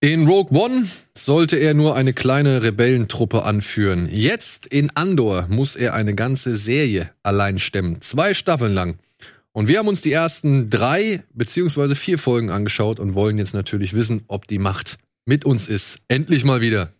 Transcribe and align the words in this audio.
In 0.00 0.28
Rogue 0.28 0.56
One 0.56 0.86
sollte 1.12 1.56
er 1.56 1.74
nur 1.74 1.96
eine 1.96 2.12
kleine 2.12 2.62
Rebellentruppe 2.62 3.42
anführen. 3.42 4.08
Jetzt 4.12 4.64
in 4.68 4.92
Andor 4.94 5.48
muss 5.50 5.74
er 5.74 5.94
eine 5.94 6.14
ganze 6.14 6.54
Serie 6.54 7.10
allein 7.24 7.58
stemmen. 7.58 8.00
Zwei 8.00 8.32
Staffeln 8.32 8.72
lang. 8.72 9.00
Und 9.50 9.66
wir 9.66 9.80
haben 9.80 9.88
uns 9.88 10.00
die 10.00 10.12
ersten 10.12 10.70
drei 10.70 11.24
beziehungsweise 11.34 11.96
vier 11.96 12.16
Folgen 12.16 12.50
angeschaut 12.50 13.00
und 13.00 13.14
wollen 13.14 13.38
jetzt 13.38 13.54
natürlich 13.54 13.92
wissen, 13.92 14.22
ob 14.28 14.46
die 14.46 14.60
Macht 14.60 14.98
mit 15.24 15.44
uns 15.44 15.66
ist. 15.66 15.96
Endlich 16.06 16.44
mal 16.44 16.60
wieder. 16.60 16.92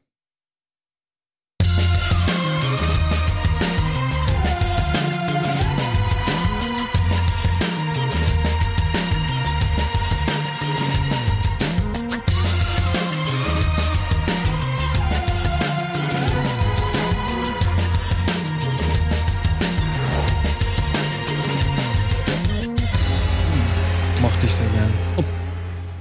Ich 24.48 24.54
sehr 24.54 24.66
gern. 24.68 24.93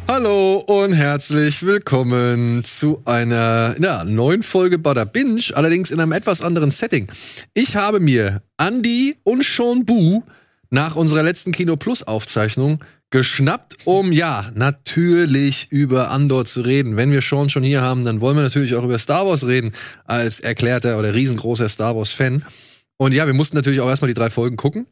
Hallo 0.07 0.63
und 0.67 0.93
herzlich 0.93 1.63
willkommen 1.63 2.63
zu 2.63 3.01
einer 3.03 3.75
ja, 3.77 4.05
neuen 4.05 4.41
Folge 4.41 4.79
Bada 4.79 5.03
Binge, 5.03 5.41
allerdings 5.53 5.91
in 5.91 5.99
einem 5.99 6.13
etwas 6.13 6.41
anderen 6.41 6.71
Setting. 6.71 7.07
Ich 7.53 7.75
habe 7.75 7.99
mir 7.99 8.41
Andy 8.57 9.17
und 9.23 9.43
Sean 9.43 9.85
Bu 9.85 10.23
nach 10.69 10.95
unserer 10.95 11.23
letzten 11.23 11.52
Kino 11.52 11.75
Plus 11.75 12.03
Aufzeichnung 12.03 12.81
geschnappt, 13.09 13.85
um 13.85 14.13
ja, 14.13 14.49
natürlich 14.55 15.67
über 15.69 16.09
Andor 16.09 16.45
zu 16.45 16.61
reden. 16.61 16.95
Wenn 16.95 17.11
wir 17.11 17.21
Sean 17.21 17.49
schon 17.49 17.63
hier 17.63 17.81
haben, 17.81 18.05
dann 18.05 18.21
wollen 18.21 18.38
wir 18.38 18.43
natürlich 18.43 18.75
auch 18.75 18.83
über 18.85 18.97
Star 18.97 19.27
Wars 19.27 19.45
reden, 19.45 19.73
als 20.05 20.39
erklärter 20.39 20.97
oder 20.97 21.13
riesengroßer 21.13 21.67
Star 21.67 21.97
Wars 21.97 22.11
Fan. 22.11 22.45
Und 22.95 23.11
ja, 23.11 23.27
wir 23.27 23.33
mussten 23.33 23.57
natürlich 23.57 23.81
auch 23.81 23.89
erstmal 23.89 24.07
die 24.07 24.13
drei 24.13 24.29
Folgen 24.29 24.55
gucken. 24.55 24.88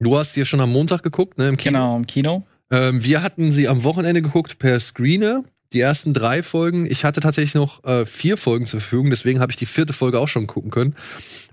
Du 0.00 0.18
hast 0.18 0.34
hier 0.34 0.44
schon 0.44 0.60
am 0.60 0.72
Montag 0.72 1.04
geguckt, 1.04 1.38
ne, 1.38 1.46
im 1.46 1.56
Kino. 1.56 1.78
Genau, 1.78 1.96
im 1.96 2.06
Kino. 2.08 2.44
Ähm, 2.72 3.04
wir 3.04 3.22
hatten 3.22 3.52
sie 3.52 3.68
am 3.68 3.84
Wochenende 3.84 4.22
geguckt 4.22 4.58
per 4.58 4.80
Screener. 4.80 5.44
Die 5.72 5.80
ersten 5.80 6.12
drei 6.12 6.42
Folgen. 6.42 6.84
Ich 6.90 7.04
hatte 7.04 7.20
tatsächlich 7.20 7.54
noch 7.54 7.82
äh, 7.84 8.04
vier 8.04 8.36
Folgen 8.36 8.66
zur 8.66 8.80
Verfügung, 8.80 9.08
deswegen 9.08 9.40
habe 9.40 9.52
ich 9.52 9.56
die 9.56 9.64
vierte 9.64 9.94
Folge 9.94 10.18
auch 10.18 10.28
schon 10.28 10.46
gucken 10.46 10.70
können. 10.70 10.94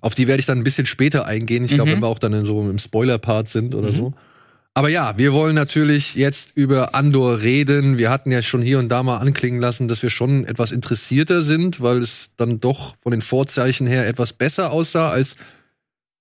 Auf 0.01 0.13
die 0.15 0.27
werde 0.27 0.41
ich 0.41 0.45
dann 0.45 0.57
ein 0.57 0.63
bisschen 0.65 0.85
später 0.85 1.25
eingehen. 1.25 1.63
Ich 1.63 1.73
glaube, 1.73 1.89
Mhm. 1.91 1.95
wenn 1.95 2.01
wir 2.01 2.07
auch 2.07 2.19
dann 2.19 2.33
in 2.33 2.43
so 2.43 2.61
im 2.61 2.79
Spoiler-Part 2.79 3.49
sind 3.49 3.75
oder 3.75 3.93
so. 3.93 4.13
Aber 4.73 4.89
ja, 4.89 5.17
wir 5.17 5.31
wollen 5.33 5.55
natürlich 5.55 6.15
jetzt 6.15 6.51
über 6.55 6.95
Andor 6.95 7.41
reden. 7.41 7.97
Wir 7.97 8.09
hatten 8.09 8.29
ja 8.31 8.41
schon 8.41 8.61
hier 8.61 8.79
und 8.79 8.89
da 8.89 9.03
mal 9.03 9.17
anklingen 9.17 9.59
lassen, 9.61 9.87
dass 9.87 10.03
wir 10.03 10.09
schon 10.09 10.45
etwas 10.45 10.71
interessierter 10.71 11.41
sind, 11.41 11.81
weil 11.81 11.99
es 11.99 12.31
dann 12.37 12.59
doch 12.59 12.95
von 13.01 13.11
den 13.11 13.21
Vorzeichen 13.21 13.87
her 13.87 14.05
etwas 14.07 14.33
besser 14.33 14.71
aussah 14.71 15.09
als 15.09 15.35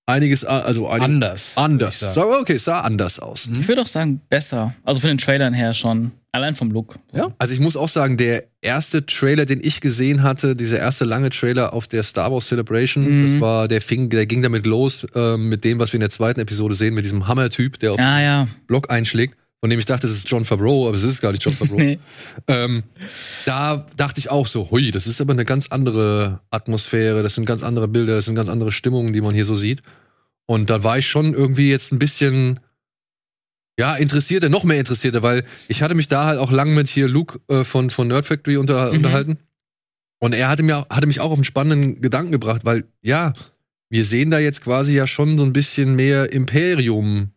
einiges, 0.09 0.43
also 0.43 0.87
einig, 0.89 1.03
Anders. 1.03 1.51
anders. 1.55 1.99
Sag, 1.99 2.25
okay, 2.25 2.53
es 2.55 2.65
sah 2.65 2.81
anders 2.81 3.19
aus. 3.19 3.47
Ich 3.59 3.67
würde 3.67 3.81
auch 3.81 3.87
sagen, 3.87 4.21
besser. 4.29 4.73
Also 4.83 4.99
von 5.01 5.09
den 5.09 5.17
Trailern 5.17 5.53
her 5.53 5.73
schon. 5.73 6.11
Allein 6.31 6.55
vom 6.55 6.69
Look. 6.69 6.99
Ja. 7.11 7.29
Also 7.39 7.55
ich 7.55 7.59
muss 7.59 7.75
auch 7.75 7.89
sagen, 7.89 8.15
der 8.17 8.43
erste 8.61 9.03
Trailer, 9.05 9.45
den 9.47 9.61
ich 9.63 9.81
gesehen 9.81 10.21
hatte, 10.21 10.55
dieser 10.55 10.77
erste 10.77 11.03
lange 11.03 11.31
Trailer 11.31 11.73
auf 11.73 11.87
der 11.87 12.03
Star 12.03 12.31
Wars 12.31 12.47
Celebration, 12.47 13.03
Mhm. 13.03 13.25
das 13.33 13.41
war, 13.41 13.67
der 13.67 13.81
fing, 13.81 14.09
der 14.09 14.27
ging 14.27 14.43
damit 14.43 14.67
los, 14.67 15.07
ähm, 15.15 15.49
mit 15.49 15.63
dem, 15.63 15.79
was 15.79 15.91
wir 15.91 15.97
in 15.97 16.01
der 16.01 16.11
zweiten 16.11 16.39
Episode 16.39 16.75
sehen, 16.75 16.93
mit 16.93 17.03
diesem 17.03 17.27
Hammer-Typ, 17.27 17.79
der 17.79 17.93
auf 17.93 17.99
Ah 17.99 18.21
ja. 18.21 18.45
den 18.45 18.51
Block 18.67 18.91
einschlägt, 18.91 19.37
von 19.59 19.71
dem 19.71 19.79
ich 19.79 19.85
dachte, 19.87 20.05
das 20.05 20.15
ist 20.15 20.29
John 20.29 20.45
Favreau, 20.45 20.87
aber 20.87 20.95
es 20.97 21.03
ist 21.03 21.19
gar 21.19 21.31
nicht 21.31 21.43
John 21.43 21.53
Favreau. 21.55 21.77
Nee. 21.77 21.97
ähm, 22.47 22.83
da 23.45 23.87
dachte 23.97 24.19
ich 24.19 24.29
auch 24.29 24.45
so, 24.45 24.69
hui, 24.69 24.91
das 24.91 25.07
ist 25.07 25.21
aber 25.21 25.33
eine 25.33 25.45
ganz 25.45 25.69
andere 25.71 26.41
Atmosphäre, 26.51 27.23
das 27.23 27.33
sind 27.33 27.45
ganz 27.45 27.63
andere 27.63 27.87
Bilder, 27.87 28.17
das 28.17 28.25
sind 28.25 28.35
ganz 28.35 28.49
andere 28.49 28.71
Stimmungen, 28.71 29.13
die 29.13 29.21
man 29.21 29.33
hier 29.33 29.45
so 29.45 29.55
sieht. 29.55 29.81
Und 30.49 30.71
da 30.71 30.83
war 30.83 30.97
ich 30.97 31.07
schon 31.07 31.35
irgendwie 31.35 31.69
jetzt 31.69 31.91
ein 31.91 31.99
bisschen, 31.99 32.59
ja, 33.79 33.95
interessierter, 33.95 34.49
noch 34.49 34.63
mehr 34.63 34.79
interessierter, 34.79 35.21
weil 35.21 35.45
ich 35.67 35.83
hatte 35.83 35.93
mich 35.93 36.07
da 36.07 36.25
halt 36.25 36.39
auch 36.39 36.49
lang 36.49 36.73
mit 36.73 36.87
hier 36.89 37.07
Luke 37.07 37.39
äh, 37.49 37.63
von, 37.63 37.91
von 37.91 38.07
Nerd 38.07 38.25
Factory 38.25 38.57
unter, 38.57 38.89
Mhm. 38.89 38.97
unterhalten. 38.97 39.37
Und 40.19 40.33
er 40.33 40.49
hatte, 40.49 40.63
mir, 40.63 40.87
hatte 40.89 41.05
mich 41.05 41.19
auch 41.19 41.29
auf 41.29 41.37
einen 41.37 41.43
spannenden 41.43 42.01
Gedanken 42.01 42.31
gebracht, 42.31 42.61
weil, 42.65 42.85
ja, 43.03 43.31
wir 43.91 44.03
sehen 44.05 44.31
da 44.31 44.39
jetzt 44.39 44.61
quasi 44.63 44.95
ja 44.95 45.05
schon 45.05 45.37
so 45.37 45.43
ein 45.43 45.53
bisschen 45.53 45.95
mehr 45.95 46.33
Imperium 46.33 47.29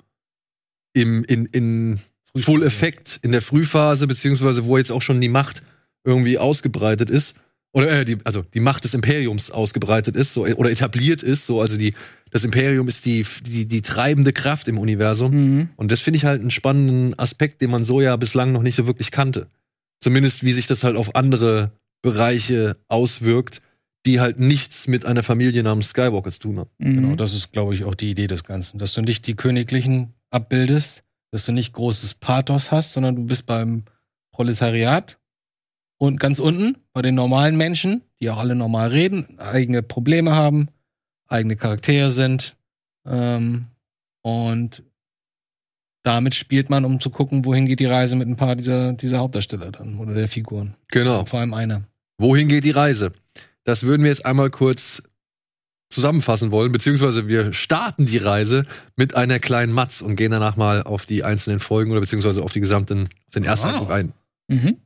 im, 0.94 1.22
in, 1.24 1.44
in 1.46 2.00
Full 2.34 2.62
Effekt 2.62 3.20
in 3.20 3.32
der 3.32 3.42
Frühphase, 3.42 4.06
beziehungsweise 4.06 4.64
wo 4.64 4.78
jetzt 4.78 4.90
auch 4.90 5.02
schon 5.02 5.20
die 5.20 5.28
Macht 5.28 5.62
irgendwie 6.02 6.38
ausgebreitet 6.38 7.10
ist. 7.10 7.34
Oder 7.72 8.00
äh, 8.00 8.04
die, 8.04 8.18
also 8.24 8.42
die 8.42 8.60
Macht 8.60 8.84
des 8.84 8.94
Imperiums 8.94 9.50
ausgebreitet 9.50 10.14
ist, 10.14 10.34
so, 10.34 10.44
oder 10.44 10.70
etabliert 10.70 11.22
ist, 11.22 11.46
so, 11.46 11.60
also 11.60 11.78
die, 11.78 11.94
das 12.30 12.44
Imperium 12.44 12.86
ist 12.88 13.06
die, 13.06 13.24
die, 13.46 13.66
die 13.66 13.82
treibende 13.82 14.32
Kraft 14.32 14.68
im 14.68 14.78
Universum. 14.78 15.32
Mhm. 15.32 15.68
Und 15.76 15.90
das 15.90 16.00
finde 16.00 16.18
ich 16.18 16.24
halt 16.24 16.40
einen 16.40 16.50
spannenden 16.50 17.18
Aspekt, 17.18 17.62
den 17.62 17.70
man 17.70 17.84
so 17.84 18.00
ja 18.00 18.16
bislang 18.16 18.52
noch 18.52 18.62
nicht 18.62 18.76
so 18.76 18.86
wirklich 18.86 19.10
kannte. 19.10 19.48
Zumindest 20.00 20.44
wie 20.44 20.52
sich 20.52 20.66
das 20.66 20.84
halt 20.84 20.96
auf 20.96 21.14
andere 21.14 21.72
Bereiche 22.02 22.76
auswirkt, 22.88 23.62
die 24.04 24.20
halt 24.20 24.38
nichts 24.38 24.88
mit 24.88 25.06
einer 25.06 25.22
Familie 25.22 25.62
namens 25.62 25.90
Skywalker 25.90 26.32
zu 26.32 26.40
tun 26.40 26.58
haben. 26.58 26.70
Mhm. 26.78 26.94
Genau, 26.94 27.16
das 27.16 27.34
ist, 27.34 27.52
glaube 27.52 27.74
ich, 27.74 27.84
auch 27.84 27.94
die 27.94 28.10
Idee 28.10 28.26
des 28.26 28.44
Ganzen. 28.44 28.78
Dass 28.78 28.94
du 28.94 29.00
nicht 29.00 29.26
die 29.26 29.36
Königlichen 29.36 30.12
abbildest, 30.30 31.04
dass 31.30 31.46
du 31.46 31.52
nicht 31.52 31.72
großes 31.72 32.14
Pathos 32.14 32.72
hast, 32.72 32.92
sondern 32.92 33.16
du 33.16 33.24
bist 33.24 33.46
beim 33.46 33.84
Proletariat 34.32 35.18
und 36.02 36.18
ganz 36.18 36.40
unten 36.40 36.78
bei 36.92 37.00
den 37.00 37.14
normalen 37.14 37.56
Menschen, 37.56 38.02
die 38.18 38.28
auch 38.28 38.38
alle 38.38 38.56
normal 38.56 38.88
reden, 38.88 39.38
eigene 39.38 39.84
Probleme 39.84 40.34
haben, 40.34 40.66
eigene 41.28 41.54
Charaktere 41.54 42.10
sind. 42.10 42.56
Ähm, 43.06 43.66
und 44.20 44.82
damit 46.02 46.34
spielt 46.34 46.70
man, 46.70 46.84
um 46.84 46.98
zu 46.98 47.10
gucken, 47.10 47.44
wohin 47.44 47.66
geht 47.66 47.78
die 47.78 47.86
Reise 47.86 48.16
mit 48.16 48.26
ein 48.26 48.34
paar 48.34 48.56
dieser, 48.56 48.94
dieser 48.94 49.18
Hauptdarsteller 49.20 49.70
dann 49.70 50.00
oder 50.00 50.12
der 50.12 50.26
Figuren. 50.26 50.74
Genau. 50.88 51.24
Vor 51.24 51.38
allem 51.38 51.54
einer. 51.54 51.84
Wohin 52.18 52.48
geht 52.48 52.64
die 52.64 52.72
Reise? 52.72 53.12
Das 53.62 53.84
würden 53.84 54.02
wir 54.02 54.10
jetzt 54.10 54.26
einmal 54.26 54.50
kurz 54.50 55.04
zusammenfassen 55.88 56.50
wollen, 56.50 56.72
beziehungsweise 56.72 57.28
wir 57.28 57.52
starten 57.52 58.06
die 58.06 58.18
Reise 58.18 58.66
mit 58.96 59.14
einer 59.14 59.38
kleinen 59.38 59.72
Matz 59.72 60.00
und 60.00 60.16
gehen 60.16 60.32
danach 60.32 60.56
mal 60.56 60.82
auf 60.82 61.06
die 61.06 61.22
einzelnen 61.22 61.60
Folgen 61.60 61.92
oder 61.92 62.00
beziehungsweise 62.00 62.42
auf 62.42 62.50
die 62.50 62.60
gesamten, 62.60 63.04
auf 63.04 63.34
den 63.36 63.44
ersten 63.44 63.68
Wow. 63.68 63.74
Eindruck 63.74 63.92
ein. 63.92 64.12
Mhm. 64.48 64.78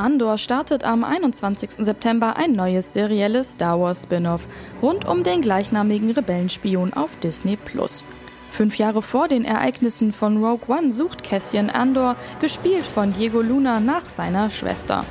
Andor 0.00 0.38
startet 0.38 0.82
am 0.82 1.04
21. 1.04 1.84
September 1.84 2.36
ein 2.36 2.52
neues 2.52 2.94
serielles 2.94 3.52
Star 3.52 3.78
Wars 3.78 4.04
Spin-off 4.04 4.48
rund 4.80 5.06
um 5.06 5.22
den 5.22 5.42
gleichnamigen 5.42 6.10
Rebellenspion 6.10 6.94
auf 6.94 7.10
Disney. 7.22 7.58
Fünf 8.50 8.76
Jahre 8.76 9.02
vor 9.02 9.28
den 9.28 9.44
Ereignissen 9.44 10.14
von 10.14 10.42
Rogue 10.42 10.74
One 10.74 10.90
sucht 10.90 11.22
Cassian 11.22 11.68
Andor, 11.68 12.16
gespielt 12.40 12.86
von 12.86 13.12
Diego 13.12 13.42
Luna, 13.42 13.78
nach 13.78 14.06
seiner 14.06 14.50
Schwester. 14.50 15.04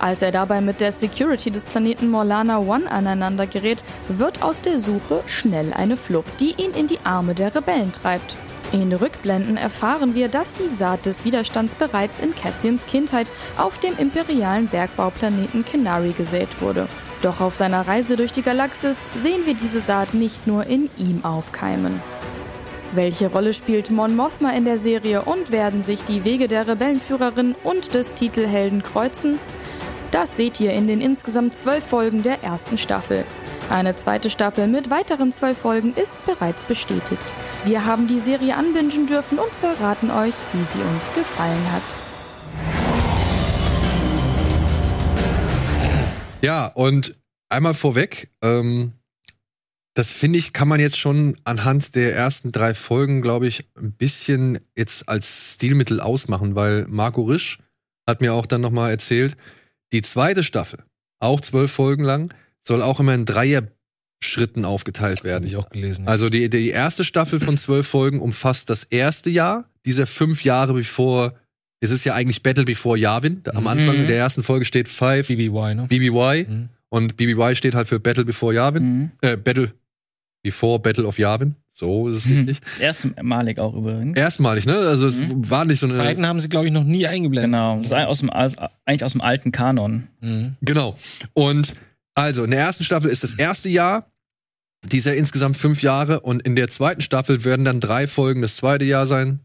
Als 0.00 0.22
er 0.22 0.32
dabei 0.32 0.60
mit 0.60 0.80
der 0.80 0.90
Security 0.90 1.52
des 1.52 1.64
Planeten 1.64 2.10
Morlana 2.10 2.58
One 2.58 2.90
aneinander 2.90 3.46
gerät, 3.46 3.84
wird 4.08 4.42
aus 4.42 4.60
der 4.60 4.80
Suche 4.80 5.22
schnell 5.26 5.72
eine 5.72 5.96
Flucht, 5.96 6.40
die 6.40 6.50
ihn 6.60 6.72
in 6.72 6.88
die 6.88 6.98
Arme 7.04 7.34
der 7.34 7.54
Rebellen 7.54 7.92
treibt. 7.92 8.36
In 8.72 8.90
Rückblenden 8.90 9.58
erfahren 9.58 10.14
wir, 10.14 10.28
dass 10.28 10.54
die 10.54 10.68
Saat 10.68 11.04
des 11.04 11.26
Widerstands 11.26 11.74
bereits 11.74 12.20
in 12.20 12.34
Cassians 12.34 12.86
Kindheit 12.86 13.30
auf 13.58 13.78
dem 13.78 13.98
imperialen 13.98 14.66
Bergbauplaneten 14.66 15.62
Kenari 15.64 16.12
gesät 16.12 16.48
wurde. 16.62 16.88
Doch 17.20 17.42
auf 17.42 17.54
seiner 17.54 17.86
Reise 17.86 18.16
durch 18.16 18.32
die 18.32 18.40
Galaxis 18.40 18.98
sehen 19.14 19.44
wir 19.44 19.54
diese 19.54 19.80
Saat 19.80 20.14
nicht 20.14 20.46
nur 20.46 20.66
in 20.66 20.88
ihm 20.96 21.22
aufkeimen. 21.22 22.00
Welche 22.94 23.30
Rolle 23.30 23.52
spielt 23.52 23.90
Mon 23.90 24.16
Mothma 24.16 24.50
in 24.52 24.64
der 24.64 24.78
Serie 24.78 25.22
und 25.22 25.52
werden 25.52 25.82
sich 25.82 26.02
die 26.04 26.24
Wege 26.24 26.48
der 26.48 26.66
Rebellenführerin 26.66 27.54
und 27.64 27.92
des 27.92 28.14
Titelhelden 28.14 28.82
kreuzen? 28.82 29.38
Das 30.10 30.36
seht 30.36 30.60
ihr 30.60 30.72
in 30.72 30.86
den 30.86 31.00
insgesamt 31.02 31.54
zwölf 31.54 31.86
Folgen 31.86 32.22
der 32.22 32.42
ersten 32.42 32.78
Staffel. 32.78 33.24
Eine 33.70 33.96
zweite 33.96 34.30
Staffel 34.30 34.66
mit 34.66 34.90
weiteren 34.90 35.32
zwölf 35.32 35.58
Folgen 35.58 35.94
ist 35.94 36.14
bereits 36.26 36.62
bestätigt. 36.64 37.32
Wir 37.64 37.84
haben 37.84 38.06
die 38.06 38.20
Serie 38.20 38.56
anbingen 38.56 39.06
dürfen 39.06 39.38
und 39.38 39.50
verraten 39.60 40.10
euch, 40.10 40.34
wie 40.52 40.64
sie 40.64 40.80
uns 40.80 41.12
gefallen 41.14 41.72
hat. 41.72 41.82
Ja, 46.42 46.66
und 46.66 47.12
einmal 47.48 47.74
vorweg, 47.74 48.30
ähm, 48.42 48.92
das 49.94 50.10
finde 50.10 50.38
ich, 50.38 50.52
kann 50.52 50.68
man 50.68 50.80
jetzt 50.80 50.96
schon 50.96 51.36
anhand 51.44 51.94
der 51.94 52.16
ersten 52.16 52.50
drei 52.50 52.74
Folgen, 52.74 53.20
glaube 53.20 53.46
ich, 53.46 53.64
ein 53.76 53.92
bisschen 53.92 54.58
jetzt 54.74 55.08
als 55.08 55.54
Stilmittel 55.54 56.00
ausmachen, 56.00 56.54
weil 56.54 56.86
Marco 56.88 57.22
Risch 57.22 57.58
hat 58.06 58.20
mir 58.20 58.34
auch 58.34 58.46
dann 58.46 58.62
noch 58.62 58.70
mal 58.70 58.90
erzählt, 58.90 59.36
die 59.92 60.02
zweite 60.02 60.42
Staffel, 60.42 60.82
auch 61.20 61.40
zwölf 61.40 61.70
Folgen 61.70 62.04
lang, 62.04 62.32
soll 62.66 62.82
auch 62.82 63.00
immer 63.00 63.12
ein 63.12 63.24
Dreier 63.24 63.62
Schritten 64.24 64.64
aufgeteilt 64.64 65.18
Habe 65.20 65.28
werden. 65.30 65.46
ich 65.48 65.56
auch 65.56 65.68
gelesen. 65.70 66.06
Also 66.06 66.28
die, 66.30 66.48
die 66.48 66.68
erste 66.68 67.04
Staffel 67.04 67.40
von 67.40 67.56
zwölf 67.58 67.88
Folgen 67.88 68.20
umfasst 68.20 68.70
das 68.70 68.84
erste 68.84 69.30
Jahr 69.30 69.64
dieser 69.84 70.06
fünf 70.06 70.44
Jahre 70.44 70.74
bevor. 70.74 71.34
Es 71.80 71.90
ist 71.90 72.04
ja 72.04 72.14
eigentlich 72.14 72.40
Battle 72.44 72.64
Before 72.64 72.96
Yavin. 72.96 73.42
Am 73.52 73.62
Mhm. 73.62 73.66
Anfang 73.66 74.06
der 74.06 74.16
ersten 74.16 74.44
Folge 74.44 74.64
steht 74.64 74.88
Five 74.88 75.26
BBY, 75.26 75.74
ne? 75.74 75.86
BBY 75.88 76.46
Mhm. 76.48 76.68
und 76.90 77.16
BBY 77.16 77.56
steht 77.56 77.74
halt 77.74 77.88
für 77.88 77.98
Battle 77.98 78.24
Before 78.24 78.54
Yavin. 78.54 78.82
Mhm. 78.84 79.10
Äh, 79.22 79.36
Battle 79.36 79.72
Before 80.44 80.78
Battle 80.78 81.04
of 81.06 81.18
Yavin. 81.18 81.56
So 81.72 82.06
ist 82.08 82.18
es 82.18 82.26
Mhm. 82.26 82.36
richtig. 82.48 82.58
Erstmalig 82.78 83.58
auch 83.58 83.74
übrigens. 83.74 84.16
Erstmalig, 84.16 84.66
ne? 84.66 84.76
Also 84.76 85.08
es 85.08 85.18
Mhm. 85.18 85.50
war 85.50 85.64
nicht 85.64 85.80
so 85.80 85.86
eine. 85.86 85.96
Zeiten 85.96 86.24
haben 86.28 86.38
sie, 86.38 86.48
glaube 86.48 86.66
ich, 86.66 86.72
noch 86.72 86.84
nie 86.84 87.08
eingeblendet. 87.08 87.50
Genau. 87.50 87.78
Das 87.78 87.86
ist 87.88 87.92
aus 87.94 88.18
dem, 88.20 88.30
aus, 88.30 88.54
eigentlich 88.84 89.02
aus 89.04 89.12
dem 89.12 89.20
alten 89.20 89.50
Kanon. 89.50 90.06
Mhm. 90.20 90.54
Genau. 90.60 90.96
Und 91.32 91.72
also 92.14 92.44
in 92.44 92.50
der 92.50 92.60
ersten 92.60 92.84
Staffel 92.84 93.10
ist 93.10 93.22
das 93.22 93.34
erste 93.34 93.68
Jahr. 93.68 94.10
Dieser 94.84 95.14
insgesamt 95.14 95.56
fünf 95.56 95.82
Jahre 95.82 96.20
und 96.20 96.42
in 96.42 96.56
der 96.56 96.68
zweiten 96.68 97.02
Staffel 97.02 97.44
werden 97.44 97.64
dann 97.64 97.80
drei 97.80 98.08
Folgen 98.08 98.42
das 98.42 98.56
zweite 98.56 98.84
Jahr 98.84 99.06
sein, 99.06 99.38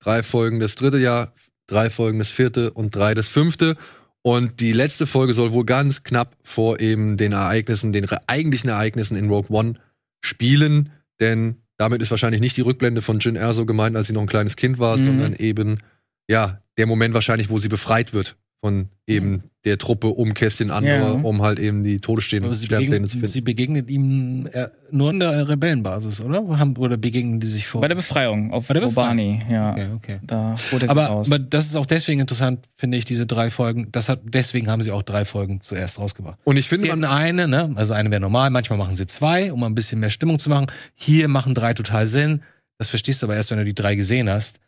drei 0.00 0.22
Folgen 0.22 0.60
das 0.60 0.76
dritte 0.76 0.98
Jahr, 0.98 1.32
drei 1.66 1.90
Folgen 1.90 2.20
das 2.20 2.30
vierte 2.30 2.70
und 2.70 2.94
drei 2.94 3.14
das 3.14 3.26
fünfte. 3.26 3.76
Und 4.22 4.60
die 4.60 4.72
letzte 4.72 5.06
Folge 5.06 5.34
soll 5.34 5.52
wohl 5.52 5.64
ganz 5.64 6.04
knapp 6.04 6.36
vor 6.44 6.78
eben 6.78 7.16
den 7.16 7.32
Ereignissen, 7.32 7.92
den 7.92 8.08
eigentlichen 8.26 8.70
Ereignissen 8.70 9.16
in 9.16 9.28
Rogue 9.28 9.54
One 9.54 9.74
spielen, 10.24 10.90
denn 11.20 11.56
damit 11.76 12.00
ist 12.00 12.10
wahrscheinlich 12.12 12.40
nicht 12.40 12.56
die 12.56 12.60
Rückblende 12.62 13.02
von 13.02 13.18
Jin 13.18 13.36
Erso 13.36 13.66
gemeint, 13.66 13.96
als 13.96 14.06
sie 14.06 14.12
noch 14.12 14.22
ein 14.22 14.28
kleines 14.28 14.54
Kind 14.56 14.78
war, 14.78 14.96
Mhm. 14.96 15.04
sondern 15.04 15.34
eben, 15.34 15.80
ja, 16.28 16.62
der 16.78 16.86
Moment 16.86 17.14
wahrscheinlich, 17.14 17.50
wo 17.50 17.58
sie 17.58 17.68
befreit 17.68 18.12
wird 18.12 18.36
von 18.64 18.88
eben 19.06 19.42
der 19.66 19.76
Truppe 19.76 20.06
um 20.08 20.32
Kestin 20.32 20.70
Andor, 20.70 20.90
Ja. 20.90 21.10
um 21.12 21.42
halt 21.42 21.58
eben 21.58 21.84
die 21.84 22.00
Todesstehenden 22.00 22.54
zu 22.54 22.66
finden. 22.66 23.26
sie 23.26 23.42
begegnet 23.42 23.90
ihm 23.90 24.48
äh, 24.50 24.68
nur 24.90 25.10
an 25.10 25.20
der 25.20 25.46
Rebellenbasis, 25.50 26.22
oder? 26.22 26.42
Oder 26.42 26.96
begegnen 26.96 27.40
die 27.40 27.46
sich 27.46 27.66
vor? 27.66 27.82
Bei 27.82 27.88
der 27.88 27.94
Befreiung 27.96 28.52
auf 28.52 28.68
Bei 28.68 28.72
der 28.72 28.86
Obani, 28.86 29.40
ja. 29.50 29.72
okay, 29.72 29.86
okay. 29.94 30.18
Da 30.22 30.56
wurde 30.70 30.88
Aber, 30.88 31.06
raus. 31.08 31.26
aber 31.26 31.38
das 31.38 31.66
ist 31.66 31.76
auch 31.76 31.84
deswegen 31.84 32.20
interessant, 32.22 32.60
finde 32.74 32.96
ich, 32.96 33.04
diese 33.04 33.26
drei 33.26 33.50
Folgen. 33.50 33.88
Das 33.92 34.08
hat, 34.08 34.20
deswegen 34.24 34.70
haben 34.70 34.80
sie 34.80 34.92
auch 34.92 35.02
drei 35.02 35.26
Folgen 35.26 35.60
zuerst 35.60 35.98
rausgebracht. 35.98 36.38
Und 36.44 36.56
ich 36.56 36.66
finde, 36.66 36.84
Sie 36.84 36.88
man, 36.90 37.04
eine, 37.04 37.46
ne? 37.46 37.70
Also 37.74 37.92
eine 37.92 38.10
wäre 38.10 38.22
normal, 38.22 38.48
manchmal 38.48 38.78
machen 38.78 38.94
sie 38.94 39.06
zwei, 39.06 39.52
um 39.52 39.62
ein 39.62 39.74
bisschen 39.74 40.00
mehr 40.00 40.08
Stimmung 40.10 40.38
zu 40.38 40.48
machen. 40.48 40.68
Hier 40.94 41.28
machen 41.28 41.54
drei 41.54 41.74
total 41.74 42.06
Sinn. 42.06 42.40
Das 42.78 42.88
verstehst 42.88 43.20
du 43.20 43.26
aber 43.26 43.36
erst, 43.36 43.50
wenn 43.50 43.58
du 43.58 43.64
die 43.66 43.74
drei 43.74 43.94
gesehen 43.94 44.30
hast. 44.30 44.58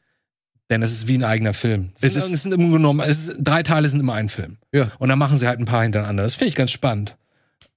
Denn 0.70 0.82
es 0.82 0.90
ist 0.92 1.06
wie 1.06 1.16
ein 1.16 1.22
eigener 1.24 1.52
Film. 1.54 1.90
Es, 2.00 2.12
sind, 2.14 2.24
ist- 2.24 2.32
es 2.32 2.42
sind 2.42 2.52
immer 2.52 2.70
genommen, 2.72 3.00
es 3.08 3.28
ist, 3.28 3.36
drei 3.38 3.62
Teile 3.62 3.88
sind 3.88 4.00
immer 4.00 4.14
ein 4.14 4.28
Film. 4.28 4.56
Ja. 4.72 4.90
Und 4.98 5.08
dann 5.08 5.18
machen 5.18 5.36
sie 5.36 5.46
halt 5.46 5.60
ein 5.60 5.64
paar 5.66 5.82
hintereinander. 5.84 6.22
Das 6.24 6.34
finde 6.34 6.48
ich 6.48 6.54
ganz 6.56 6.72
spannend. 6.72 7.16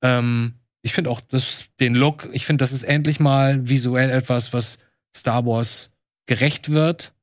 Ähm, 0.02 0.56
ich 0.82 0.94
finde 0.94 1.10
auch 1.10 1.22
das, 1.22 1.66
den 1.80 1.94
Look, 1.94 2.28
ich 2.32 2.46
finde, 2.46 2.64
das 2.64 2.72
ist 2.72 2.84
endlich 2.84 3.20
mal 3.20 3.68
visuell 3.70 4.10
etwas, 4.10 4.54
was 4.54 4.80
Star 5.16 5.46
Wars 5.46 5.92
gerecht 6.26 6.70
wird. 6.70 7.14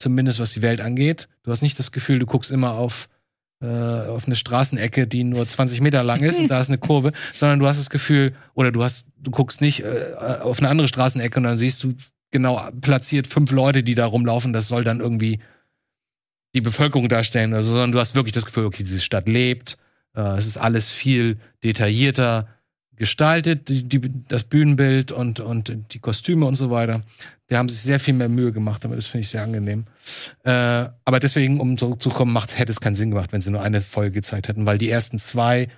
Zumindest 0.00 0.38
was 0.38 0.52
die 0.52 0.62
Welt 0.62 0.80
angeht. 0.80 1.28
Du 1.42 1.50
hast 1.50 1.62
nicht 1.62 1.78
das 1.78 1.90
Gefühl, 1.90 2.18
du 2.20 2.26
guckst 2.26 2.50
immer 2.52 2.72
auf, 2.74 3.08
äh, 3.60 3.66
auf 3.66 4.26
eine 4.26 4.36
Straßenecke, 4.36 5.08
die 5.08 5.24
nur 5.24 5.44
20 5.46 5.80
Meter 5.80 6.04
lang 6.04 6.22
ist 6.22 6.38
und 6.38 6.46
da 6.48 6.60
ist 6.60 6.68
eine 6.68 6.78
Kurve, 6.78 7.12
sondern 7.34 7.58
du 7.58 7.66
hast 7.66 7.78
das 7.80 7.90
Gefühl, 7.90 8.32
oder 8.54 8.70
du 8.70 8.84
hast, 8.84 9.08
du 9.18 9.30
guckst 9.32 9.60
nicht 9.60 9.80
äh, 9.82 10.14
auf 10.40 10.58
eine 10.60 10.68
andere 10.68 10.86
Straßenecke 10.86 11.36
und 11.38 11.42
dann 11.44 11.56
siehst 11.56 11.82
du 11.82 11.94
genau 12.30 12.70
platziert 12.80 13.26
fünf 13.26 13.50
Leute, 13.50 13.82
die 13.82 13.94
da 13.94 14.06
rumlaufen. 14.06 14.52
Das 14.52 14.68
soll 14.68 14.84
dann 14.84 15.00
irgendwie 15.00 15.40
die 16.54 16.60
Bevölkerung 16.60 17.08
darstellen, 17.08 17.54
also, 17.54 17.70
sondern 17.70 17.92
du 17.92 17.98
hast 17.98 18.14
wirklich 18.14 18.32
das 18.32 18.46
Gefühl, 18.46 18.64
okay, 18.64 18.82
diese 18.82 19.00
Stadt 19.00 19.28
lebt. 19.28 19.78
Äh, 20.14 20.36
es 20.36 20.46
ist 20.46 20.56
alles 20.56 20.88
viel 20.88 21.38
detaillierter 21.62 22.48
gestaltet, 22.96 23.68
die, 23.68 23.84
die, 23.84 24.00
das 24.28 24.44
Bühnenbild 24.44 25.12
und, 25.12 25.40
und 25.40 25.72
die 25.92 26.00
Kostüme 26.00 26.46
und 26.46 26.56
so 26.56 26.70
weiter. 26.70 27.02
Die 27.48 27.56
haben 27.56 27.68
sich 27.68 27.80
sehr 27.80 28.00
viel 28.00 28.14
mehr 28.14 28.28
Mühe 28.28 28.52
gemacht, 28.52 28.84
aber 28.84 28.96
das 28.96 29.06
finde 29.06 29.22
ich 29.22 29.28
sehr 29.28 29.42
angenehm. 29.42 29.84
Äh, 30.42 30.50
aber 31.04 31.20
deswegen, 31.20 31.60
um 31.60 31.78
zurückzukommen, 31.78 32.32
macht, 32.32 32.58
hätte 32.58 32.72
es 32.72 32.80
keinen 32.80 32.96
Sinn 32.96 33.10
gemacht, 33.10 33.32
wenn 33.32 33.40
sie 33.40 33.50
nur 33.50 33.62
eine 33.62 33.82
Folge 33.82 34.12
gezeigt 34.12 34.48
hätten, 34.48 34.66
weil 34.66 34.78
die 34.78 34.90
ersten 34.90 35.18
zwei 35.18 35.68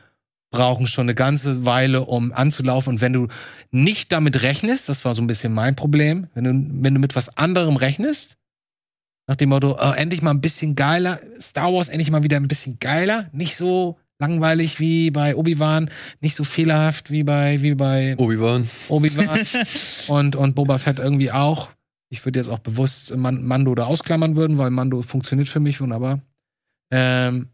brauchen 0.51 0.87
schon 0.87 1.05
eine 1.05 1.15
ganze 1.15 1.65
Weile, 1.65 2.03
um 2.03 2.33
anzulaufen. 2.33 2.95
Und 2.95 3.01
wenn 3.01 3.13
du 3.13 3.29
nicht 3.71 4.13
damit 4.13 4.43
rechnest, 4.43 4.89
das 4.89 5.05
war 5.05 5.15
so 5.15 5.23
ein 5.23 5.27
bisschen 5.27 5.53
mein 5.53 5.77
Problem, 5.77 6.27
wenn 6.35 6.45
du, 6.45 6.51
wenn 6.83 6.95
du 6.95 7.01
mit 7.01 7.17
was 7.17 7.37
anderem 7.37 7.77
rechnest, 7.77 8.37
nach 9.27 9.37
dem 9.37 9.51
Motto, 9.51 9.77
äh, 9.79 9.97
endlich 9.97 10.23
mal 10.23 10.33
ein 10.33 10.41
bisschen 10.41 10.75
geiler, 10.75 11.21
Star 11.41 11.73
Wars 11.73 11.89
endlich 11.89 12.11
mal 12.11 12.25
wieder 12.25 12.37
ein 12.37 12.49
bisschen 12.49 12.79
geiler, 12.81 13.29
nicht 13.33 13.57
so 13.57 13.97
langweilig 14.19 14.81
wie 14.81 15.13
bei 15.13 15.37
Obi-Wan, 15.37 15.89
nicht 16.21 16.35
so 16.35 16.43
fehlerhaft 16.43 17.11
wie 17.11 17.23
bei, 17.23 17.63
wie 17.63 17.75
bei 17.75 18.17
Obi-Wan. 18.19 18.69
Obi-Wan 18.89 19.41
und, 20.09 20.37
und 20.37 20.55
Boba 20.57 20.79
Fett 20.79 20.99
irgendwie 20.99 21.31
auch. 21.31 21.71
Ich 22.09 22.25
würde 22.25 22.41
jetzt 22.41 22.49
auch 22.49 22.59
bewusst 22.59 23.17
Man 23.17 23.45
Mando 23.45 23.75
da 23.77 23.85
ausklammern 23.85 24.35
würden, 24.35 24.59
weil 24.59 24.71
Mando 24.71 25.01
funktioniert 25.03 25.49
für 25.49 25.61
mich 25.61 25.81
wunderbar. 25.81 26.21
Ähm, 26.91 27.51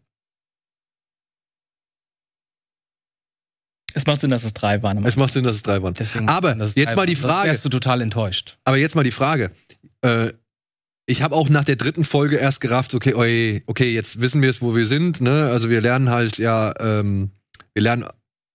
es 3.97 4.05
macht 4.07 4.21
Sinn, 4.21 4.29
dass 4.29 4.43
es 4.43 4.53
drei 4.53 4.81
waren. 4.83 5.03
Es 5.05 5.15
macht 5.15 5.33
Sinn, 5.33 5.43
dass 5.43 5.55
es 5.57 5.63
drei 5.63 5.81
waren. 5.81 5.93
deswegen 5.93 6.29
Aber 6.29 6.55
ist 6.55 6.77
jetzt 6.77 6.95
mal 6.95 7.05
die 7.05 7.15
Frage. 7.15 7.49
Wärst 7.49 7.65
du 7.65 7.69
total 7.69 8.01
enttäuscht. 8.01 8.57
Aber 8.63 8.77
jetzt 8.77 8.95
mal 8.95 9.03
die 9.03 9.11
Frage. 9.11 9.51
Äh, 10.01 10.31
ich 11.05 11.21
habe 11.21 11.35
auch 11.35 11.49
nach 11.49 11.63
der 11.63 11.75
dritten 11.77 12.03
Folge 12.03 12.35
erst 12.37 12.61
gerafft, 12.61 12.93
okay, 12.93 13.13
oi, 13.13 13.63
okay, 13.65 13.93
jetzt 13.93 14.19
wissen 14.21 14.41
wir 14.41 14.49
es, 14.49 14.61
wo 14.61 14.75
wir 14.75 14.85
sind. 14.85 15.21
Ne? 15.21 15.45
Also 15.45 15.69
wir 15.69 15.81
lernen 15.81 16.09
halt 16.09 16.37
ja, 16.37 16.73
ähm, 16.79 17.31
wir 17.73 17.83
lernen 17.83 18.05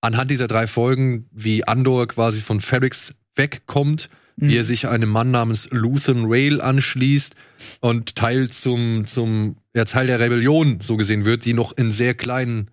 anhand 0.00 0.30
dieser 0.30 0.48
drei 0.48 0.66
Folgen, 0.66 1.26
wie 1.30 1.66
Andor 1.66 2.08
quasi 2.08 2.40
von 2.40 2.60
Ferrix 2.60 3.14
wegkommt, 3.36 4.08
Mhm. 4.36 4.48
wie 4.48 4.56
er 4.56 4.64
sich 4.64 4.88
einem 4.88 5.10
Mann 5.10 5.30
namens 5.30 5.68
Luthen 5.70 6.24
Rail 6.26 6.60
anschließt 6.60 7.34
und 7.80 8.16
Teil 8.16 8.50
zum, 8.50 9.06
zum 9.06 9.56
ja, 9.74 9.84
Teil 9.84 10.06
der 10.06 10.20
Rebellion 10.20 10.80
so 10.80 10.96
gesehen 10.96 11.24
wird, 11.24 11.44
die 11.44 11.54
noch 11.54 11.76
in 11.76 11.92
sehr 11.92 12.14
kleinen 12.14 12.70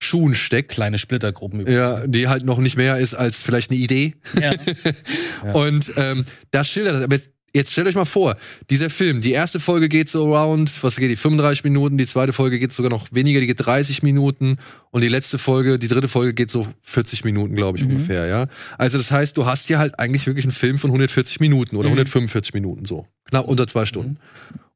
Schuhen 0.00 0.34
steckt. 0.34 0.70
Kleine 0.70 0.98
Splittergruppen. 0.98 1.66
Ja, 1.70 2.06
die 2.06 2.28
halt 2.28 2.44
noch 2.44 2.58
nicht 2.58 2.76
mehr 2.76 2.98
ist 2.98 3.14
als 3.14 3.40
vielleicht 3.42 3.70
eine 3.70 3.78
Idee. 3.80 4.14
Ja. 4.40 4.52
Ja. 5.44 5.52
Und 5.52 5.92
ähm, 5.96 6.24
das 6.50 6.68
schildert 6.68 6.96
das. 6.96 7.02
Aber 7.02 7.14
jetzt, 7.14 7.30
jetzt 7.54 7.70
stellt 7.72 7.86
euch 7.86 7.94
mal 7.94 8.04
vor, 8.04 8.36
dieser 8.70 8.90
Film, 8.90 9.20
die 9.20 9.30
erste 9.32 9.60
Folge 9.60 9.88
geht 9.88 10.10
so 10.10 10.34
around, 10.34 10.82
was 10.82 10.96
geht 10.96 11.10
die, 11.10 11.16
35 11.16 11.62
Minuten, 11.64 11.96
die 11.96 12.06
zweite 12.06 12.32
Folge 12.32 12.58
geht 12.58 12.72
sogar 12.72 12.90
noch 12.90 13.06
weniger, 13.12 13.38
die 13.40 13.46
geht 13.46 13.64
30 13.64 14.02
Minuten 14.02 14.58
und 14.90 15.00
die 15.02 15.08
letzte 15.08 15.38
Folge, 15.38 15.78
die 15.78 15.86
dritte 15.86 16.08
Folge 16.08 16.34
geht 16.34 16.50
so 16.50 16.66
40 16.82 17.24
Minuten, 17.24 17.54
glaube 17.54 17.78
ich, 17.78 17.84
Mhm. 17.84 17.90
ungefähr, 17.92 18.26
ja. 18.26 18.46
Also 18.78 18.98
das 18.98 19.10
heißt, 19.12 19.36
du 19.36 19.46
hast 19.46 19.68
hier 19.68 19.78
halt 19.78 19.98
eigentlich 20.00 20.26
wirklich 20.26 20.44
einen 20.44 20.52
Film 20.52 20.78
von 20.78 20.90
140 20.90 21.38
Minuten 21.40 21.76
oder 21.76 21.88
Mhm. 21.88 21.94
145 21.94 22.52
Minuten 22.54 22.84
so. 22.84 23.06
Knapp 23.28 23.46
unter 23.46 23.66
zwei 23.68 23.86
Stunden. 23.86 24.18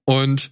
Und 0.05 0.51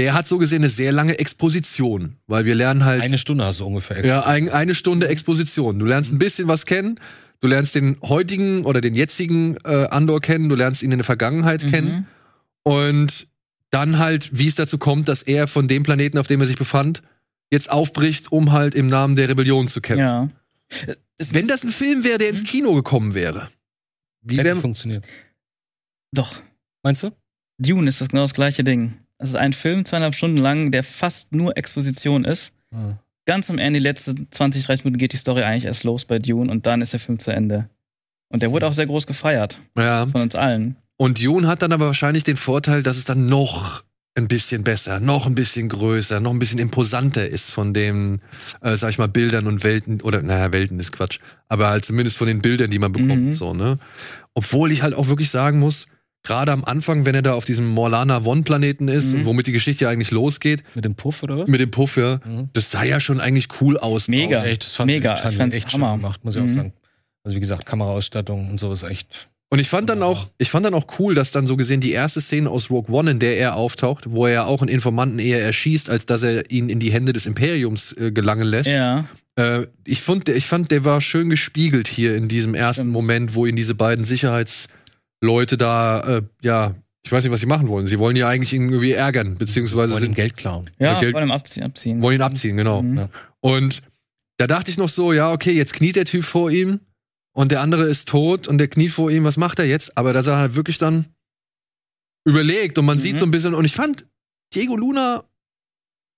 der 0.00 0.14
hat 0.14 0.26
so 0.26 0.38
gesehen 0.38 0.62
eine 0.62 0.70
sehr 0.70 0.92
lange 0.92 1.18
Exposition, 1.18 2.16
weil 2.26 2.46
wir 2.46 2.54
lernen 2.54 2.86
halt. 2.86 3.02
Eine 3.02 3.18
Stunde 3.18 3.44
hast 3.44 3.60
du 3.60 3.66
ungefähr. 3.66 4.02
Ja, 4.02 4.24
ein, 4.24 4.48
eine 4.48 4.74
Stunde 4.74 5.08
Exposition. 5.08 5.78
Du 5.78 5.84
lernst 5.84 6.10
ein 6.10 6.18
bisschen 6.18 6.48
was 6.48 6.64
kennen. 6.64 6.98
Du 7.40 7.48
lernst 7.48 7.74
den 7.74 7.98
heutigen 8.02 8.64
oder 8.64 8.80
den 8.80 8.94
jetzigen 8.94 9.58
äh, 9.58 9.88
Andor 9.90 10.22
kennen. 10.22 10.48
Du 10.48 10.54
lernst 10.54 10.82
ihn 10.82 10.90
in 10.90 10.96
der 10.98 11.04
Vergangenheit 11.04 11.68
kennen. 11.68 11.90
Mhm. 11.90 12.06
Und 12.62 13.26
dann 13.68 13.98
halt, 13.98 14.30
wie 14.32 14.46
es 14.46 14.54
dazu 14.54 14.78
kommt, 14.78 15.06
dass 15.06 15.20
er 15.20 15.46
von 15.46 15.68
dem 15.68 15.82
Planeten, 15.82 16.16
auf 16.16 16.26
dem 16.26 16.40
er 16.40 16.46
sich 16.46 16.56
befand, 16.56 17.02
jetzt 17.50 17.70
aufbricht, 17.70 18.32
um 18.32 18.52
halt 18.52 18.74
im 18.74 18.88
Namen 18.88 19.16
der 19.16 19.28
Rebellion 19.28 19.68
zu 19.68 19.82
kämpfen. 19.82 20.00
Ja. 20.00 20.28
Wenn 21.18 21.46
das 21.46 21.62
ein 21.62 21.72
Film 21.72 22.04
wäre, 22.04 22.16
der 22.16 22.30
ins 22.30 22.44
Kino 22.44 22.72
gekommen 22.72 23.12
wäre. 23.12 23.50
Wie 24.22 24.36
Hätte 24.36 24.44
wäre 24.44 24.60
funktioniert. 24.60 25.04
Doch. 26.12 26.40
Meinst 26.82 27.02
du? 27.02 27.10
Dune 27.58 27.86
ist 27.90 28.00
das 28.00 28.08
genau 28.08 28.22
das 28.22 28.32
gleiche 28.32 28.64
Ding. 28.64 28.94
Es 29.22 29.30
ist 29.30 29.36
ein 29.36 29.52
Film, 29.52 29.84
zweieinhalb 29.84 30.14
Stunden 30.14 30.38
lang, 30.38 30.70
der 30.72 30.82
fast 30.82 31.32
nur 31.32 31.56
Exposition 31.56 32.24
ist. 32.24 32.52
Ah. 32.72 32.94
Ganz 33.26 33.50
am 33.50 33.58
Ende, 33.58 33.78
die 33.78 33.84
letzten 33.84 34.28
20, 34.30 34.64
30 34.64 34.84
Minuten 34.86 34.98
geht 34.98 35.12
die 35.12 35.18
Story 35.18 35.42
eigentlich 35.42 35.66
erst 35.66 35.84
los 35.84 36.06
bei 36.06 36.18
Dune 36.18 36.50
und 36.50 36.66
dann 36.66 36.80
ist 36.80 36.94
der 36.94 37.00
Film 37.00 37.18
zu 37.18 37.30
Ende. 37.30 37.68
Und 38.28 38.42
der 38.42 38.50
wurde 38.50 38.66
auch 38.66 38.72
sehr 38.72 38.86
groß 38.86 39.06
gefeiert 39.06 39.60
ja. 39.76 40.06
von 40.06 40.22
uns 40.22 40.34
allen. 40.34 40.76
Und 40.96 41.22
Dune 41.22 41.46
hat 41.46 41.62
dann 41.62 41.72
aber 41.72 41.86
wahrscheinlich 41.86 42.24
den 42.24 42.36
Vorteil, 42.36 42.82
dass 42.82 42.96
es 42.96 43.04
dann 43.04 43.26
noch 43.26 43.84
ein 44.14 44.26
bisschen 44.26 44.64
besser, 44.64 45.00
noch 45.00 45.26
ein 45.26 45.34
bisschen 45.34 45.68
größer, 45.68 46.18
noch 46.20 46.32
ein 46.32 46.38
bisschen 46.38 46.58
imposanter 46.58 47.28
ist 47.28 47.50
von 47.50 47.74
den, 47.74 48.20
äh, 48.62 48.76
sag 48.76 48.90
ich 48.90 48.98
mal, 48.98 49.06
Bildern 49.06 49.46
und 49.46 49.62
Welten, 49.64 50.00
oder 50.00 50.22
naja, 50.22 50.50
Welten 50.52 50.80
ist 50.80 50.92
Quatsch, 50.92 51.20
aber 51.48 51.68
halt 51.68 51.84
zumindest 51.84 52.16
von 52.16 52.26
den 52.26 52.40
Bildern, 52.42 52.70
die 52.70 52.78
man 52.78 52.92
bekommt, 52.92 53.26
Mhm. 53.26 53.32
so, 53.34 53.54
ne? 53.54 53.78
Obwohl 54.34 54.72
ich 54.72 54.82
halt 54.82 54.94
auch 54.94 55.08
wirklich 55.08 55.30
sagen 55.30 55.58
muss, 55.58 55.86
gerade 56.22 56.52
am 56.52 56.64
Anfang, 56.64 57.04
wenn 57.06 57.14
er 57.14 57.22
da 57.22 57.32
auf 57.34 57.44
diesem 57.44 57.66
Morlana 57.68 58.24
One-Planeten 58.24 58.88
ist 58.88 59.12
Mhm. 59.12 59.20
und 59.20 59.24
womit 59.26 59.46
die 59.46 59.52
Geschichte 59.52 59.84
ja 59.84 59.90
eigentlich 59.90 60.10
losgeht, 60.10 60.62
Mit 60.74 60.84
dem 60.84 60.94
Puff 60.94 61.22
oder 61.22 61.38
was? 61.38 61.48
mit 61.48 61.60
dem 61.60 61.70
Puff, 61.70 61.96
ja, 61.96 62.20
Mhm. 62.24 62.48
das 62.52 62.70
sah 62.70 62.82
ja 62.84 63.00
schon 63.00 63.20
eigentlich 63.20 63.48
cool 63.60 63.78
aus. 63.78 64.08
Mega. 64.08 64.38
Aus. 64.38 64.44
Echt, 64.44 64.64
das 64.64 64.72
fand 64.72 64.86
Mega, 64.90 65.14
Ich, 65.14 65.20
fand 65.20 65.32
ich 65.32 65.38
fand's 65.38 65.56
echt 65.56 65.72
Hammer. 65.72 65.90
schön 65.92 65.96
gemacht, 66.02 66.24
muss 66.24 66.36
ich 66.36 66.42
auch 66.42 66.46
Mhm. 66.46 66.54
sagen. 66.54 66.72
Also 67.24 67.36
wie 67.36 67.40
gesagt, 67.40 67.66
Kameraausstattung 67.66 68.50
und 68.50 68.58
so 68.60 68.72
ist 68.72 68.82
echt. 68.82 69.28
Und 69.52 69.58
ich 69.58 69.68
fand 69.68 69.90
dann 69.90 70.02
auch, 70.04 70.28
ich 70.38 70.48
fand 70.48 70.64
dann 70.64 70.74
auch 70.74 70.86
cool, 71.00 71.12
dass 71.14 71.32
dann 71.32 71.46
so 71.48 71.56
gesehen 71.56 71.80
die 71.80 71.90
erste 71.90 72.20
Szene 72.20 72.48
aus 72.48 72.70
Rogue 72.70 72.94
One, 72.96 73.10
in 73.10 73.18
der 73.18 73.36
er 73.36 73.56
auftaucht, 73.56 74.04
wo 74.08 74.26
er 74.28 74.46
auch 74.46 74.60
einen 74.62 74.68
Informanten 74.68 75.18
eher 75.18 75.42
erschießt, 75.42 75.90
als 75.90 76.06
dass 76.06 76.22
er 76.22 76.48
ihn 76.52 76.68
in 76.68 76.78
die 76.78 76.92
Hände 76.92 77.12
des 77.12 77.26
Imperiums 77.26 77.92
äh, 77.98 78.12
gelangen 78.12 78.46
lässt, 78.46 78.68
Ja. 78.68 79.06
Äh, 79.36 79.66
ich, 79.84 80.02
fand, 80.02 80.28
ich 80.28 80.44
fand, 80.46 80.70
der 80.70 80.84
war 80.84 81.00
schön 81.00 81.30
gespiegelt 81.30 81.88
hier 81.88 82.14
in 82.16 82.28
diesem 82.28 82.54
ersten 82.54 82.82
Stimmt. 82.82 82.92
Moment, 82.92 83.34
wo 83.34 83.44
ihn 83.46 83.56
diese 83.56 83.74
beiden 83.74 84.04
Sicherheitsleute 85.22 85.56
da, 85.58 86.00
äh, 86.18 86.22
ja, 86.42 86.74
ich 87.04 87.12
weiß 87.12 87.24
nicht, 87.24 87.32
was 87.32 87.40
sie 87.40 87.46
machen 87.46 87.68
wollen. 87.68 87.86
Sie 87.88 87.98
wollen 87.98 88.16
ja 88.16 88.28
eigentlich 88.28 88.52
ihn 88.52 88.64
irgendwie 88.64 88.92
ärgern, 88.92 89.36
beziehungsweise 89.36 89.92
Wollen 89.94 90.04
ihm 90.04 90.14
Geld 90.14 90.36
klauen. 90.36 90.66
Ja, 90.78 91.00
Geld- 91.00 91.14
wollen 91.14 91.28
ihm 91.28 91.32
abziehen. 91.32 91.62
abziehen. 91.64 92.02
wollen 92.02 92.16
ihn 92.16 92.22
abziehen, 92.22 92.56
genau. 92.56 92.82
Mhm. 92.82 92.96
Ja. 92.98 93.08
Und 93.40 93.82
da 94.38 94.46
dachte 94.46 94.70
ich 94.70 94.76
noch 94.78 94.88
so, 94.88 95.12
ja, 95.12 95.32
okay, 95.32 95.52
jetzt 95.52 95.72
kniet 95.74 95.96
der 95.96 96.04
Typ 96.04 96.24
vor 96.24 96.50
ihm 96.50 96.80
und 97.32 97.52
der 97.52 97.60
andere 97.60 97.84
ist 97.84 98.08
tot 98.08 98.48
und 98.48 98.58
der 98.58 98.68
kniet 98.68 98.92
vor 98.92 99.10
ihm, 99.10 99.24
was 99.24 99.36
macht 99.36 99.58
er 99.58 99.66
jetzt? 99.66 99.96
Aber 99.96 100.12
dass 100.12 100.26
er 100.26 100.36
halt 100.36 100.54
wirklich 100.56 100.78
dann 100.78 101.06
überlegt 102.26 102.78
und 102.78 102.84
man 102.84 102.96
Mhm. 102.98 103.02
sieht 103.02 103.18
so 103.18 103.24
ein 103.24 103.30
bisschen, 103.30 103.54
und 103.54 103.64
ich 103.64 103.74
fand 103.74 104.04
Diego 104.54 104.76
Luna 104.76 105.24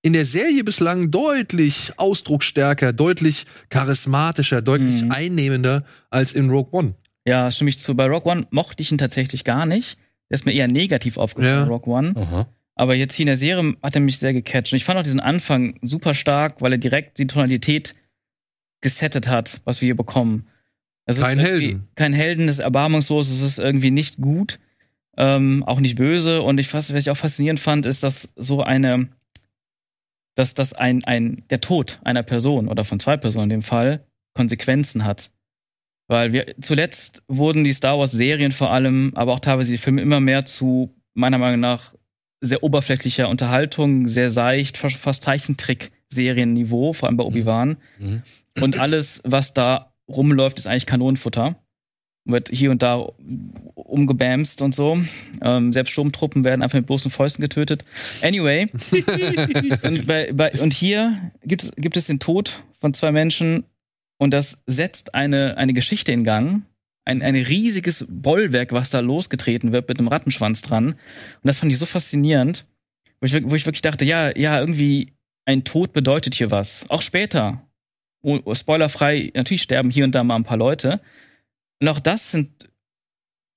in 0.04 0.14
der 0.14 0.24
Serie 0.24 0.64
bislang 0.64 1.12
deutlich 1.12 1.92
ausdrucksstärker, 1.96 2.92
deutlich 2.92 3.46
charismatischer, 3.70 4.60
deutlich 4.62 5.02
Mhm. 5.04 5.12
einnehmender 5.12 5.84
als 6.10 6.32
in 6.32 6.50
Rogue 6.50 6.70
One. 6.72 6.94
Ja, 7.26 7.50
stimme 7.50 7.70
ich 7.70 7.78
zu. 7.78 7.94
Bei 7.94 8.06
Rock 8.06 8.26
One 8.26 8.46
mochte 8.50 8.82
ich 8.82 8.90
ihn 8.90 8.98
tatsächlich 8.98 9.44
gar 9.44 9.66
nicht. 9.66 9.96
Der 10.30 10.34
ist 10.36 10.46
mir 10.46 10.52
eher 10.52 10.68
negativ 10.68 11.18
aufgefallen, 11.18 11.60
Ja. 11.60 11.64
Rock 11.66 11.86
One. 11.86 12.14
Aha. 12.16 12.46
Aber 12.74 12.94
jetzt 12.94 13.14
hier 13.14 13.24
in 13.24 13.28
der 13.28 13.36
Serie 13.36 13.76
hat 13.82 13.94
er 13.94 14.00
mich 14.00 14.18
sehr 14.18 14.32
gecatcht. 14.32 14.72
Und 14.72 14.76
ich 14.76 14.84
fand 14.84 14.98
auch 14.98 15.02
diesen 15.04 15.20
Anfang 15.20 15.78
super 15.82 16.14
stark, 16.14 16.60
weil 16.62 16.72
er 16.72 16.78
direkt 16.78 17.18
die 17.18 17.26
Tonalität 17.26 17.94
gesettet 18.80 19.28
hat, 19.28 19.60
was 19.64 19.80
wir 19.80 19.86
hier 19.86 19.96
bekommen. 19.96 20.46
Es 21.04 21.18
ist 21.18 21.22
Kein 21.22 21.38
Helden. 21.38 21.88
Kein 21.94 22.12
Helden, 22.12 22.48
es 22.48 22.56
ist 22.58 22.64
erbarmungslos, 22.64 23.28
es 23.30 23.42
ist 23.42 23.58
irgendwie 23.58 23.90
nicht 23.90 24.16
gut, 24.18 24.58
ähm, 25.16 25.62
auch 25.66 25.80
nicht 25.80 25.96
böse. 25.96 26.42
Und 26.42 26.58
ich, 26.58 26.72
was, 26.72 26.92
was 26.92 27.02
ich 27.02 27.10
auch 27.10 27.16
faszinierend 27.16 27.60
fand, 27.60 27.86
ist, 27.86 28.02
dass 28.02 28.32
so 28.36 28.62
eine, 28.62 29.08
dass 30.34 30.54
das 30.54 30.72
ein, 30.72 31.04
ein, 31.04 31.44
der 31.50 31.60
Tod 31.60 32.00
einer 32.04 32.22
Person 32.22 32.68
oder 32.68 32.84
von 32.84 32.98
zwei 33.00 33.16
Personen 33.16 33.44
in 33.44 33.50
dem 33.50 33.62
Fall 33.62 34.04
Konsequenzen 34.34 35.04
hat. 35.04 35.30
Weil 36.12 36.34
wir 36.34 36.54
zuletzt 36.60 37.22
wurden 37.26 37.64
die 37.64 37.72
Star 37.72 37.98
Wars 37.98 38.10
Serien 38.10 38.52
vor 38.52 38.70
allem, 38.70 39.12
aber 39.14 39.32
auch 39.32 39.40
teilweise 39.40 39.72
die 39.72 39.78
Filme 39.78 40.02
immer 40.02 40.20
mehr 40.20 40.44
zu 40.44 40.94
meiner 41.14 41.38
Meinung 41.38 41.60
nach 41.60 41.94
sehr 42.42 42.62
oberflächlicher 42.62 43.30
Unterhaltung, 43.30 44.08
sehr 44.08 44.28
seicht, 44.28 44.76
fast 44.76 44.96
fast 44.96 45.22
Zeichentrick-Serienniveau, 45.22 46.92
vor 46.92 47.08
allem 47.08 47.16
bei 47.16 47.24
Obi-Wan. 47.24 47.78
Mhm. 47.98 48.22
Und 48.60 48.78
alles, 48.78 49.22
was 49.24 49.54
da 49.54 49.94
rumläuft, 50.06 50.58
ist 50.58 50.66
eigentlich 50.66 50.84
Kanonenfutter. 50.84 51.56
Wird 52.26 52.50
hier 52.52 52.72
und 52.72 52.82
da 52.82 53.08
umgebamst 53.74 54.60
und 54.60 54.74
so. 54.74 55.00
Ähm, 55.40 55.72
selbst 55.72 55.92
Sturmtruppen 55.92 56.44
werden 56.44 56.60
einfach 56.60 56.76
mit 56.76 56.86
bloßen 56.88 57.10
Fäusten 57.10 57.40
getötet. 57.40 57.86
Anyway. 58.20 58.68
und, 59.82 60.06
bei, 60.06 60.30
bei, 60.34 60.52
und 60.60 60.74
hier 60.74 61.32
gibt 61.42 61.62
es, 61.62 61.72
gibt 61.76 61.96
es 61.96 62.04
den 62.04 62.18
Tod 62.18 62.64
von 62.82 62.92
zwei 62.92 63.12
Menschen 63.12 63.64
und 64.22 64.30
das 64.30 64.58
setzt 64.68 65.16
eine, 65.16 65.56
eine 65.56 65.72
Geschichte 65.72 66.12
in 66.12 66.22
Gang. 66.22 66.62
Ein, 67.04 67.22
ein 67.22 67.34
riesiges 67.34 68.06
Bollwerk, 68.08 68.70
was 68.70 68.88
da 68.88 69.00
losgetreten 69.00 69.72
wird 69.72 69.88
mit 69.88 69.98
einem 69.98 70.06
Rattenschwanz 70.06 70.62
dran. 70.62 70.90
Und 70.90 70.96
das 71.42 71.58
fand 71.58 71.72
ich 71.72 71.78
so 71.80 71.86
faszinierend, 71.86 72.64
wo 73.20 73.26
ich, 73.26 73.34
wo 73.50 73.56
ich 73.56 73.66
wirklich 73.66 73.82
dachte, 73.82 74.04
ja, 74.04 74.30
ja, 74.38 74.60
irgendwie 74.60 75.14
ein 75.44 75.64
Tod 75.64 75.92
bedeutet 75.92 76.36
hier 76.36 76.52
was. 76.52 76.88
Auch 76.88 77.02
später. 77.02 77.66
Spoilerfrei, 78.52 79.32
natürlich 79.34 79.62
sterben 79.62 79.90
hier 79.90 80.04
und 80.04 80.14
da 80.14 80.22
mal 80.22 80.36
ein 80.36 80.44
paar 80.44 80.56
Leute. 80.56 81.00
Und 81.80 81.88
auch 81.88 81.98
das 81.98 82.30
sind 82.30 82.70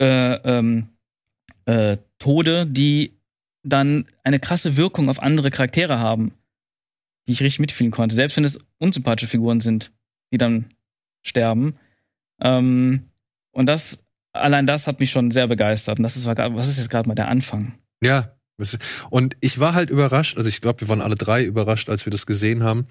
äh, 0.02 0.34
ähm, 0.34 0.90
äh, 1.68 1.98
Tode, 2.18 2.66
die 2.66 3.20
dann 3.62 4.06
eine 4.24 4.40
krasse 4.40 4.78
Wirkung 4.78 5.10
auf 5.10 5.22
andere 5.22 5.52
Charaktere 5.52 6.00
haben, 6.00 6.34
die 7.28 7.34
ich 7.34 7.44
richtig 7.44 7.60
mitfühlen 7.60 7.92
konnte. 7.92 8.16
Selbst 8.16 8.36
wenn 8.36 8.46
es 8.46 8.58
unsympathische 8.80 9.30
Figuren 9.30 9.62
sind, 9.62 9.92
die 10.36 10.38
dann 10.38 10.66
sterben. 11.24 11.76
Ähm, 12.42 13.06
und 13.52 13.66
das, 13.68 14.00
allein 14.34 14.66
das 14.66 14.88
hat 14.88 15.00
mich 15.00 15.12
schon 15.12 15.32
sehr 15.32 15.48
begeistert. 15.48 16.00
Und 16.00 16.04
das 16.04 16.16
ist, 16.16 16.26
was 16.26 16.68
ist 16.68 16.78
jetzt 16.78 16.90
gerade 16.90 17.08
mal 17.08 17.16
der 17.16 17.30
Anfang? 17.30 17.74
Ja. 18.02 18.32
Und 19.10 19.36
ich 19.42 19.60
war 19.60 19.74
halt 19.74 19.90
überrascht, 19.90 20.38
also 20.38 20.48
ich 20.48 20.62
glaube, 20.62 20.82
wir 20.82 20.88
waren 20.88 21.02
alle 21.02 21.16
drei 21.16 21.44
überrascht, 21.44 21.90
als 21.90 22.06
wir 22.06 22.12
das 22.12 22.26
gesehen 22.26 22.64
haben, 22.64 22.88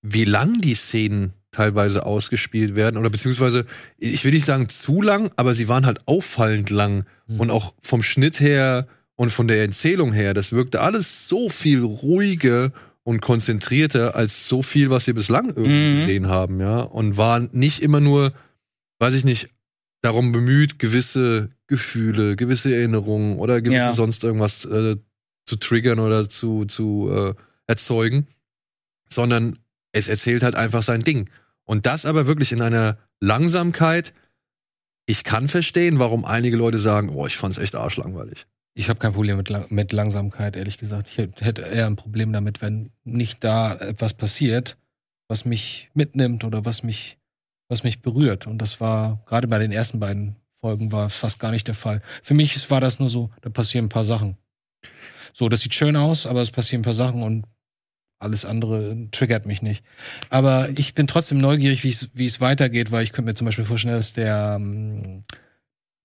wie 0.00 0.24
lang 0.24 0.60
die 0.60 0.74
Szenen 0.74 1.34
teilweise 1.50 2.06
ausgespielt 2.06 2.74
werden. 2.74 2.96
Oder 2.96 3.10
beziehungsweise, 3.10 3.66
ich 3.98 4.24
will 4.24 4.32
nicht 4.32 4.44
sagen 4.44 4.68
zu 4.68 5.02
lang, 5.02 5.30
aber 5.36 5.54
sie 5.54 5.68
waren 5.68 5.86
halt 5.86 6.06
auffallend 6.06 6.70
lang. 6.70 7.06
Mhm. 7.26 7.40
Und 7.40 7.50
auch 7.50 7.74
vom 7.80 8.02
Schnitt 8.02 8.40
her 8.40 8.86
und 9.14 9.30
von 9.30 9.48
der 9.48 9.60
Erzählung 9.62 10.12
her, 10.12 10.34
das 10.34 10.52
wirkte 10.52 10.80
alles 10.80 11.28
so 11.28 11.48
viel 11.48 11.82
ruhiger 11.82 12.72
und 13.04 13.20
konzentrierter 13.20 14.14
als 14.16 14.48
so 14.48 14.62
viel, 14.62 14.90
was 14.90 15.06
wir 15.06 15.14
bislang 15.14 15.48
irgendwie 15.50 15.94
Mhm. 15.94 15.98
gesehen 16.00 16.28
haben, 16.28 16.60
ja. 16.60 16.80
Und 16.80 17.16
war 17.16 17.38
nicht 17.40 17.80
immer 17.80 18.00
nur, 18.00 18.32
weiß 18.98 19.14
ich 19.14 19.24
nicht, 19.24 19.50
darum 20.02 20.32
bemüht, 20.32 20.78
gewisse 20.78 21.50
Gefühle, 21.66 22.36
gewisse 22.36 22.74
Erinnerungen 22.74 23.38
oder 23.38 23.60
gewisse 23.62 23.76
Ja. 23.76 23.92
sonst 23.92 24.24
irgendwas 24.24 24.64
äh, 24.64 24.96
zu 25.46 25.56
triggern 25.56 25.98
oder 25.98 26.28
zu, 26.28 26.64
zu 26.64 27.10
äh, 27.12 27.34
erzeugen, 27.66 28.26
sondern 29.08 29.58
es 29.92 30.08
erzählt 30.08 30.42
halt 30.42 30.54
einfach 30.54 30.82
sein 30.82 31.02
Ding. 31.02 31.28
Und 31.64 31.86
das 31.86 32.04
aber 32.06 32.26
wirklich 32.26 32.52
in 32.52 32.60
einer 32.60 32.98
Langsamkeit. 33.20 34.12
Ich 35.06 35.24
kann 35.24 35.48
verstehen, 35.48 35.98
warum 35.98 36.24
einige 36.24 36.56
Leute 36.56 36.78
sagen, 36.78 37.10
oh, 37.10 37.26
ich 37.26 37.36
fand's 37.36 37.58
echt 37.58 37.74
arschlangweilig. 37.74 38.46
Ich 38.74 38.88
habe 38.88 38.98
kein 38.98 39.12
Problem 39.12 39.36
mit, 39.36 39.48
Lang 39.48 39.66
mit 39.70 39.92
Langsamkeit, 39.92 40.56
ehrlich 40.56 40.78
gesagt. 40.78 41.08
Ich 41.08 41.18
hätt- 41.18 41.40
hätte 41.40 41.62
eher 41.62 41.86
ein 41.86 41.96
Problem 41.96 42.32
damit, 42.32 42.60
wenn 42.60 42.90
nicht 43.04 43.44
da 43.44 43.74
etwas 43.74 44.14
passiert, 44.14 44.76
was 45.28 45.44
mich 45.44 45.90
mitnimmt 45.94 46.42
oder 46.44 46.64
was 46.64 46.82
mich, 46.82 47.18
was 47.68 47.84
mich 47.84 48.02
berührt. 48.02 48.46
Und 48.46 48.58
das 48.58 48.80
war 48.80 49.22
gerade 49.26 49.46
bei 49.46 49.58
den 49.58 49.72
ersten 49.72 50.00
beiden 50.00 50.36
Folgen 50.60 50.92
war 50.92 51.08
fast 51.10 51.38
gar 51.38 51.50
nicht 51.52 51.68
der 51.68 51.74
Fall. 51.74 52.02
Für 52.22 52.34
mich 52.34 52.70
war 52.70 52.80
das 52.80 52.98
nur 52.98 53.10
so, 53.10 53.30
da 53.42 53.50
passieren 53.50 53.86
ein 53.86 53.90
paar 53.90 54.04
Sachen. 54.04 54.38
So, 55.34 55.48
das 55.48 55.60
sieht 55.60 55.74
schön 55.74 55.94
aus, 55.94 56.26
aber 56.26 56.40
es 56.40 56.50
passieren 56.50 56.80
ein 56.80 56.84
paar 56.84 56.94
Sachen 56.94 57.22
und 57.22 57.44
alles 58.18 58.44
andere 58.44 59.08
triggert 59.10 59.46
mich 59.46 59.60
nicht. 59.62 59.84
Aber 60.30 60.70
ich 60.70 60.94
bin 60.94 61.06
trotzdem 61.06 61.38
neugierig, 61.38 61.84
wie 61.84 61.90
es 61.90 62.08
wie 62.14 62.26
es 62.26 62.40
weitergeht, 62.40 62.90
weil 62.90 63.04
ich 63.04 63.12
könnte 63.12 63.30
mir 63.30 63.34
zum 63.34 63.44
Beispiel 63.44 63.66
vorstellen, 63.66 63.96
dass 63.96 64.14
der 64.14 64.54
ähm, 64.58 65.24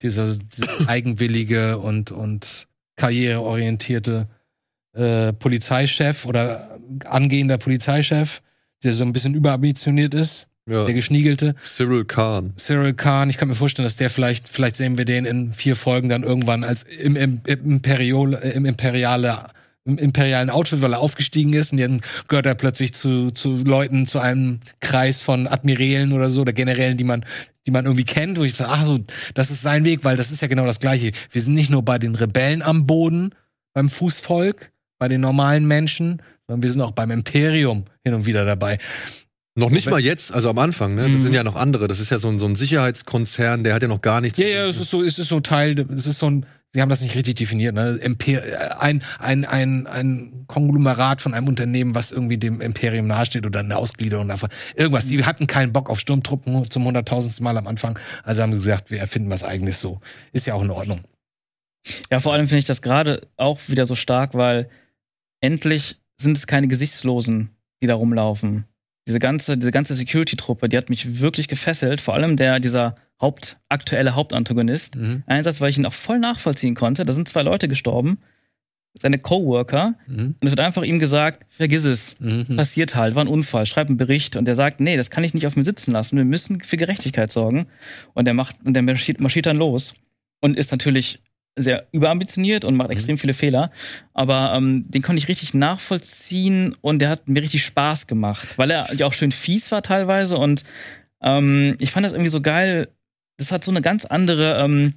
dieser, 0.02 0.36
eigenwillige 0.88 1.78
und 1.78 2.12
und 2.12 2.68
karriereorientierte 2.98 4.28
äh, 4.94 5.34
Polizeichef 5.34 6.26
oder 6.26 6.80
angehender 7.06 7.58
Polizeichef, 7.58 8.42
der 8.84 8.94
so 8.94 9.04
ein 9.04 9.14
bisschen 9.14 9.36
überambitioniert 9.36 10.14
ist, 10.14 10.48
Ja. 10.68 10.86
der 10.86 10.94
geschniegelte 10.94 11.56
Cyril 11.64 12.06
Khan. 12.06 12.54
Cyril 12.58 12.94
Khan, 12.94 13.30
ich 13.30 13.38
kann 13.38 13.48
mir 13.48 13.56
vorstellen, 13.56 13.86
dass 13.86 13.96
der 13.98 14.10
vielleicht, 14.10 14.50
vielleicht 14.50 14.76
sehen 14.76 14.98
wir 14.98 15.06
den 15.06 15.26
in 15.26 15.54
vier 15.54 15.76
Folgen 15.76 16.10
dann 16.10 16.24
irgendwann 16.24 16.64
als 16.64 16.84
im, 16.84 17.16
im, 17.16 17.42
im, 17.46 17.72
Imperiol, 17.72 18.34
äh, 18.36 18.52
im 18.52 18.66
imperiale 18.66 19.44
im 19.90 19.98
imperialen 19.98 20.50
Outfit, 20.50 20.82
weil 20.82 20.94
er 20.94 21.00
aufgestiegen 21.00 21.54
ist 21.54 21.72
und 21.74 21.80
dann 21.80 22.02
gehört 22.28 22.46
er 22.46 22.56
plötzlich 22.56 22.94
zu, 22.94 23.32
zu 23.32 23.56
Leuten, 23.56 24.08
zu 24.08 24.20
einem 24.20 24.60
Kreis 24.80 25.22
von 25.22 25.48
Admirälen 25.48 26.14
oder 26.14 26.30
so, 26.30 26.42
oder 26.42 26.54
Generälen, 26.54 26.98
die 26.98 27.04
man, 27.04 27.26
die 27.66 27.72
man 27.72 27.86
irgendwie 27.86 28.06
kennt, 28.06 28.38
wo 28.38 28.44
ich 28.44 28.56
sage, 28.56 28.72
ach 28.72 28.86
so, 28.86 29.00
das 29.34 29.52
ist 29.52 29.62
sein 29.62 29.86
Weg, 29.86 30.04
weil 30.04 30.18
das 30.18 30.32
ist 30.32 30.42
ja 30.42 30.48
genau 30.48 30.66
das 30.66 30.80
Gleiche. 30.80 31.12
Wir 31.32 31.42
sind 31.42 31.54
nicht 31.56 31.70
nur 31.70 31.84
bei 31.84 31.98
den 32.00 32.16
Rebellen 32.16 32.62
am 32.62 32.86
Boden, 32.88 33.32
beim 33.74 33.90
Fußvolk, 33.90 34.72
bei 34.98 35.08
den 35.08 35.22
normalen 35.22 35.66
Menschen, 35.68 36.22
sondern 36.48 36.64
wir 36.64 36.72
sind 36.72 36.82
auch 36.82 36.92
beim 36.92 37.12
Imperium 37.12 37.86
hin 38.04 38.14
und 38.14 38.26
wieder 38.26 38.46
dabei. 38.46 38.78
Noch 39.56 39.72
nicht 39.72 39.90
mal 39.90 40.00
jetzt, 40.00 40.32
also 40.34 40.50
am 40.50 40.58
Anfang, 40.58 40.96
ne? 40.96 41.04
Das 41.04 41.12
Mhm. 41.12 41.18
sind 41.24 41.34
ja 41.34 41.44
noch 41.44 41.56
andere. 41.56 41.88
Das 41.88 42.00
ist 42.00 42.12
ja 42.12 42.18
so 42.18 42.30
ein, 42.30 42.40
so 42.40 42.46
ein 42.48 42.56
Sicherheitskonzern, 42.56 43.64
der 43.64 43.74
hat 43.74 43.82
ja 43.82 43.88
noch 43.88 44.02
gar 44.02 44.22
nichts. 44.22 44.38
Ja, 44.40 44.48
ja, 44.48 44.66
es 44.68 44.78
ist 44.80 44.90
so, 44.90 45.04
es 45.04 45.20
ist 45.20 45.28
so 45.28 45.40
Teil, 45.42 45.78
es 45.96 46.08
ist 46.08 46.20
so 46.20 46.30
ein, 46.30 46.46
sie 46.74 46.82
haben 46.82 46.90
das 46.90 47.02
nicht 47.02 47.16
richtig 47.16 47.36
definiert, 47.36 47.76
ne? 47.76 48.00
Äh, 48.02 48.40
ein, 48.80 49.04
ein, 49.20 49.46
ein, 49.46 49.88
ein 49.88 50.46
Konglomerat 50.48 51.22
von 51.22 51.34
einem 51.34 51.48
Unternehmen, 51.48 51.96
was 51.96 52.12
irgendwie 52.12 52.38
dem 52.38 52.62
Imperium 52.62 53.08
nahesteht 53.08 53.46
oder 53.46 53.62
eine 53.62 53.78
Ausgliederung 53.78 54.28
davon. 54.28 54.50
Irgendwas. 54.76 55.08
Die 55.08 55.26
hatten 55.26 55.48
keinen 55.48 55.74
Bock 55.74 55.90
auf 55.90 56.00
Sturmtruppen 56.00 56.70
zum 56.70 56.86
hunderttausendsten 56.86 57.44
Mal 57.44 57.58
am 57.58 57.68
Anfang. 57.68 57.98
Also 58.24 58.42
haben 58.42 58.54
sie 58.54 58.60
gesagt, 58.60 58.92
wir 58.92 59.00
erfinden 59.00 59.30
was 59.30 59.44
eigenes 59.44 59.82
so. 59.82 60.00
Ist 60.32 60.48
ja 60.48 60.54
auch 60.54 60.64
in 60.64 60.72
Ordnung. 60.72 61.02
Ja, 62.12 62.20
vor 62.20 62.34
allem 62.34 62.48
finde 62.48 62.60
ich 62.60 62.66
das 62.66 62.82
gerade 62.82 63.28
auch 63.38 63.60
wieder 63.68 63.86
so 63.86 63.96
stark, 63.96 64.34
weil 64.34 64.70
endlich 65.42 66.00
sind 66.20 66.38
es 66.38 66.48
keine 66.48 66.68
Gesichtslosen, 66.68 67.50
die 67.82 67.88
da 67.88 67.96
rumlaufen. 67.96 68.66
Diese 69.08 69.20
ganze, 69.20 69.58
diese 69.58 69.72
ganze 69.72 69.96
Security-Truppe, 69.96 70.70
die 70.70 70.78
hat 70.78 70.90
mich 70.90 71.20
wirklich 71.20 71.48
gefesselt. 71.48 72.02
Vor 72.02 72.14
allem 72.14 72.38
der, 72.38 72.60
dieser 72.60 72.96
Haupt, 73.20 73.58
aktuelle 73.68 74.16
Hauptantagonist. 74.16 74.96
Mhm. 74.96 75.24
Einsatz, 75.26 75.60
weil 75.62 75.70
ich 75.70 75.78
ihn 75.78 75.86
auch 75.86 75.94
voll 75.94 76.20
nachvollziehen 76.20 76.76
konnte. 76.76 77.06
Da 77.06 77.14
sind 77.14 77.28
zwei 77.28 77.42
Leute 77.42 77.68
gestorben. 77.68 78.20
Seine 79.00 79.20
Coworker. 79.20 79.96
Mhm. 80.08 80.36
Und 80.40 80.48
es 80.48 80.52
wird 80.52 80.60
einfach 80.60 80.84
ihm 80.84 81.00
gesagt, 81.00 81.46
vergiss 81.50 81.86
es. 81.86 82.16
Mhm. 82.20 82.56
Passiert 82.56 82.96
halt, 82.96 83.16
war 83.16 83.24
ein 83.24 83.28
Unfall, 83.28 83.66
schreib 83.66 83.88
einen 83.88 83.98
Bericht. 83.98 84.36
Und 84.36 84.46
der 84.46 84.56
sagt, 84.56 84.80
nee, 84.80 84.98
das 84.98 85.10
kann 85.10 85.24
ich 85.24 85.34
nicht 85.34 85.48
auf 85.48 85.56
mir 85.56 85.64
sitzen 85.64 85.92
lassen. 85.92 86.18
Wir 86.18 86.26
müssen 86.26 86.62
für 86.62 86.78
Gerechtigkeit 86.78 87.32
sorgen. 87.32 87.68
Und 88.14 88.26
der 88.26 88.34
macht, 88.34 88.58
und 88.64 88.74
der 88.74 88.84
marschiert, 88.84 89.20
marschiert 89.20 89.46
dann 89.46 89.58
los. 89.58 89.94
Und 90.42 90.58
ist 90.58 90.72
natürlich 90.72 91.22
sehr 91.56 91.88
überambitioniert 91.92 92.66
und 92.66 92.76
macht 92.76 92.90
extrem 92.90 93.18
viele 93.18 93.34
Fehler. 93.34 93.72
Aber 94.14 94.54
ähm, 94.56 94.86
den 94.90 95.02
konnte 95.02 95.20
ich 95.20 95.28
richtig 95.28 95.54
nachvollziehen 95.54 96.76
und 96.82 97.00
der 97.00 97.10
hat 97.10 97.28
mir 97.28 97.42
richtig 97.42 97.66
Spaß 97.66 98.08
gemacht, 98.08 98.58
weil 98.58 98.72
er 98.72 98.94
ja 98.96 99.06
auch 99.06 99.14
schön 99.14 99.32
fies 99.32 99.72
war 99.72 99.82
teilweise. 99.82 100.38
Und 100.38 100.64
ähm, 101.22 101.76
ich 101.80 101.92
fand 101.92 102.06
das 102.06 102.14
irgendwie 102.14 102.30
so 102.30 102.42
geil. 102.42 102.90
Das 103.40 103.52
hat 103.54 103.64
so 103.64 103.72
eine 103.72 103.82
ganz 103.82 104.04
andere, 104.06 104.60
ähm, 104.64 104.94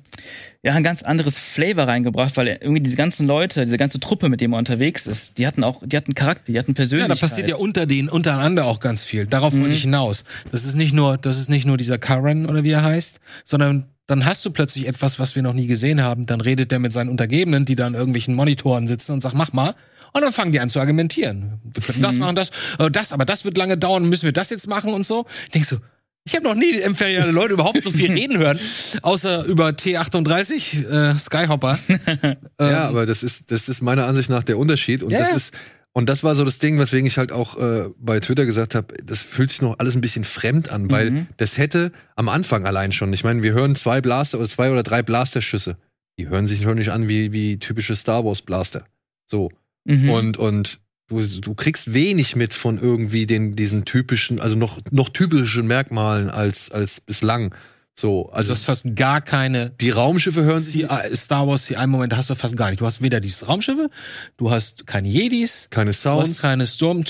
ja, 0.64 0.72
ein 0.72 0.82
ganz 0.82 1.02
anderes 1.02 1.38
Flavor 1.38 1.84
reingebracht, 1.86 2.36
weil 2.36 2.48
irgendwie 2.60 2.80
diese 2.82 2.96
ganzen 2.96 3.26
Leute, 3.26 3.64
diese 3.64 3.76
ganze 3.76 4.00
Truppe, 4.00 4.28
mit 4.28 4.40
der 4.40 4.48
man 4.48 4.58
unterwegs 4.58 5.06
ist, 5.06 5.38
die 5.38 5.46
hatten 5.46 5.62
auch, 5.64 5.80
die 5.84 5.96
hatten 5.96 6.14
Charakter, 6.14 6.52
die 6.52 6.58
hatten 6.58 6.72
Ja, 6.72 6.74
Persönlichkeit. 6.74 7.16
da 7.16 7.20
passiert 7.26 7.48
ja 7.48 7.54
unter 7.56 7.86
denen 7.86 8.08
untereinander 8.08 8.66
auch 8.66 8.80
ganz 8.80 9.04
viel. 9.04 9.26
Darauf 9.26 9.52
wollte 9.54 9.68
Mhm. 9.68 9.72
ich 9.72 9.82
hinaus. 9.82 10.24
Das 10.50 10.64
ist 10.64 10.74
nicht 10.74 10.92
nur, 10.92 11.16
das 11.18 11.38
ist 11.38 11.48
nicht 11.50 11.66
nur 11.66 11.76
dieser 11.76 11.98
Karen 11.98 12.46
oder 12.46 12.64
wie 12.64 12.72
er 12.72 12.82
heißt, 12.82 13.20
sondern 13.44 13.86
dann 14.08 14.24
hast 14.24 14.44
du 14.44 14.50
plötzlich 14.50 14.88
etwas, 14.88 15.20
was 15.20 15.36
wir 15.36 15.42
noch 15.42 15.54
nie 15.54 15.68
gesehen 15.68 16.02
haben. 16.02 16.26
Dann 16.26 16.40
redet 16.40 16.72
der 16.72 16.80
mit 16.80 16.92
seinen 16.92 17.08
Untergebenen, 17.10 17.64
die 17.64 17.76
da 17.76 17.86
an 17.86 17.94
irgendwelchen 17.94 18.34
Monitoren 18.34 18.88
sitzen 18.88 19.12
und 19.12 19.20
sagt, 19.22 19.36
mach 19.36 19.52
mal. 19.52 19.74
Und 20.14 20.20
dann 20.22 20.32
fangen 20.32 20.52
die 20.52 20.60
an 20.60 20.68
zu 20.68 20.80
argumentieren. 20.80 21.60
Wir 21.62 21.82
können 21.82 22.02
das 22.02 22.18
machen, 22.18 22.34
das, 22.36 22.50
äh, 22.78 22.90
das, 22.90 23.12
aber 23.12 23.24
das 23.24 23.44
wird 23.46 23.56
lange 23.56 23.78
dauern. 23.78 24.06
Müssen 24.08 24.24
wir 24.24 24.32
das 24.32 24.50
jetzt 24.50 24.66
machen 24.66 24.92
und 24.92 25.06
so? 25.06 25.24
Denkst 25.54 25.70
du, 25.70 25.76
ich 26.24 26.34
habe 26.34 26.44
noch 26.44 26.54
nie 26.54 26.70
imperiale 26.80 27.30
Leute 27.32 27.54
überhaupt 27.54 27.82
so 27.82 27.90
viel 27.90 28.10
reden 28.12 28.38
hören, 28.38 28.58
außer 29.02 29.44
über 29.44 29.68
T38 29.68 30.88
äh, 30.88 31.18
Skyhopper. 31.18 31.78
Ähm, 31.88 32.36
Ja, 32.60 32.88
aber 32.88 33.06
das 33.06 33.22
ist, 33.22 33.50
das 33.50 33.68
ist 33.68 33.82
meiner 33.82 34.06
Ansicht 34.06 34.30
nach 34.30 34.42
der 34.44 34.58
Unterschied. 34.58 35.02
Und 35.02 35.10
Ja, 35.10 35.20
das 35.20 35.32
ist, 35.32 35.54
und 35.94 36.08
das 36.08 36.24
war 36.24 36.34
so 36.36 36.44
das 36.44 36.58
Ding, 36.58 36.78
weswegen 36.78 37.06
ich 37.06 37.18
halt 37.18 37.32
auch 37.32 37.58
äh, 37.58 37.90
bei 37.98 38.18
Twitter 38.20 38.46
gesagt 38.46 38.74
habe, 38.74 38.94
das 39.04 39.20
fühlt 39.20 39.50
sich 39.50 39.60
noch 39.62 39.78
alles 39.78 39.94
ein 39.94 40.00
bisschen 40.00 40.24
fremd 40.24 40.70
an, 40.70 40.90
weil 40.90 41.10
Mhm. 41.10 41.26
das 41.36 41.58
hätte 41.58 41.92
am 42.16 42.28
Anfang 42.28 42.66
allein 42.66 42.92
schon. 42.92 43.12
Ich 43.12 43.24
meine, 43.24 43.42
wir 43.42 43.52
hören 43.52 43.74
zwei 43.76 44.00
Blaster 44.00 44.38
oder 44.38 44.48
zwei 44.48 44.70
oder 44.70 44.82
drei 44.82 45.02
Blasterschüsse. 45.02 45.76
Die 46.18 46.28
hören 46.28 46.46
sich 46.46 46.62
schon 46.62 46.78
nicht 46.78 46.90
an 46.90 47.08
wie, 47.08 47.32
wie 47.32 47.58
typische 47.58 47.94
Star 47.96 48.24
Wars 48.24 48.42
Blaster. 48.42 48.84
So. 49.26 49.50
Mhm. 49.84 50.10
Und, 50.10 50.36
und 50.38 50.78
du, 51.12 51.40
du 51.40 51.54
kriegst 51.54 51.92
wenig 51.92 52.36
mit 52.36 52.54
von 52.54 52.78
irgendwie 52.78 53.26
den, 53.26 53.54
diesen 53.54 53.84
typischen, 53.84 54.40
also 54.40 54.56
noch, 54.56 54.78
noch 54.90 55.08
typischen 55.08 55.66
Merkmalen 55.66 56.30
als, 56.30 56.70
als 56.70 57.00
bislang. 57.00 57.54
So, 57.94 58.30
also 58.30 58.32
also 58.32 58.48
du 58.48 58.52
hast 58.54 58.64
fast 58.64 58.96
gar 58.96 59.20
keine 59.20 59.70
die 59.70 59.90
Raumschiffe 59.90 60.42
hören 60.44 60.58
sich 60.58 60.86
Star 61.14 61.46
Wars 61.46 61.66
CI-Momente 61.66 62.16
hast 62.16 62.30
du 62.30 62.34
fast 62.34 62.56
gar 62.56 62.70
nicht. 62.70 62.80
Du 62.80 62.86
hast 62.86 63.02
weder 63.02 63.20
diese 63.20 63.46
Raumschiffe, 63.46 63.90
du 64.38 64.50
hast 64.50 64.86
keine 64.86 65.08
Jedis, 65.08 65.68
keine 65.70 65.90
du 65.90 65.96
hast 65.96 66.02
Sounds, 66.02 66.40
keine 66.40 66.66
Storm 66.66 67.04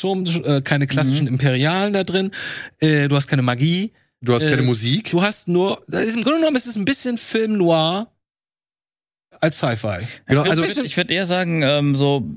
äh, 0.45 0.61
keine 0.61 0.89
klassischen 0.89 1.29
Imperialen 1.29 1.93
da 1.93 2.03
drin, 2.03 2.33
äh, 2.81 3.07
du 3.07 3.15
hast 3.15 3.29
keine 3.29 3.43
Magie, 3.43 3.93
du 4.23 4.35
hast 4.35 4.43
äh, 4.43 4.51
keine 4.51 4.63
Musik. 4.63 5.11
du 5.13 5.23
hast 5.23 5.47
nur, 5.47 5.85
das 5.87 6.05
ist, 6.05 6.17
im 6.17 6.25
Grunde 6.25 6.41
genommen 6.41 6.57
ist 6.57 6.67
es 6.67 6.75
ein 6.75 6.85
bisschen 6.85 7.17
Film 7.17 7.59
Noir 7.59 8.09
als 9.41 9.59
Sci-Fi. 9.59 10.07
Genau, 10.27 10.45
ich 10.45 10.51
also 10.51 10.65
ich 10.65 10.97
würde 10.97 11.15
eher 11.15 11.27
sagen, 11.27 11.63
ähm, 11.63 11.95
so 11.95 12.29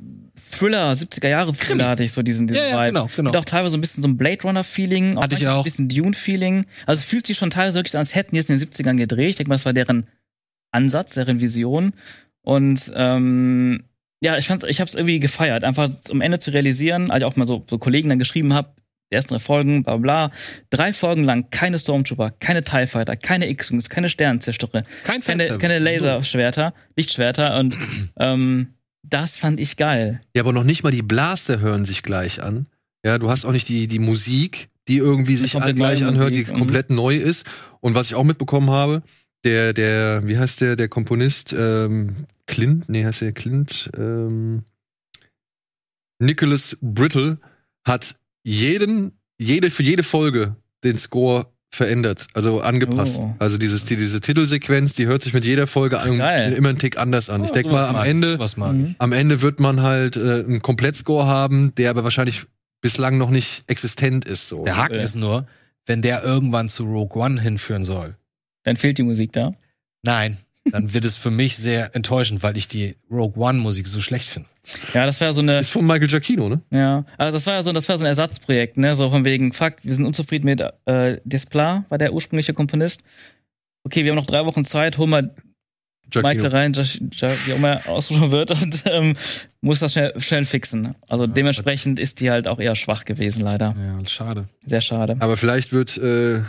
Thriller, 0.51 0.92
70er 0.94 1.27
Jahre 1.30 1.54
Thriller 1.54 1.89
hatte 1.89 2.04
ich 2.04 2.12
so 2.12 2.22
diesen, 2.22 2.48
diesen 2.48 2.62
Ja, 2.62 2.70
ja, 2.70 2.77
Vibe. 2.80 2.88
genau, 2.94 3.10
genau. 3.15 3.30
Und 3.32 3.38
auch 3.38 3.46
teilweise 3.46 3.72
so 3.72 3.77
ein 3.77 3.82
bisschen 3.82 4.04
so 4.04 4.10
ein 4.10 4.18
Blade 4.18 4.42
Runner 4.44 4.63
Feeling, 4.63 5.18
Hatte 5.20 5.36
ich 5.36 5.48
auch. 5.48 5.60
ein 5.60 5.63
bisschen 5.63 5.89
Dune 5.89 6.13
Feeling. 6.13 6.65
Also 6.86 7.00
es 7.00 7.06
fühlt 7.06 7.25
sich 7.27 7.38
schon 7.38 7.50
teilweise 7.50 7.75
wirklich 7.75 7.92
so 7.92 7.98
an, 7.98 8.01
als 8.04 8.15
hätten 8.15 8.36
die 8.36 8.39
es 8.39 8.50
in 8.50 8.58
den 8.58 8.68
70ern 8.70 8.98
gedreht. 8.98 9.30
Ich 9.32 9.36
denke 9.38 9.50
mal, 9.50 9.56
das 9.56 9.65
war 9.65 9.74
deren 9.74 10.08
Ansatz, 10.72 11.13
deren 11.13 11.42
Vision. 11.42 11.94
Und 12.42 12.92
ähm, 12.96 13.84
ja, 14.22 14.38
ich 14.38 14.48
fand, 14.48 14.63
ich 14.65 14.80
habe 14.80 14.89
es 14.89 14.96
irgendwie 14.96 15.20
gefeiert, 15.20 15.63
einfach 15.63 15.89
am 16.12 16.22
Ende 16.22 16.39
zu 16.39 16.51
realisieren, 16.51 17.12
als 17.12 17.22
ich 17.22 17.25
auch 17.25 17.36
mal 17.36 17.48
so, 17.48 17.63
so 17.70 17.77
Kollegen 17.77 18.10
dann 18.10 18.20
geschrieben 18.20 18.54
habe, 18.54 18.70
die 19.12 19.15
ersten 19.15 19.34
drei 19.34 19.39
Folgen, 19.39 19.84
bla 19.84 19.98
bla, 19.98 20.32
drei 20.72 20.92
Folgen 20.94 21.24
lang 21.25 21.50
keine 21.51 21.77
Stormtrooper, 21.77 22.32
keine 22.39 22.63
TIE 22.63 22.88
Fighter, 22.88 23.15
keine 23.15 23.48
X-Wings, 23.50 23.89
keine 23.89 24.10
Sternenzerstörer, 24.10 24.84
Kein 25.04 25.22
keine, 25.22 25.58
keine 25.60 25.77
Laserschwerter, 25.80 26.74
Lichtschwerter 26.96 27.60
und 27.60 27.77
ähm, 28.20 28.74
das 29.10 29.38
fand 29.38 29.60
ich 29.60 29.78
geil. 29.78 30.22
Ja, 30.36 30.44
aber 30.44 30.54
noch 30.54 30.64
nicht 30.64 30.84
mal 30.84 30.92
die 30.92 31.02
Blaster 31.02 31.60
hören 31.60 31.86
sich 31.86 32.04
gleich 32.04 32.42
an. 32.42 32.68
Ja, 33.06 33.18
du 33.18 33.30
hast 33.30 33.46
auch 33.46 33.52
nicht 33.52 33.70
die, 33.70 33.88
die 33.88 34.00
Musik, 34.00 34.70
die 34.88 34.98
irgendwie 34.98 35.38
sich 35.38 35.56
an, 35.56 35.76
gleich 35.76 36.04
anhört, 36.04 36.32
Musik, 36.32 36.48
die 36.48 36.54
mhm. 36.54 36.58
komplett 36.58 36.90
neu 36.90 37.16
ist. 37.16 37.46
Und 37.82 37.96
was 37.96 38.08
ich 38.08 38.16
auch 38.16 38.24
mitbekommen 38.24 38.70
habe, 38.70 39.04
der, 39.44 39.74
der, 39.74 40.26
wie 40.26 40.38
heißt 40.38 40.62
der, 40.62 40.76
der 40.76 40.88
Komponist, 40.88 41.54
ähm, 41.54 42.16
Clint, 42.48 42.90
nee, 42.90 43.06
heißt 43.06 43.22
der 43.22 43.32
Clint, 43.32 43.90
ähm, 43.98 44.64
Nicholas 46.20 46.78
Brittle 46.82 47.38
hat 47.84 48.15
jeden, 48.44 49.20
jede, 49.38 49.70
für 49.70 49.84
jede 49.84 50.04
Folge 50.04 50.56
den 50.84 50.98
Score 50.98 51.52
verändert, 51.76 52.28
also 52.34 52.62
angepasst. 52.62 53.18
Oh. 53.20 53.36
Also 53.40 53.58
dieses, 53.58 53.86
die, 53.86 53.96
diese 53.96 54.22
Titelsequenz, 54.22 54.94
die 54.94 55.06
hört 55.08 55.22
sich 55.24 55.34
mit 55.34 55.44
jeder 55.46 55.68
Folge 55.68 56.00
an, 56.00 56.14
immer 56.14 56.70
einen 56.70 56.78
Tick 56.80 56.98
anders 56.98 57.30
an. 57.30 57.44
ich 57.44 57.52
denke 57.52 57.72
mal, 57.72 57.88
am 57.88 58.04
Ende. 58.04 58.38
Mhm. 58.58 58.96
am 58.98 59.12
Ende 59.12 59.42
wird 59.42 59.60
man 59.60 59.82
halt 59.82 60.16
äh, 60.16 60.40
einen 60.46 60.62
Komplettscore 60.62 61.28
haben, 61.28 61.74
der 61.76 61.90
aber 61.90 62.04
wahrscheinlich 62.04 62.46
bislang 62.82 63.18
noch 63.18 63.30
nicht 63.30 63.64
existent 63.68 64.26
ist. 64.26 64.48
So. 64.48 64.64
Der 64.64 64.78
Haken 64.78 64.96
Ja. 64.96 65.02
ist 65.02 65.16
nur, 65.16 65.48
wenn 65.86 66.02
der 66.02 66.24
irgendwann 66.24 66.70
zu 66.70 66.86
Rogue 66.86 67.22
One 67.22 67.42
hinführen 67.42 67.84
soll. 67.84 68.16
Dann 68.64 68.78
fehlt 68.78 68.98
die 68.98 69.04
Musik 69.04 69.34
da. 69.34 69.54
Nein, 70.04 70.38
dann 70.72 70.94
wird 70.94 71.04
es 71.06 71.18
für 71.18 71.32
mich 71.32 71.58
sehr 71.58 71.96
enttäuschend, 71.96 72.42
weil 72.42 72.58
ich 72.58 72.68
die 72.68 72.96
Rogue 73.12 73.44
One 73.44 73.60
Musik 73.60 73.88
so 73.88 74.00
schlecht 74.00 74.28
finde. 74.28 74.48
Ja, 74.93 75.06
das 75.06 75.19
wäre 75.19 75.34
so 75.34 75.41
eine, 75.41 75.60
Ist 75.60 75.69
von 75.69 75.86
Michael 75.86 76.08
Giacchino, 76.08 76.49
ne? 76.49 76.62
ja, 76.71 77.06
also 77.17 77.34
das 77.34 77.45
war 77.45 77.56
ja 77.56 77.63
so, 77.63 77.71
das 77.71 77.88
war 77.88 77.97
so 77.97 78.04
ein 78.04 78.08
Ersatzprojekt, 78.08 78.78
ne, 78.78 78.95
so 78.95 79.10
von 79.10 79.25
wegen, 79.25 79.54
fuck, 79.54 79.75
wir 79.84 79.93
sind 79.93 80.06
unzufrieden 80.06 80.45
mit 80.45 80.63
äh, 80.86 81.19
Desplat, 81.23 81.84
war 81.89 81.97
der 81.97 82.13
ursprüngliche 82.13 82.54
Komponist. 82.54 83.01
Okay, 83.84 84.04
wir 84.04 84.12
haben 84.12 84.17
noch 84.17 84.25
drei 84.25 84.45
Wochen 84.45 84.65
Zeit, 84.65 84.97
hol 84.97 85.08
mal 85.08 85.36
Michael 86.13 86.47
rein, 86.47 86.73
Josh, 86.73 86.99
Josh, 87.12 87.47
wie 87.47 87.54
auch 87.54 87.58
immer 87.58 87.82
er 87.86 87.89
ausgesprochen 87.89 88.32
wird, 88.32 88.51
und 88.51 88.84
ähm, 88.86 89.15
muss 89.62 89.80
das 89.80 89.93
schnell, 89.93 90.19
schnell 90.19 90.45
fixen. 90.45 90.95
Also 91.10 91.28
dementsprechend 91.28 91.99
ist 91.99 92.19
die 92.19 92.32
halt 92.32 92.47
auch 92.47 92.60
eher 92.60 92.75
schwach 92.75 93.06
gewesen, 93.06 93.41
leider. 93.43 93.75
Ja, 93.78 94.06
schade. 94.08 94.47
Sehr 94.65 94.82
schade. 94.82 95.17
Aber 95.19 95.38
vielleicht 95.38 95.73
wird 95.73 95.97
äh, 95.97 96.41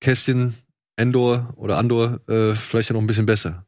Kästchen 0.00 0.54
Endor 0.96 1.52
oder 1.56 1.78
Andor 1.78 2.20
äh, 2.28 2.54
vielleicht 2.54 2.90
ja 2.90 2.94
noch 2.94 3.00
ein 3.00 3.06
bisschen 3.06 3.26
besser. 3.26 3.66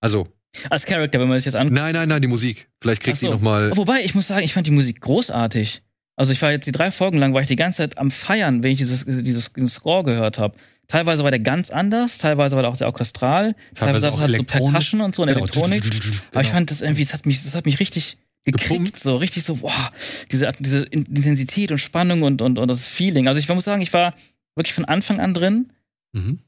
Also, 0.00 0.28
Als 0.68 0.84
Charakter, 0.84 1.20
wenn 1.20 1.28
man 1.28 1.38
sich 1.38 1.46
jetzt 1.46 1.54
anguckt. 1.54 1.74
nein, 1.76 1.94
nein, 1.94 2.08
nein, 2.08 2.20
die 2.22 2.28
Musik. 2.28 2.68
Vielleicht 2.80 3.02
kriegt 3.02 3.16
Ach 3.16 3.20
so. 3.20 3.26
sie 3.28 3.32
noch 3.32 3.40
mal. 3.40 3.76
Wobei, 3.76 4.02
ich 4.04 4.14
muss 4.14 4.26
sagen, 4.26 4.44
ich 4.44 4.52
fand 4.52 4.66
die 4.66 4.70
Musik 4.72 5.00
großartig. 5.00 5.82
Also 6.16 6.32
ich 6.32 6.42
war 6.42 6.50
jetzt 6.50 6.66
die 6.66 6.72
drei 6.72 6.90
Folgen 6.90 7.18
lang, 7.18 7.32
war 7.34 7.40
ich 7.40 7.48
die 7.48 7.56
ganze 7.56 7.78
Zeit 7.78 7.96
am 7.98 8.10
Feiern, 8.10 8.62
wenn 8.62 8.72
ich 8.72 8.78
dieses, 8.78 9.04
dieses 9.06 9.50
Score 9.68 10.04
gehört 10.04 10.38
habe. 10.38 10.56
Teilweise 10.88 11.22
war 11.22 11.30
der 11.30 11.40
ganz 11.40 11.70
anders, 11.70 12.18
teilweise 12.18 12.56
war 12.56 12.62
der 12.62 12.70
auch 12.70 12.74
sehr 12.74 12.88
orchestral, 12.88 13.54
teilweise, 13.74 14.12
auch 14.12 14.18
hat 14.20 14.28
er 14.30 14.38
so. 14.38 14.42
Percussion 14.44 15.00
und 15.00 15.14
so 15.14 15.22
und 15.22 15.28
Genau. 15.28 15.40
Elektronik. 15.40 15.84
Aber 15.84 16.40
ich 16.40 16.48
Genau. 16.48 16.56
fand 16.56 16.70
das 16.72 16.82
irgendwie, 16.82 17.04
das 17.04 17.12
hat 17.14 17.26
mich, 17.26 17.42
das 17.44 17.54
hat 17.54 17.64
mich 17.64 17.78
richtig 17.78 18.18
gekriegt, 18.44 18.68
Gepumpt. 18.70 18.98
so 18.98 19.16
richtig 19.16 19.44
so, 19.44 19.62
wow, 19.62 19.92
diese, 20.32 20.50
diese 20.58 20.80
Intensität 20.86 21.70
und 21.70 21.78
Spannung 21.78 22.22
und, 22.22 22.42
und, 22.42 22.58
und 22.58 22.68
das 22.68 22.88
Feeling. 22.88 23.28
Also 23.28 23.38
ich 23.38 23.48
muss 23.48 23.64
sagen, 23.64 23.82
ich 23.82 23.92
war 23.92 24.14
wirklich 24.56 24.74
von 24.74 24.84
Anfang 24.84 25.20
an 25.20 25.32
drin. 25.32 25.72
Mhm. 26.12 26.40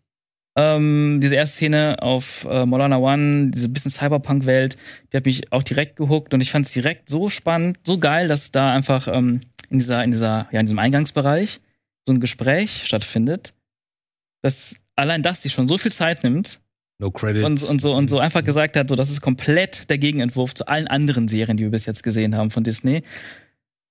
Ähm, 0.54 1.20
diese 1.22 1.34
erste 1.34 1.56
Szene 1.56 1.96
auf 2.00 2.46
äh, 2.50 2.66
Molana 2.66 2.98
One, 2.98 3.50
diese 3.50 3.70
bisschen 3.70 3.90
Cyberpunk-Welt, 3.90 4.76
die 5.10 5.16
hat 5.16 5.24
mich 5.24 5.50
auch 5.50 5.62
direkt 5.62 5.96
gehuckt 5.96 6.34
und 6.34 6.42
ich 6.42 6.50
fand 6.50 6.66
es 6.66 6.72
direkt 6.72 7.08
so 7.08 7.30
spannend, 7.30 7.78
so 7.84 7.98
geil, 7.98 8.28
dass 8.28 8.52
da 8.52 8.72
einfach 8.72 9.08
ähm, 9.08 9.40
in 9.70 9.78
dieser, 9.78 10.04
in 10.04 10.10
dieser, 10.10 10.48
ja, 10.52 10.60
in 10.60 10.66
diesem 10.66 10.78
Eingangsbereich 10.78 11.60
so 12.06 12.12
ein 12.12 12.20
Gespräch 12.20 12.84
stattfindet, 12.84 13.54
dass 14.42 14.76
allein 14.94 15.22
das 15.22 15.42
sich 15.42 15.52
schon 15.52 15.68
so 15.68 15.78
viel 15.78 15.92
Zeit 15.92 16.22
nimmt 16.22 16.60
No 16.98 17.10
credits. 17.10 17.44
und, 17.44 17.62
und 17.70 17.80
so 17.80 17.94
und 17.94 18.08
so 18.08 18.18
einfach 18.18 18.44
gesagt 18.44 18.76
hat, 18.76 18.88
so 18.88 18.94
das 18.94 19.10
ist 19.10 19.20
komplett 19.20 19.88
der 19.88 19.98
Gegenentwurf 19.98 20.54
zu 20.54 20.68
allen 20.68 20.86
anderen 20.86 21.28
Serien, 21.28 21.56
die 21.56 21.64
wir 21.64 21.70
bis 21.70 21.86
jetzt 21.86 22.02
gesehen 22.02 22.36
haben 22.36 22.50
von 22.50 22.62
Disney. 22.62 23.02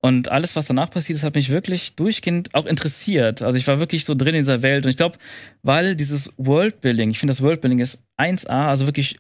Und 0.04 0.32
alles, 0.32 0.56
was 0.56 0.66
danach 0.66 0.90
passiert 0.90 1.18
ist, 1.18 1.24
hat 1.24 1.36
mich 1.36 1.50
wirklich 1.50 1.96
durchgehend 1.96 2.56
auch 2.56 2.66
interessiert. 2.66 3.44
Also 3.44 3.58
ich 3.58 3.68
war 3.68 3.80
wirklich 3.80 4.04
so 4.04 4.16
drin 4.16 4.34
in 4.34 4.42
dieser 4.42 4.64
Welt. 4.64 4.84
Und 4.84 4.90
ich 4.90 4.98
glaube, 4.98 5.20
weil 5.62 5.96
dieses 5.96 6.34
Worldbuilding, 6.38 7.12
ich 7.12 7.20
finde, 7.20 7.32
das 7.32 7.42
Worldbuilding 7.44 7.80
ist 7.80 8.00
1A, 8.18 8.68
also 8.68 8.88
wirklich 8.88 9.20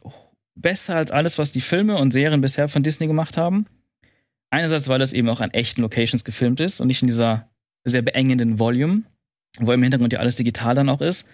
besser 0.55 0.95
als 0.95 1.11
alles, 1.11 1.37
was 1.37 1.51
die 1.51 1.61
Filme 1.61 1.97
und 1.97 2.11
Serien 2.11 2.41
bisher 2.41 2.67
von 2.67 2.81
Disney 2.81 3.05
gemacht 3.05 3.37
haben. 3.37 3.65
Einerseits, 4.49 4.87
weil 4.87 4.99
das 4.99 5.13
eben 5.13 5.29
auch 5.29 5.39
an 5.39 5.51
echten 5.51 5.81
Locations 5.81 6.23
gefilmt 6.23 6.59
ist 6.59 6.81
und 6.81 6.87
nicht 6.87 7.03
in 7.03 7.07
dieser 7.07 7.49
sehr 7.85 8.01
beengenden 8.01 8.57
Volume, 8.59 9.03
wo 9.59 9.71
im 9.71 9.83
Hintergrund 9.83 10.13
ja 10.13 10.19
alles 10.19 10.35
digital 10.35 10.73
dann 10.73 10.89
auch 10.89 11.01
ist, 11.01 11.25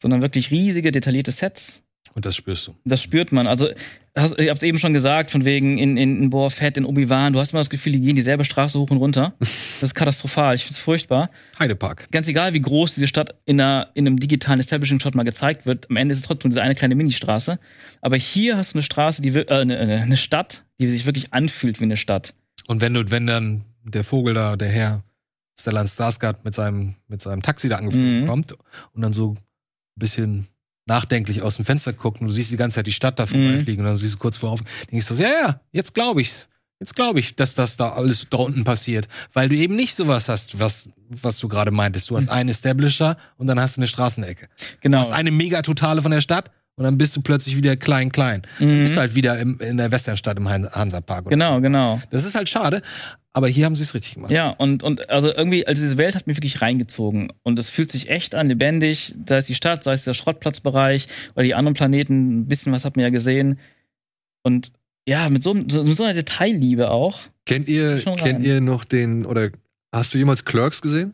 sondern 0.00 0.22
wirklich 0.22 0.50
riesige, 0.50 0.92
detaillierte 0.92 1.32
Sets. 1.32 1.82
Und 2.14 2.26
das 2.26 2.34
spürst 2.36 2.66
du. 2.66 2.74
Das 2.84 3.00
spürt 3.02 3.30
man. 3.30 3.46
Also, 3.46 3.68
hast, 4.16 4.36
ich 4.38 4.50
hab's 4.50 4.62
eben 4.64 4.78
schon 4.78 4.92
gesagt, 4.92 5.30
von 5.30 5.44
wegen 5.44 5.78
in, 5.78 5.96
in, 5.96 6.22
in 6.24 6.30
Boa 6.30 6.50
Fett, 6.50 6.76
in 6.76 6.84
Obi-Wan, 6.84 7.32
du 7.32 7.38
hast 7.38 7.52
immer 7.52 7.60
das 7.60 7.70
Gefühl, 7.70 7.92
die 7.92 8.00
gehen 8.00 8.16
dieselbe 8.16 8.44
Straße 8.44 8.78
hoch 8.78 8.90
und 8.90 8.96
runter. 8.98 9.34
Das 9.40 9.82
ist 9.90 9.94
katastrophal. 9.94 10.54
Ich 10.56 10.64
find's 10.64 10.78
furchtbar. 10.78 11.30
Heidepark. 11.58 12.08
Ganz 12.10 12.28
egal, 12.28 12.52
wie 12.52 12.60
groß 12.60 12.94
diese 12.94 13.06
Stadt 13.06 13.34
in, 13.46 13.60
einer, 13.60 13.88
in 13.94 14.06
einem 14.06 14.18
digitalen 14.20 14.60
Establishing-Shot 14.60 15.14
mal 15.14 15.22
gezeigt 15.22 15.64
wird, 15.66 15.88
am 15.88 15.96
Ende 15.96 16.12
ist 16.12 16.18
es 16.20 16.26
trotzdem 16.26 16.50
diese 16.50 16.60
eine 16.62 16.74
kleine 16.74 16.94
Ministraße. 16.96 17.58
Aber 18.02 18.16
hier 18.16 18.56
hast 18.58 18.74
du 18.74 18.78
eine 18.78 18.82
Straße, 18.82 19.22
die 19.22 19.28
äh, 19.30 19.46
eine, 19.48 19.78
eine 19.78 20.16
Stadt, 20.16 20.64
die 20.80 20.90
sich 20.90 21.06
wirklich 21.06 21.32
anfühlt 21.32 21.80
wie 21.80 21.84
eine 21.84 21.96
Stadt. 21.96 22.34
Und 22.66 22.80
wenn 22.82 22.92
du, 22.92 23.10
wenn 23.10 23.26
dann 23.26 23.64
der 23.84 24.04
Vogel 24.04 24.34
da, 24.34 24.56
der 24.56 24.68
Herr 24.68 25.02
Stellan 25.58 25.86
Skarsgård 25.86 26.36
mit 26.44 26.54
seinem, 26.54 26.96
mit 27.08 27.22
seinem 27.22 27.42
Taxi 27.42 27.68
da 27.68 27.76
angeflogen 27.76 28.22
Mhm. 28.22 28.26
kommt 28.26 28.52
und 28.92 29.02
dann 29.02 29.12
so 29.12 29.30
ein 29.32 29.38
bisschen 29.96 30.46
nachdenklich 30.90 31.40
aus 31.42 31.56
dem 31.56 31.64
Fenster 31.64 31.92
guckt 31.92 32.20
und 32.20 32.26
du 32.26 32.32
siehst 32.32 32.50
die 32.50 32.56
ganze 32.56 32.74
Zeit 32.76 32.86
die 32.86 32.92
Stadt 32.92 33.18
da 33.18 33.24
Mhm. 33.24 33.28
vorbeifliegen 33.28 33.80
und 33.84 33.86
dann 33.86 33.96
siehst 33.96 34.14
du 34.14 34.18
kurz 34.18 34.36
vorauf, 34.36 34.60
denkst 34.90 35.06
du 35.06 35.14
so, 35.14 35.22
ja, 35.22 35.28
ja, 35.30 35.60
jetzt 35.72 35.94
glaube 35.94 36.20
ich's. 36.20 36.48
Jetzt 36.82 36.96
glaube 36.96 37.20
ich, 37.20 37.36
dass 37.36 37.54
das 37.54 37.76
da 37.76 37.90
alles 37.90 38.26
da 38.30 38.38
unten 38.38 38.64
passiert, 38.64 39.06
weil 39.34 39.50
du 39.50 39.54
eben 39.54 39.76
nicht 39.76 39.94
sowas 39.94 40.28
hast, 40.28 40.58
was 40.58 40.88
was 41.08 41.38
du 41.38 41.48
gerade 41.48 41.70
meintest. 41.72 42.08
Du 42.10 42.16
hast 42.16 42.26
Mhm. 42.26 42.30
einen 42.32 42.48
Establisher 42.50 43.16
und 43.36 43.46
dann 43.48 43.58
hast 43.60 43.76
du 43.76 43.80
eine 43.80 43.88
Straßenecke. 43.88 44.46
Du 44.46 44.64
Genau. 44.80 44.98
hast 44.98 45.10
eine 45.12 45.30
Megatotale 45.30 46.00
von 46.02 46.10
der 46.12 46.20
Stadt 46.22 46.50
und 46.80 46.84
dann 46.84 46.96
bist 46.96 47.14
du 47.14 47.20
plötzlich 47.20 47.56
wieder 47.58 47.76
klein 47.76 48.10
klein. 48.10 48.40
Du 48.58 48.64
Mhm. 48.64 48.80
bist 48.80 48.96
halt 48.96 49.14
wieder 49.14 49.38
im, 49.38 49.60
in 49.60 49.76
der 49.76 49.90
Westernstadt 49.90 50.38
im 50.38 50.48
Han- 50.48 50.70
Hansapark. 50.70 51.28
Genau, 51.28 51.60
genau. 51.60 52.00
das 52.10 52.24
ist 52.24 52.34
halt 52.34 52.48
schade, 52.48 52.80
aber 53.34 53.48
hier 53.48 53.66
haben 53.66 53.76
sie 53.76 53.82
es 53.82 53.92
richtig 53.92 54.14
gemacht. 54.14 54.30
Ja, 54.32 54.48
und, 54.48 54.82
und 54.82 55.10
also 55.10 55.28
irgendwie, 55.30 55.66
also 55.66 55.82
diese 55.82 55.98
Welt 55.98 56.14
hat 56.14 56.26
mich 56.26 56.38
wirklich 56.38 56.62
reingezogen. 56.62 57.30
Und 57.42 57.58
es 57.58 57.68
fühlt 57.68 57.92
sich 57.92 58.08
echt 58.08 58.34
an, 58.34 58.46
lebendig. 58.48 59.14
Da 59.18 59.36
ist 59.36 59.50
die 59.50 59.54
Stadt, 59.54 59.84
sei 59.84 59.92
es 59.92 60.04
der 60.04 60.14
Schrottplatzbereich 60.14 61.06
oder 61.34 61.42
die 61.44 61.54
anderen 61.54 61.74
Planeten, 61.74 62.38
ein 62.40 62.46
bisschen 62.46 62.72
was 62.72 62.86
hat 62.86 62.96
man 62.96 63.02
ja 63.02 63.10
gesehen. 63.10 63.58
Und 64.42 64.72
ja, 65.06 65.28
mit 65.28 65.42
so, 65.42 65.54
so, 65.68 65.84
mit 65.84 65.96
so 65.98 66.04
einer 66.04 66.14
Detailliebe 66.14 66.90
auch. 66.90 67.20
Kennt 67.44 67.68
ihr, 67.68 67.98
kennt 68.16 68.42
ihr 68.42 68.62
noch 68.62 68.86
den, 68.86 69.26
oder 69.26 69.50
hast 69.94 70.14
du 70.14 70.18
jemals 70.18 70.46
Clerks 70.46 70.80
gesehen? 70.80 71.12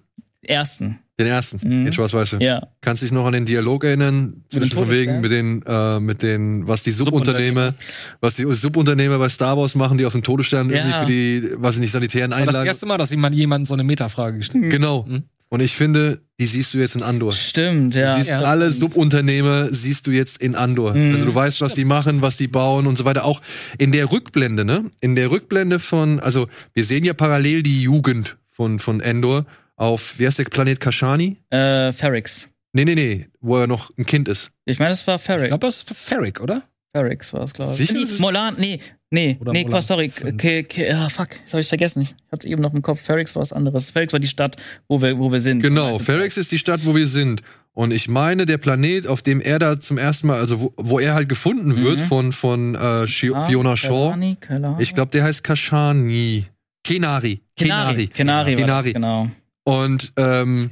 Ersten. 0.49 0.99
Den 1.19 1.27
ersten, 1.29 1.57
Mhm. 1.57 1.87
den 1.87 1.93
Schwarz-Weiße. 1.95 2.39
Ja. 2.43 2.67
Kannst 2.83 3.03
dich 3.03 3.11
noch 3.11 3.25
an 3.25 3.33
den 3.33 3.47
Dialog 3.47 3.85
erinnern? 3.85 4.25
Mit 4.27 4.35
den 4.53 4.61
Zwischen 4.65 4.77
von 4.79 4.91
wegen, 4.91 5.21
mit 5.23 5.31
den, 5.31 5.63
äh, 5.67 5.99
mit 5.99 6.23
den, 6.23 6.69
was 6.69 6.83
die 6.83 6.93
Subunternehmer, 6.93 7.75
was 8.21 8.35
die 8.37 8.45
Subunternehmer 8.47 9.19
bei 9.19 9.31
Star 9.31 9.57
Wars 9.57 9.75
machen, 9.75 9.97
die 9.97 10.05
auf 10.05 10.13
dem 10.13 10.23
Todesstern 10.23 10.69
Ja. 10.69 10.77
irgendwie 11.05 11.41
für 11.41 11.51
die, 11.51 11.55
was 11.63 11.77
ich 11.77 11.81
nicht, 11.81 11.93
sanitären 11.93 12.33
Aber 12.33 12.41
das 12.43 12.49
Einlagen. 12.49 12.67
erste 12.67 12.85
Mal, 12.87 12.99
dass 12.99 13.11
jemand 13.11 13.35
jemandem 13.35 13.65
so 13.65 13.73
eine 13.75 13.85
Metafrage 13.85 14.37
gestellt 14.39 14.65
hat. 14.65 14.71
Genau. 14.73 15.07
Mhm. 15.09 15.23
Und 15.49 15.61
ich 15.61 15.75
finde, 15.75 16.21
die 16.41 16.47
siehst 16.47 16.75
du 16.75 16.79
jetzt 16.79 16.97
in 16.97 17.03
Andor. 17.03 17.33
Stimmt, 17.33 17.95
Du 17.95 18.01
ja. 18.01 18.17
siehst 18.17 18.29
Ja. 18.29 18.41
alle 18.43 18.71
Subunternehmer 18.71 19.69
siehst 19.73 20.07
du 20.07 20.11
jetzt 20.11 20.43
in 20.43 20.55
Andor. 20.55 20.93
Mhm. 20.95 21.13
Also 21.15 21.25
du 21.25 21.35
weißt, 21.35 21.61
was 21.61 21.73
die 21.75 21.85
machen, 21.85 22.21
was 22.21 22.37
die 22.37 22.49
bauen 22.49 22.87
und 22.87 22.99
so 22.99 23.05
weiter. 23.05 23.25
Auch 23.25 23.41
in 23.79 23.93
der 23.93 24.11
Rückblende, 24.13 24.65
ne? 24.65 24.91
In 25.01 25.15
der 25.15 25.31
Rückblende 25.31 25.79
von, 25.79 26.21
also 26.21 26.49
wir 26.75 26.85
sehen 26.85 27.05
ja 27.05 27.15
parallel 27.15 27.63
die 27.63 27.81
Jugend 27.81 28.37
von, 28.51 28.81
von 28.81 29.01
Endor 29.01 29.47
auf, 29.77 30.19
wie 30.19 30.27
heißt 30.27 30.39
der 30.39 30.45
Planet 30.45 30.81
Kashani? 30.81 31.37
Äh, 31.51 31.93
Ferrix. 31.93 32.49
Nee, 32.73 32.85
nee, 32.85 32.95
nee, 32.95 33.27
wo 33.41 33.59
er 33.59 33.67
noch 33.67 33.91
ein 33.97 34.05
Kind 34.05 34.29
ist. 34.29 34.51
Ich 34.65 34.79
meine, 34.79 34.91
das 34.91 35.07
war 35.07 35.17
Ich 35.17 35.23
Ferrix. 35.23 35.49
glaube, 35.49 35.67
das 35.67 35.77
ist 35.79 35.97
Ferric, 35.97 36.41
oder? 36.41 36.63
Ferrix 36.95 37.33
war 37.33 37.43
es, 37.45 37.53
glaube 37.55 37.73
ich. 37.73 37.79
Sicher? 37.79 37.95
Nee, 37.95 38.07
Molan, 38.19 38.55
nee, 38.59 38.81
nee, 39.11 39.37
Oder 39.41 39.53
nee, 39.53 39.65
Molan 39.65 39.83
sorry. 39.83 40.11
Okay, 40.23 40.65
okay, 40.65 40.91
ah, 40.93 41.09
fuck, 41.09 41.29
das 41.45 41.53
habe 41.55 41.61
ich 41.61 41.69
vergessen. 41.69 42.03
Ich 42.03 42.15
hatte 42.33 42.49
eben 42.49 42.61
noch 42.63 42.75
im 42.75 42.83
Kopf. 42.83 43.01
Ferrix 43.01 43.35
war 43.35 43.43
was 43.43 43.53
anderes. 43.53 43.91
Ferrix 43.91 44.13
war 44.13 44.21
die 44.21 44.27
Stadt, 44.29 44.57
wo 44.89 45.01
wir, 45.01 45.19
wo 45.19 45.31
wir 45.33 45.41
sind. 45.41 45.61
Genau, 45.63 45.93
Also, 45.95 45.99
Ferrix 46.01 46.37
ist 46.37 46.53
die 46.53 46.59
Stadt, 46.59 46.81
wo 46.85 46.95
wir 46.95 47.07
sind. 47.07 47.43
Und 47.73 47.93
ich 47.93 48.09
meine, 48.09 48.47
der 48.47 48.57
Planet, 48.57 49.07
auf 49.07 49.21
dem 49.21 49.43
er 49.43 49.59
da 49.59 49.79
zum 49.79 49.99
ersten 49.99 50.27
Mal, 50.29 50.39
also 50.39 50.61
wo, 50.61 50.73
wo 50.79 50.99
er 50.99 51.13
halt 51.15 51.29
gefunden 51.29 51.77
wird 51.77 52.01
Mhm. 52.01 52.05
von, 52.05 52.33
von 52.33 52.75
äh, 52.75 52.79
Ah, 52.79 53.07
Fiona 53.07 53.77
Shaw. 53.77 54.09
Kelani, 54.13 54.37
Kelani. 54.41 54.83
Ich 54.83 54.95
glaube, 54.95 55.11
der 55.11 55.25
heißt 55.25 55.45
Kashani. 55.45 56.47
Kenari. 56.83 57.41
Kenari. 57.57 58.07
Kenari, 58.07 58.53
war 58.53 58.61
Kenari. 58.61 58.85
Das, 58.93 58.95
genau. 58.95 59.31
Und 59.67 60.13
ähm, 60.17 60.71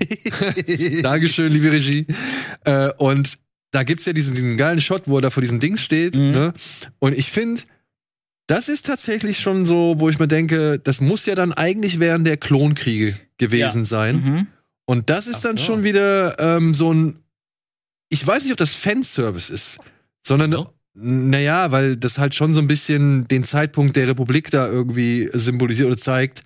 Dankeschön, 1.02 1.52
liebe 1.52 1.72
Regie. 1.72 2.06
Äh, 2.64 2.90
und 2.98 3.38
da 3.72 3.82
gibt's 3.82 4.04
ja 4.04 4.12
diesen, 4.12 4.36
diesen 4.36 4.56
geilen 4.56 4.80
Shot, 4.80 5.02
wo 5.06 5.18
er 5.18 5.22
da 5.22 5.30
vor 5.30 5.40
diesem 5.40 5.58
Ding 5.58 5.76
steht. 5.76 6.14
Mhm. 6.14 6.30
Ne? 6.30 6.54
Und 7.00 7.18
ich 7.18 7.32
finde, 7.32 7.62
das 8.46 8.68
ist 8.68 8.86
tatsächlich 8.86 9.40
schon 9.40 9.66
so, 9.66 9.96
wo 9.98 10.08
ich 10.10 10.20
mir 10.20 10.28
denke, 10.28 10.78
das 10.78 11.00
muss 11.00 11.26
ja 11.26 11.34
dann 11.34 11.52
eigentlich 11.52 11.98
während 11.98 12.24
der 12.24 12.36
Klonkriege 12.36 13.18
gewesen 13.36 13.84
sein. 13.84 14.16
Mhm. 14.16 14.46
Und 14.86 15.10
das 15.10 15.26
ist 15.26 15.38
Ach 15.38 15.42
dann 15.42 15.56
so. 15.56 15.64
schon 15.64 15.82
wieder 15.82 16.38
ähm, 16.38 16.72
so 16.72 16.94
ein. 16.94 17.18
Ich 18.10 18.24
weiß 18.24 18.44
nicht, 18.44 18.52
ob 18.52 18.58
das 18.58 18.74
Fanservice 18.76 19.50
ist, 19.50 19.78
sondern 20.24 20.52
So? 20.52 20.72
naja, 20.94 21.72
weil 21.72 21.96
das 21.96 22.18
halt 22.18 22.36
schon 22.36 22.54
so 22.54 22.60
ein 22.60 22.68
bisschen 22.68 23.26
den 23.26 23.42
Zeitpunkt 23.42 23.96
der 23.96 24.06
Republik 24.06 24.52
da 24.52 24.68
irgendwie 24.68 25.30
symbolisiert 25.32 25.88
oder 25.88 25.96
zeigt, 25.96 26.44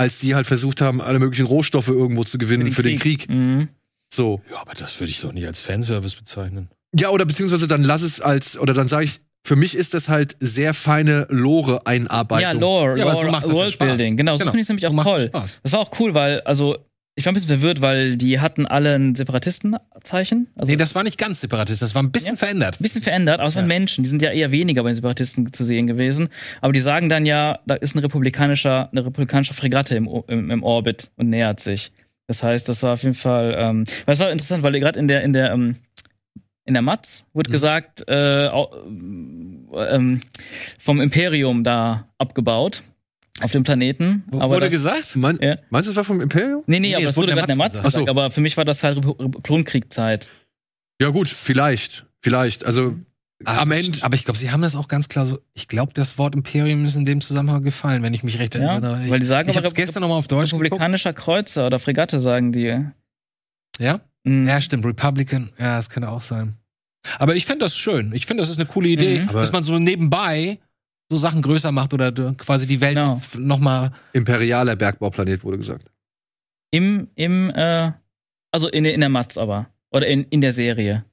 als 0.00 0.18
die 0.18 0.34
halt 0.34 0.46
versucht 0.46 0.80
haben, 0.80 1.00
alle 1.02 1.18
möglichen 1.18 1.44
Rohstoffe 1.46 1.88
irgendwo 1.88 2.24
zu 2.24 2.38
gewinnen 2.38 2.72
für 2.72 2.82
den 2.82 2.98
Krieg. 2.98 3.28
Mhm. 3.28 3.68
So. 4.12 4.40
Ja, 4.50 4.62
aber 4.62 4.72
das 4.72 4.98
würde 4.98 5.10
ich 5.10 5.20
doch 5.20 5.32
nicht 5.32 5.46
als 5.46 5.60
Fanservice 5.60 6.16
bezeichnen. 6.16 6.70
Ja, 6.98 7.10
oder 7.10 7.26
beziehungsweise 7.26 7.68
dann 7.68 7.84
lass 7.84 8.00
es 8.02 8.20
als, 8.20 8.58
oder 8.58 8.72
dann 8.74 8.88
sage 8.88 9.04
ich, 9.04 9.20
für 9.46 9.56
mich 9.56 9.74
ist 9.76 9.92
das 9.94 10.08
halt 10.08 10.36
sehr 10.40 10.74
feine 10.74 11.26
Lore-Einarbeitung. 11.30 12.42
Ja, 12.42 12.52
Lore, 12.52 12.98
Ja, 12.98 13.14
so 13.14 13.22
Lore 13.22 13.32
ja 13.42 13.52
Worldbuilding. 13.52 14.08
Spaß. 14.14 14.16
Genau, 14.16 14.32
so 14.34 14.38
Genau. 14.40 14.50
finde 14.52 14.62
ich 14.62 14.68
nämlich 14.68 14.82
So 14.82 14.88
auch 14.88 14.92
macht 14.92 15.06
toll. 15.06 15.26
Spaß. 15.28 15.60
Das 15.62 15.72
war 15.72 15.80
auch 15.80 15.90
cool, 16.00 16.14
weil, 16.14 16.40
also, 16.40 16.76
ich 17.16 17.26
war 17.26 17.32
ein 17.32 17.34
bisschen 17.34 17.48
verwirrt, 17.48 17.80
weil 17.82 18.16
die 18.16 18.40
hatten 18.40 18.66
alle 18.66 18.94
ein 18.94 19.14
Separatistenzeichen. 19.14 20.48
Also 20.56 20.70
Nee, 20.70 20.76
das 20.76 20.94
war 20.94 21.02
nicht 21.02 21.18
ganz 21.18 21.40
separatist, 21.40 21.82
das 21.82 21.94
war 21.94 22.02
ein 22.02 22.12
bisschen 22.12 22.34
Ja. 22.34 22.38
verändert. 22.38 22.80
ein 22.80 22.82
bisschen 22.82 23.02
verändert, 23.02 23.40
aber 23.40 23.48
es 23.48 23.56
waren 23.56 23.64
Ja. 23.64 23.78
Menschen, 23.78 24.04
die 24.04 24.10
sind 24.10 24.22
ja 24.22 24.30
eher 24.30 24.52
weniger 24.52 24.82
bei 24.82 24.90
den 24.90 24.94
Separatisten 24.96 25.52
zu 25.52 25.64
sehen 25.64 25.86
gewesen. 25.86 26.28
Aber 26.60 26.72
die 26.72 26.80
sagen 26.80 27.08
dann 27.08 27.26
ja, 27.26 27.58
da 27.66 27.74
ist 27.74 27.94
ein 27.94 27.98
republikanischer, 27.98 28.88
eine 28.92 29.04
republikanische 29.04 29.54
Fregatte 29.54 29.96
im, 29.96 30.08
im, 30.28 30.50
im 30.50 30.62
Orbit 30.62 31.10
und 31.16 31.28
nähert 31.30 31.60
sich. 31.60 31.92
Das 32.26 32.42
heißt, 32.42 32.68
das 32.68 32.82
war 32.84 32.92
auf 32.94 33.02
jeden 33.02 33.14
Fall, 33.14 33.54
ähm, 33.58 33.84
weil 34.06 34.14
es 34.14 34.20
war 34.20 34.30
interessant, 34.30 34.62
weil 34.62 34.78
gerade 34.78 34.98
in 34.98 35.08
der, 35.08 35.22
in 35.22 35.32
der, 35.32 35.52
ähm, 35.52 35.76
in 36.64 36.74
der 36.74 36.82
Matz 36.82 37.24
wurde 37.34 37.50
Mhm. 37.50 37.52
gesagt, 37.52 38.04
äh, 38.08 38.46
au- 38.48 38.70
ähm, 39.76 40.20
vom 40.78 41.00
Imperium 41.00 41.64
da 41.64 42.08
abgebaut 42.18 42.84
auf 43.40 43.52
dem 43.52 43.62
Planeten. 43.62 44.24
aber 44.32 44.48
Wurde 44.50 44.60
das, 44.66 44.70
gesagt? 44.72 45.16
Mein, 45.16 45.38
Ja. 45.40 45.56
Meinst 45.70 45.86
du, 45.88 45.90
das 45.92 45.96
war 45.96 46.04
vom 46.04 46.20
Imperium? 46.20 46.62
Nee, 46.66 46.80
nee, 46.80 46.88
Nee, 46.88 46.94
aber 46.96 47.02
es 47.04 47.08
das 47.10 47.16
wurde 47.16 47.28
gerade 47.32 47.40
in 47.42 47.46
der 47.48 47.56
Matz 47.56 47.74
Matz 47.74 47.82
gesagt. 47.84 48.04
so. 48.06 48.10
Aber 48.10 48.30
für 48.30 48.40
mich 48.40 48.56
war 48.56 48.64
das 48.64 48.82
halt 48.82 49.00
Klonkriegzeit. 49.42 50.28
Ja, 51.00 51.08
gut, 51.08 51.28
vielleicht. 51.28 52.06
Vielleicht. 52.22 52.64
Also 52.66 52.96
am 53.46 53.72
Ende. 53.72 54.02
Aber 54.02 54.14
ich 54.14 54.24
glaube, 54.24 54.36
sie 54.38 54.50
haben 54.50 54.60
das 54.60 54.74
auch 54.76 54.86
ganz 54.88 55.08
klar 55.08 55.24
so. 55.24 55.38
Ich 55.54 55.66
glaube, 55.68 55.94
das 55.94 56.18
Wort 56.18 56.34
Imperium 56.34 56.84
ist 56.84 56.94
in 56.96 57.06
dem 57.06 57.22
Zusammenhang 57.22 57.62
gefallen, 57.62 58.02
wenn 58.02 58.12
ich 58.12 58.22
mich 58.22 58.38
recht 58.38 58.54
Ja, 58.54 58.72
erinnere. 58.72 59.02
Ich, 59.04 59.10
weil 59.10 59.20
die 59.20 59.24
sagen 59.26 59.48
ich 59.48 59.54
aber 59.56 59.62
habe 59.64 59.68
es 59.68 59.74
gestern 59.74 60.02
nochmal 60.02 60.18
auf 60.18 60.28
Deutsch 60.28 60.50
geguckt. 60.50 60.66
Republikanischer 60.66 61.14
Kreuzer 61.14 61.66
oder 61.66 61.78
Fregatte, 61.78 62.20
sagen 62.20 62.52
die. 62.52 62.84
Ja? 63.78 64.00
Mhm. 64.24 64.46
Ja, 64.46 64.60
stimmt. 64.60 64.84
Republican. 64.84 65.48
Ja, 65.58 65.76
das 65.76 65.88
könnte 65.88 66.10
auch 66.10 66.20
sein. 66.20 66.56
Aber 67.18 67.34
ich 67.34 67.46
finde 67.46 67.64
das 67.64 67.74
schön. 67.78 68.12
Ich 68.12 68.26
finde, 68.26 68.42
das 68.42 68.50
ist 68.50 68.58
eine 68.58 68.66
coole 68.66 68.88
Idee, 68.90 69.22
Mhm. 69.22 69.28
Aber- 69.30 69.40
dass 69.40 69.52
man 69.52 69.62
so 69.62 69.78
nebenbei 69.78 70.58
so 71.10 71.16
Sachen 71.16 71.42
größer 71.42 71.72
macht 71.72 71.92
oder 71.92 72.12
quasi 72.34 72.66
die 72.66 72.80
Welt 72.80 72.94
Genau. 72.96 73.16
f- 73.16 73.36
noch 73.36 73.58
mal. 73.58 73.90
Imperialer 74.12 74.76
Bergbauplanet 74.76 75.42
wurde 75.44 75.58
gesagt. 75.58 75.90
Im, 76.70 77.08
im, 77.16 77.50
äh, 77.50 77.90
also 78.52 78.68
in, 78.68 78.84
in 78.84 79.00
der 79.00 79.08
Matz 79.08 79.36
aber. 79.36 79.68
Oder 79.90 80.06
in, 80.06 80.22
in 80.24 80.40
der 80.40 80.52
Serie. 80.52 81.04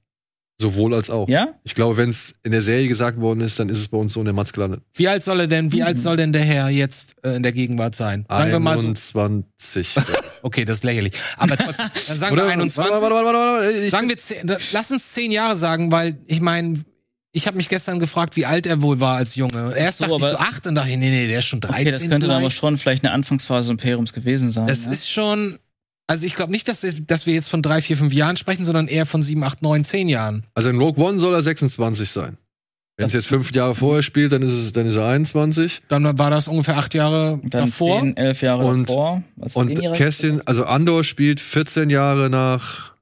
Sowohl 0.59 0.93
als 0.95 1.09
auch. 1.11 1.27
Ja? 1.29 1.49
Ich 1.63 1.75
glaube, 1.75 1.97
wenn 1.97 2.09
es 2.09 2.35
in 2.43 2.51
der 2.51 2.61
Serie 2.63 2.87
gesagt 2.87 3.19
worden 3.19 3.41
ist, 3.41 3.59
dann 3.59 3.69
ist 3.69 3.79
es 3.79 3.87
bei 3.87 3.97
uns 3.97 4.13
so 4.13 4.19
in 4.19 4.25
der 4.25 4.33
Matz 4.33 4.53
gelandet. 4.53 4.81
Wie 4.93 5.07
alt 5.07 5.21
soll 5.23 5.39
er 5.41 5.47
denn? 5.47 5.71
Wie 5.71 5.77
Mhm. 5.81 5.87
alt 5.87 5.99
soll 5.99 6.17
denn 6.17 6.31
der 6.33 6.41
Herr 6.43 6.69
jetzt 6.69 7.15
äh, 7.23 7.35
in 7.35 7.43
der 7.43 7.51
Gegenwart 7.51 7.95
sein? 7.95 8.25
Sagen 8.29 8.51
wir 8.51 8.59
mal 8.59 8.77
so. 8.77 8.87
21. 8.87 9.95
Okay, 10.43 10.63
das 10.65 10.77
ist 10.77 10.83
lächerlich. 10.83 11.13
Aber 11.37 11.57
trotzdem, 11.57 11.87
dann 12.07 12.17
sagen 12.19 12.33
Oder? 12.33 12.45
wir 12.45 12.51
21. 12.53 12.77
Warte, 12.77 13.01
warte, 13.01 13.15
warte, 13.15 13.37
warte, 13.37 13.63
warte. 13.65 13.77
Ich- 13.85 13.91
Sagen 13.91 14.07
wir 14.07 14.17
zehn, 14.17 14.45
da- 14.47 14.57
lass 14.71 14.91
uns 14.91 15.11
zehn 15.11 15.31
Jahre 15.31 15.55
sagen, 15.55 15.91
weil 15.91 16.19
ich 16.27 16.39
meine, 16.41 16.85
ich 17.33 17.47
habe 17.47 17.57
mich 17.57 17.69
gestern 17.69 17.99
gefragt, 17.99 18.35
wie 18.35 18.45
alt 18.45 18.65
er 18.65 18.81
wohl 18.81 18.99
war 18.99 19.17
als 19.17 19.35
Junge. 19.35 19.75
Erst 19.75 19.99
so, 19.99 20.05
dachte 20.05 20.15
ich 20.15 20.31
so 20.31 20.37
acht 20.37 20.67
und 20.67 20.75
dachte 20.75 20.89
ich, 20.91 20.97
nee, 20.97 21.09
nee, 21.09 21.27
der 21.27 21.39
ist 21.39 21.45
schon 21.45 21.59
13. 21.59 21.81
Okay, 21.81 21.91
das 21.91 21.99
könnte 22.01 22.19
dann 22.21 22.31
aber 22.31 22.39
vielleicht. 22.41 22.57
schon 22.57 22.77
vielleicht 22.77 23.03
eine 23.03 23.13
Anfangsphase 23.13 23.67
des 23.67 23.71
Imperiums 23.71 24.13
gewesen 24.13 24.51
sein. 24.51 24.67
Das 24.67 24.85
ne? 24.85 24.91
ist 24.93 25.09
schon, 25.09 25.59
also 26.07 26.25
ich 26.25 26.35
glaube 26.35 26.51
nicht, 26.51 26.67
dass, 26.67 26.85
dass 27.05 27.25
wir 27.25 27.33
jetzt 27.33 27.49
von 27.49 27.61
drei, 27.61 27.81
vier, 27.81 27.97
fünf 27.97 28.13
Jahren 28.13 28.37
sprechen, 28.37 28.63
sondern 28.63 28.87
eher 28.87 29.05
von 29.05 29.21
sieben, 29.21 29.43
acht, 29.43 29.61
neun, 29.61 29.85
zehn 29.85 30.09
Jahren. 30.09 30.45
Also 30.55 30.69
in 30.69 30.79
Rogue 30.79 31.03
One 31.03 31.19
soll 31.19 31.33
er 31.33 31.43
26 31.43 32.09
sein. 32.09 32.37
Wenn 32.99 33.07
es 33.07 33.13
jetzt 33.13 33.27
fünf 33.27 33.51
Jahre 33.51 33.75
vorher 33.75 34.01
spielt, 34.01 34.31
dann 34.31 34.41
ist 34.41 34.53
es, 34.53 34.73
dann 34.73 34.87
ist 34.87 34.95
er 34.95 35.05
21. 35.07 35.83
Dann 35.87 36.17
war 36.17 36.31
das 36.31 36.47
ungefähr 36.47 36.77
acht 36.77 36.95
Jahre 36.95 37.39
dann 37.43 37.67
davor. 37.67 37.99
10, 37.99 38.17
11 38.17 38.41
Jahre 38.41 38.65
Und- 38.65 38.89
davor. 38.89 39.23
Was, 39.35 39.55
Und 39.55 39.67
10 39.67 39.81
Jahre? 39.81 39.95
Kästchen, 39.95 40.41
also 40.47 40.65
Andor 40.65 41.03
spielt 41.03 41.39
14 41.39 41.91
Jahre 41.91 42.31
nach 42.31 42.93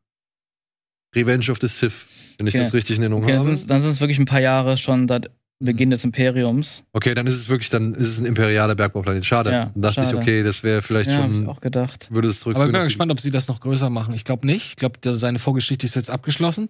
Revenge 1.15 1.49
of 1.49 1.59
the 1.61 1.69
Sith, 1.69 2.05
wenn 2.37 2.47
ich 2.47 2.55
Okay. 2.55 2.63
das 2.63 2.73
richtig 2.73 2.97
in 2.97 3.03
Erinnerung 3.03 3.23
Okay, 3.23 3.33
dann 3.33 3.39
habe. 3.41 3.49
sind 3.49 3.59
es- 3.59 3.67
dann 3.67 3.81
sind 3.81 3.91
es 3.91 3.99
wirklich 4.01 4.19
ein 4.19 4.25
paar 4.25 4.41
Jahre 4.41 4.77
schon 4.77 5.07
seit 5.07 5.29
Beginn 5.59 5.89
des 5.89 6.03
Imperiums. 6.03 6.83
Okay, 6.91 7.13
dann 7.13 7.27
ist 7.27 7.35
es 7.35 7.47
wirklich, 7.47 7.69
dann 7.69 7.93
ist 7.95 8.09
es 8.09 8.19
ein 8.19 8.25
imperialer 8.25 8.75
Bergbauplanet. 8.75 9.25
Schade. 9.25 9.51
Ja, 9.51 9.65
dann 9.73 9.81
dachte 9.81 10.01
schade. 10.03 10.09
ich, 10.09 10.15
okay, 10.21 10.43
das 10.43 10.63
wäre 10.63 10.81
vielleicht 10.81 11.09
Ja, 11.09 11.21
schon, 11.21 11.47
auch 11.47 11.61
gedacht. 11.61 12.09
würde 12.11 12.27
es 12.27 12.41
Aber 12.43 12.51
ich 12.51 12.55
zurückführen. 12.57 12.71
bin 12.73 12.83
gespannt, 12.83 13.11
ob 13.11 13.19
sie 13.21 13.31
das 13.31 13.47
noch 13.47 13.61
größer 13.61 13.89
machen. 13.89 14.13
Ich 14.15 14.25
glaube 14.25 14.45
nicht. 14.45 14.69
Ich 14.71 14.75
glaube, 14.75 14.99
seine 15.17 15.39
Vorgeschichte 15.39 15.85
ist 15.85 15.95
jetzt 15.95 16.09
abgeschlossen. 16.09 16.67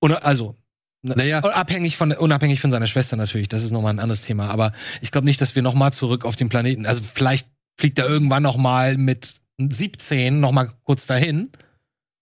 Oder, 0.00 0.24
also, 0.24 0.56
Naja. 1.02 1.40
Abhängig 1.40 1.96
von, 1.96 2.12
unabhängig 2.12 2.60
von 2.60 2.70
seiner 2.70 2.86
Schwester 2.86 3.16
natürlich, 3.16 3.48
das 3.48 3.62
ist 3.62 3.70
nochmal 3.70 3.92
ein 3.94 4.00
anderes 4.00 4.20
Thema. 4.22 4.48
Aber 4.50 4.72
ich 5.00 5.10
glaube 5.10 5.24
nicht, 5.26 5.40
dass 5.40 5.54
wir 5.54 5.62
nochmal 5.62 5.92
zurück 5.94 6.24
auf 6.26 6.36
den 6.36 6.48
Planeten, 6.50 6.84
also 6.86 7.02
vielleicht 7.02 7.48
fliegt 7.78 7.98
er 7.98 8.06
irgendwann 8.06 8.42
nochmal 8.42 8.96
mit 8.98 9.34
17 9.58 10.40
nochmal 10.40 10.72
kurz 10.84 11.06
dahin 11.06 11.50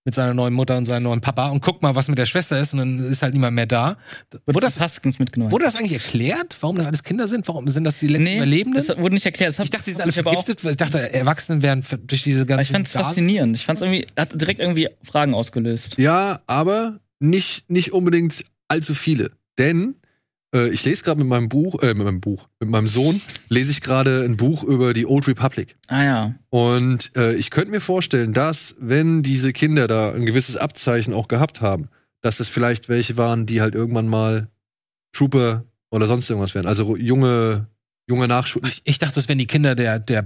mit 0.09 0.14
seiner 0.14 0.33
neuen 0.33 0.55
Mutter 0.55 0.79
und 0.79 0.87
seinem 0.87 1.03
neuen 1.03 1.21
Papa 1.21 1.51
und 1.51 1.62
guckt 1.62 1.83
mal, 1.83 1.94
was 1.94 2.09
mit 2.09 2.16
der 2.16 2.25
Schwester 2.25 2.59
ist 2.59 2.73
und 2.73 2.79
dann 2.79 3.11
ist 3.11 3.21
halt 3.21 3.35
niemand 3.35 3.55
mehr 3.55 3.66
da. 3.66 3.99
Wurde 4.47 4.61
das, 4.61 4.81
Haskins 4.81 5.18
mitgenommen. 5.18 5.53
wurde 5.53 5.66
das 5.66 5.77
eigentlich 5.77 5.92
erklärt, 5.92 6.57
warum 6.62 6.77
das 6.77 6.87
alles 6.87 7.03
Kinder 7.03 7.29
sind? 7.29 7.47
Warum 7.47 7.68
sind 7.68 7.85
das 7.85 7.99
die 7.99 8.07
letzten 8.07 8.25
nee, 8.25 8.37
Überlebenden? 8.38 8.83
das 8.87 8.97
wurde 8.97 9.12
nicht 9.12 9.27
erklärt. 9.27 9.53
Das 9.53 9.59
ich 9.62 9.68
dachte, 9.68 9.85
die 9.85 9.90
sind 9.90 10.01
alle 10.01 10.12
vergiftet. 10.12 10.64
weil 10.64 10.71
Ich 10.71 10.79
dachte, 10.79 11.12
Erwachsene 11.12 11.61
werden 11.61 11.85
durch 12.07 12.23
diese 12.23 12.40
Aber 12.40 12.47
ganzen 12.47 12.62
ich 12.62 12.71
fand 12.71 12.87
es 12.87 12.92
faszinierend. 12.94 13.55
Ich 13.55 13.66
fand 13.66 13.83
es 13.83 13.87
irgendwie, 13.87 14.07
hat 14.16 14.40
direkt 14.40 14.61
irgendwie 14.61 14.88
Fragen 15.03 15.35
ausgelöst. 15.35 15.99
Ja, 15.99 16.40
aber 16.47 17.01
nicht, 17.18 17.68
nicht 17.68 17.92
unbedingt 17.92 18.47
allzu 18.66 18.94
viele. 18.94 19.33
Denn 19.59 19.97
äh, 20.54 20.68
ich 20.68 20.84
lese 20.84 21.04
gerade 21.04 21.18
mit 21.18 21.28
meinem 21.28 21.48
Buch, 21.48 21.82
äh, 21.82 21.94
mit 21.94 22.04
meinem 22.04 22.20
Buch, 22.20 22.48
mit 22.61 22.70
meinem 22.70 22.87
Sohn, 22.87 23.20
lese 23.48 23.70
ich 23.70 23.80
gerade 23.80 24.24
ein 24.24 24.37
Buch 24.37 24.64
über 24.64 24.94
die 24.94 25.06
Old 25.06 25.28
Republic. 25.28 25.76
Ah 25.88 26.04
ja. 26.04 26.34
Und 26.50 27.11
äh, 27.16 27.34
ich 27.34 27.50
könnte 27.50 27.70
mir 27.70 27.80
vorstellen, 27.80 28.32
dass, 28.32 28.74
wenn 28.78 29.22
diese 29.22 29.52
Kinder 29.52 29.87
da 29.87 30.12
ein 30.12 30.26
gewisses 30.26 30.56
Abzeichen 30.56 31.14
auch 31.14 31.28
gehabt 31.28 31.61
haben, 31.61 31.88
dass 32.20 32.40
es 32.40 32.48
vielleicht 32.48 32.88
welche 32.88 33.16
waren, 33.16 33.46
die 33.46 33.61
halt 33.61 33.74
irgendwann 33.74 34.08
mal 34.08 34.48
Trooper 35.12 35.64
oder 35.90 36.06
sonst 36.06 36.28
irgendwas 36.28 36.54
werden. 36.54 36.66
Also 36.66 36.96
junge, 36.96 37.66
junge 38.06 38.28
Nachschul. 38.28 38.62
Ich, 38.66 38.82
ich 38.84 38.98
dachte, 38.98 39.16
das 39.16 39.28
wären 39.28 39.38
die 39.38 39.46
Kinder 39.46 39.74
der, 39.74 39.98
der 39.98 40.22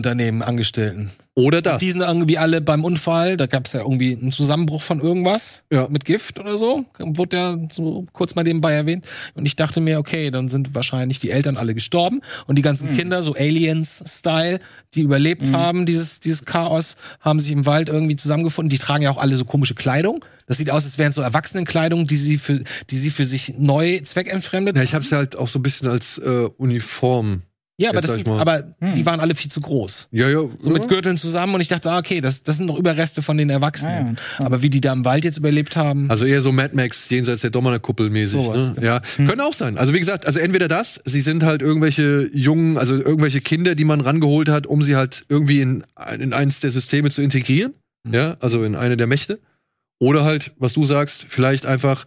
Bergbauunternehmen 0.00 0.42
Angestellten. 0.42 1.10
Oder 1.34 1.62
das. 1.62 1.78
Die 1.78 1.90
sind 1.90 2.02
irgendwie 2.02 2.38
alle 2.38 2.60
beim 2.60 2.84
Unfall, 2.84 3.36
da 3.36 3.46
gab 3.46 3.66
es 3.66 3.72
ja 3.72 3.80
irgendwie 3.80 4.16
einen 4.20 4.30
Zusammenbruch 4.32 4.82
von 4.82 5.00
irgendwas 5.00 5.62
Ja. 5.72 5.88
mit 5.88 6.04
Gift 6.04 6.38
oder 6.38 6.58
so. 6.58 6.84
Wurde 6.98 7.36
ja 7.36 7.58
so 7.70 8.06
kurz 8.12 8.34
mal 8.34 8.42
nebenbei 8.42 8.72
erwähnt. 8.72 9.06
Und 9.34 9.46
ich 9.46 9.56
dachte 9.56 9.80
mir, 9.80 9.98
okay, 9.98 10.30
dann 10.30 10.48
sind 10.48 10.74
wahrscheinlich 10.74 11.18
die 11.18 11.30
Eltern 11.30 11.56
alle 11.56 11.74
gestorben 11.74 12.20
und 12.46 12.56
die 12.56 12.62
ganzen 12.62 12.90
Hm. 12.90 12.96
Kinder, 12.96 13.22
so 13.22 13.34
Aliens-Style, 13.34 14.60
die 14.94 15.00
überlebt 15.00 15.48
Mhm. 15.48 15.56
haben, 15.56 15.86
dieses, 15.86 16.20
dieses 16.20 16.44
Chaos, 16.44 16.96
haben 17.20 17.40
sich 17.40 17.52
im 17.52 17.64
Wald 17.66 17.88
irgendwie 17.88 18.16
zusammengefunden. 18.16 18.68
Die 18.70 18.78
tragen 18.78 19.02
ja 19.02 19.10
auch 19.10 19.18
alle 19.18 19.36
so 19.36 19.44
komische 19.44 19.74
Kleidung. 19.74 20.24
Das 20.46 20.56
sieht 20.58 20.70
aus, 20.70 20.84
als 20.84 20.98
wären 20.98 21.12
so 21.12 21.22
Erwachsenenkleidung, 21.22 22.06
die 22.06 22.16
sie 22.16 22.38
für, 22.38 22.62
die 22.90 22.96
sie 22.96 23.10
für 23.10 23.24
sich 23.24 23.54
neu 23.58 24.00
zweckentfremdet. 24.00 24.76
Ja, 24.76 24.82
ich 24.82 24.94
habe 24.94 25.04
es 25.04 25.12
halt 25.12 25.36
auch 25.36 25.48
so 25.48 25.58
ein 25.58 25.62
bisschen 25.62 25.88
als 25.88 26.18
äh, 26.18 26.48
Uniform. 26.58 27.42
Ja, 27.80 27.90
aber, 27.90 28.00
das 28.00 28.26
aber 28.26 28.74
Hm. 28.80 28.94
die 28.94 29.06
waren 29.06 29.20
alle 29.20 29.34
viel 29.34 29.50
zu 29.50 29.60
groß. 29.60 30.08
Ja, 30.12 30.28
ja. 30.28 30.40
So 30.60 30.70
mit 30.70 30.88
Gürteln 30.88 31.16
zusammen 31.16 31.54
und 31.54 31.60
ich 31.60 31.68
dachte, 31.68 31.90
ah, 31.90 31.98
okay, 31.98 32.20
das, 32.20 32.42
das 32.42 32.56
sind 32.58 32.66
noch 32.66 32.76
Überreste 32.78 33.22
von 33.22 33.36
den 33.36 33.50
Erwachsenen. 33.50 34.18
Ah, 34.18 34.40
ja. 34.40 34.46
Aber 34.46 34.62
wie 34.62 34.70
die 34.70 34.80
da 34.80 34.92
im 34.92 35.04
Wald 35.04 35.24
jetzt 35.24 35.38
überlebt 35.38 35.76
haben. 35.76 36.10
Also 36.10 36.24
eher 36.24 36.42
so 36.42 36.52
Mad 36.52 36.74
Max 36.76 37.08
jenseits 37.08 37.40
der 37.42 37.50
Dommerkuppel 37.50 38.10
mäßig. 38.10 38.40
Sowas, 38.42 38.76
Ne? 38.76 38.84
Ja, 38.84 39.00
können 39.16 39.40
auch 39.40 39.54
sein. 39.54 39.78
Also 39.78 39.94
wie 39.94 39.98
gesagt, 39.98 40.26
also 40.26 40.38
entweder 40.38 40.68
das, 40.68 41.00
sie 41.04 41.20
sind 41.20 41.42
halt 41.42 41.62
irgendwelche 41.62 42.30
jungen, 42.32 42.76
also 42.78 42.94
irgendwelche 42.94 43.40
Kinder, 43.40 43.74
die 43.74 43.84
man 43.84 44.00
rangeholt 44.00 44.48
hat, 44.48 44.66
um 44.66 44.82
sie 44.82 44.96
halt 44.96 45.22
irgendwie 45.28 45.60
in, 45.60 45.82
in 46.18 46.32
eines 46.32 46.60
der 46.60 46.70
Systeme 46.70 47.10
zu 47.10 47.22
integrieren. 47.22 47.72
Mhm. 48.04 48.14
Ja, 48.14 48.36
also 48.40 48.64
in 48.64 48.76
eine 48.76 48.96
der 48.96 49.06
Mächte. 49.06 49.38
Oder 49.98 50.24
halt, 50.24 50.52
was 50.58 50.72
du 50.72 50.84
sagst, 50.84 51.26
vielleicht 51.28 51.66
einfach 51.66 52.06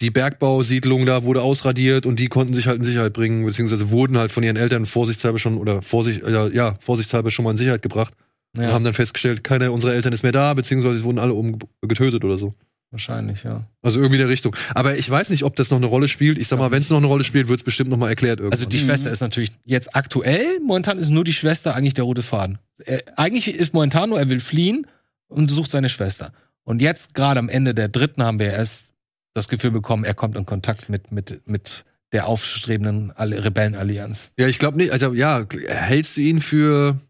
die 0.00 0.10
Bergbausiedlung 0.10 1.06
da 1.06 1.24
wurde 1.24 1.42
ausradiert 1.42 2.06
und 2.06 2.18
die 2.18 2.28
konnten 2.28 2.54
sich 2.54 2.66
halt 2.66 2.78
in 2.78 2.84
Sicherheit 2.84 3.12
bringen, 3.12 3.44
beziehungsweise 3.44 3.90
wurden 3.90 4.18
halt 4.18 4.32
von 4.32 4.42
ihren 4.42 4.56
Eltern 4.56 4.86
vorsichtshalber 4.86 5.38
schon 5.38 5.56
oder 5.56 5.82
vorsicht, 5.82 6.22
ja, 6.26 6.48
ja, 6.48 6.74
vorsichtshalber 6.80 7.30
schon 7.30 7.44
mal 7.44 7.52
in 7.52 7.56
Sicherheit 7.56 7.82
gebracht 7.82 8.12
und 8.56 8.64
ja, 8.64 8.72
haben 8.72 8.84
dann 8.84 8.94
festgestellt, 8.94 9.44
keiner 9.44 9.72
unserer 9.72 9.94
Eltern 9.94 10.12
ist 10.12 10.22
mehr 10.22 10.32
da, 10.32 10.52
beziehungsweise 10.54 10.98
sie 10.98 11.04
wurden 11.04 11.18
alle 11.18 11.34
um, 11.34 11.58
getötet 11.82 12.24
oder 12.24 12.38
so. 12.38 12.54
wahrscheinlich, 12.90 13.42
ja. 13.44 13.66
Also 13.82 14.00
irgendwie 14.00 14.16
in 14.16 14.20
der 14.22 14.28
Richtung. 14.28 14.56
Aber 14.74 14.96
ich 14.96 15.10
weiß 15.10 15.30
nicht, 15.30 15.44
ob 15.44 15.56
das 15.56 15.70
noch 15.70 15.78
eine 15.78 15.86
Rolle 15.86 16.08
spielt. 16.08 16.38
Ich 16.38 16.48
sag 16.48 16.58
mal, 16.58 16.70
wenn 16.70 16.80
es 16.80 16.90
noch 16.90 16.98
eine 16.98 17.06
Rolle 17.06 17.24
spielt, 17.24 17.48
wird 17.48 17.60
es 17.60 17.64
bestimmt 17.64 17.90
noch 17.90 17.96
mal 17.96 18.08
erklärt 18.08 18.38
irgendwann. 18.38 18.58
Also 18.58 18.68
die. 18.68 18.78
Schwester 18.78 19.10
ist 19.10 19.20
natürlich 19.20 19.52
jetzt 19.64 19.94
aktuell, 19.94 20.60
momentan 20.64 20.98
ist 20.98 21.10
nur 21.10 21.24
die 21.24 21.32
Schwester 21.32 21.74
eigentlich 21.74 21.94
der 21.94 22.04
rote 22.04 22.22
Faden. 22.22 22.58
Er, 22.84 23.02
eigentlich 23.16 23.48
ist 23.48 23.74
momentan 23.74 24.10
nur, 24.10 24.18
er 24.18 24.28
will 24.30 24.40
fliehen 24.40 24.86
und 25.28 25.50
sucht 25.50 25.70
seine 25.70 25.88
Schwester. 25.88 26.32
Und 26.62 26.80
jetzt, 26.80 27.14
gerade 27.14 27.38
am 27.40 27.48
Ende 27.48 27.74
der 27.74 27.88
dritten, 27.88 28.22
haben 28.22 28.38
wir 28.38 28.52
erst 28.52 28.93
das 29.34 29.48
Gefühl 29.48 29.70
bekommen, 29.72 30.04
er 30.04 30.14
kommt 30.14 30.36
in 30.36 30.46
Kontakt 30.46 30.88
mit, 30.88 31.12
mit, 31.12 31.42
mit 31.46 31.84
der 32.12 32.26
aufstrebenden 32.28 33.10
Rebellenallianz. 33.10 34.30
ja, 34.38 34.46
ich 34.48 34.58
glaube 34.58 34.76
nicht. 34.78 34.92
Also 34.92 35.12
ja, 35.14 35.44
hältst 35.68 36.16
du 36.16 36.20
ihn 36.20 36.40
für, 36.40 37.00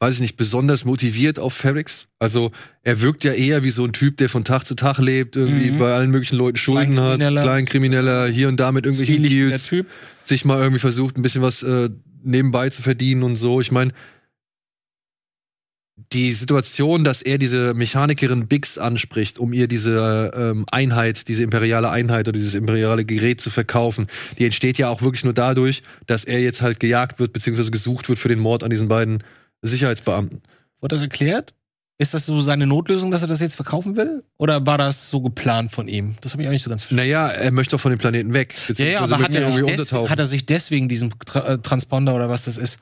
weiß 0.00 0.14
ich 0.16 0.20
nicht, 0.20 0.36
besonders 0.36 0.84
motiviert 0.84 1.38
auf 1.38 1.54
Ferrix? 1.54 2.08
Also 2.18 2.50
er 2.82 3.00
wirkt 3.00 3.22
ja 3.22 3.32
eher 3.32 3.62
wie 3.62 3.70
so 3.70 3.84
ein 3.84 3.92
Typ, 3.92 4.16
der 4.16 4.28
von 4.28 4.44
Tag 4.44 4.64
zu 4.66 4.74
Tag 4.74 4.98
lebt, 4.98 5.36
irgendwie 5.36 5.70
Mhm. 5.70 5.78
bei 5.78 5.94
allen 5.94 6.10
möglichen 6.10 6.36
Leuten 6.36 6.56
Schulden 6.56 6.98
hat, 7.00 7.20
Kleinkrimineller. 7.20 8.26
Hier 8.28 8.48
und 8.48 8.58
da 8.58 8.72
mit 8.72 8.86
irgendwelchen 8.86 9.22
Deals, 9.22 9.66
Typ. 9.66 9.86
sich 10.24 10.44
mal 10.44 10.58
irgendwie 10.58 10.80
versucht, 10.80 11.16
ein 11.16 11.22
bisschen 11.22 11.42
was 11.42 11.62
äh, 11.62 11.90
nebenbei 12.24 12.70
zu 12.70 12.82
verdienen 12.82 13.22
und 13.22 13.36
so. 13.36 13.60
Ich 13.60 13.70
meine, 13.70 13.92
die 16.12 16.32
Situation, 16.32 17.04
dass 17.04 17.22
er 17.22 17.38
diese 17.38 17.74
Mechanikerin 17.74 18.48
Bix 18.48 18.78
anspricht, 18.78 19.38
um 19.38 19.52
ihr 19.52 19.68
diese 19.68 20.30
ähm, 20.34 20.66
Einheit, 20.70 21.28
diese 21.28 21.42
imperiale 21.42 21.90
Einheit 21.90 22.28
oder 22.28 22.38
dieses 22.38 22.54
imperiale 22.54 23.04
Gerät 23.04 23.40
zu 23.40 23.50
verkaufen, 23.50 24.06
die 24.38 24.44
entsteht 24.44 24.78
ja 24.78 24.88
auch 24.88 25.02
wirklich 25.02 25.24
nur 25.24 25.34
dadurch, 25.34 25.82
dass 26.06 26.24
er 26.24 26.40
jetzt 26.40 26.62
halt 26.62 26.80
gejagt 26.80 27.18
wird, 27.18 27.32
beziehungsweise 27.32 27.70
gesucht 27.70 28.08
wird 28.08 28.18
für 28.18 28.28
den 28.28 28.38
Mord 28.38 28.62
an 28.64 28.70
diesen 28.70 28.88
beiden 28.88 29.22
Sicherheitsbeamten. 29.62 30.42
Wurde 30.80 30.94
das 30.94 31.02
erklärt? 31.02 31.54
Ist 32.00 32.14
das 32.14 32.24
so 32.24 32.40
seine 32.40 32.66
Notlösung, 32.66 33.10
dass 33.10 33.20
er 33.20 33.28
das 33.28 33.40
jetzt 33.40 33.56
verkaufen 33.56 33.94
will? 33.94 34.24
Oder 34.38 34.64
war 34.64 34.78
das 34.78 35.10
so 35.10 35.20
geplant 35.20 35.70
von 35.70 35.86
ihm? 35.86 36.14
Das 36.22 36.32
habe 36.32 36.42
ich 36.42 36.48
auch 36.48 36.52
nicht 36.52 36.62
so 36.62 36.70
ganz 36.70 36.82
verstanden. 36.82 37.10
Naja, 37.10 37.28
er 37.28 37.52
möchte 37.52 37.72
doch 37.76 37.80
von 37.80 37.90
dem 37.90 37.98
Planeten 37.98 38.32
weg. 38.32 38.54
Ja, 38.74 38.86
ja, 38.86 39.00
aber 39.00 39.18
hat 39.18 39.34
er, 39.34 39.52
sich 39.52 39.76
des, 39.76 39.92
hat 39.92 40.18
er 40.18 40.24
sich 40.24 40.46
deswegen 40.46 40.88
diesen 40.88 41.10
Tra 41.26 41.46
äh, 41.46 41.58
Transponder 41.58 42.14
oder 42.14 42.30
was 42.30 42.46
das 42.46 42.56
ist, 42.56 42.78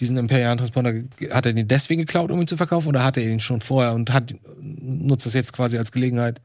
diesen 0.00 0.16
imperialen 0.16 0.58
Transponder, 0.58 0.94
hat 1.30 1.46
er 1.46 1.52
den 1.52 1.68
deswegen 1.68 2.00
geklaut, 2.02 2.30
um 2.30 2.40
ihn 2.40 2.46
zu 2.46 2.56
verkaufen, 2.56 2.88
oder 2.88 3.04
hat 3.04 3.16
er 3.16 3.22
ihn 3.24 3.40
schon 3.40 3.60
vorher 3.60 3.92
und 3.92 4.12
hat 4.12 4.34
nutzt 4.60 5.26
das 5.26 5.34
jetzt 5.34 5.52
quasi 5.52 5.78
als 5.78 5.92
Gelegenheit? 5.92 6.40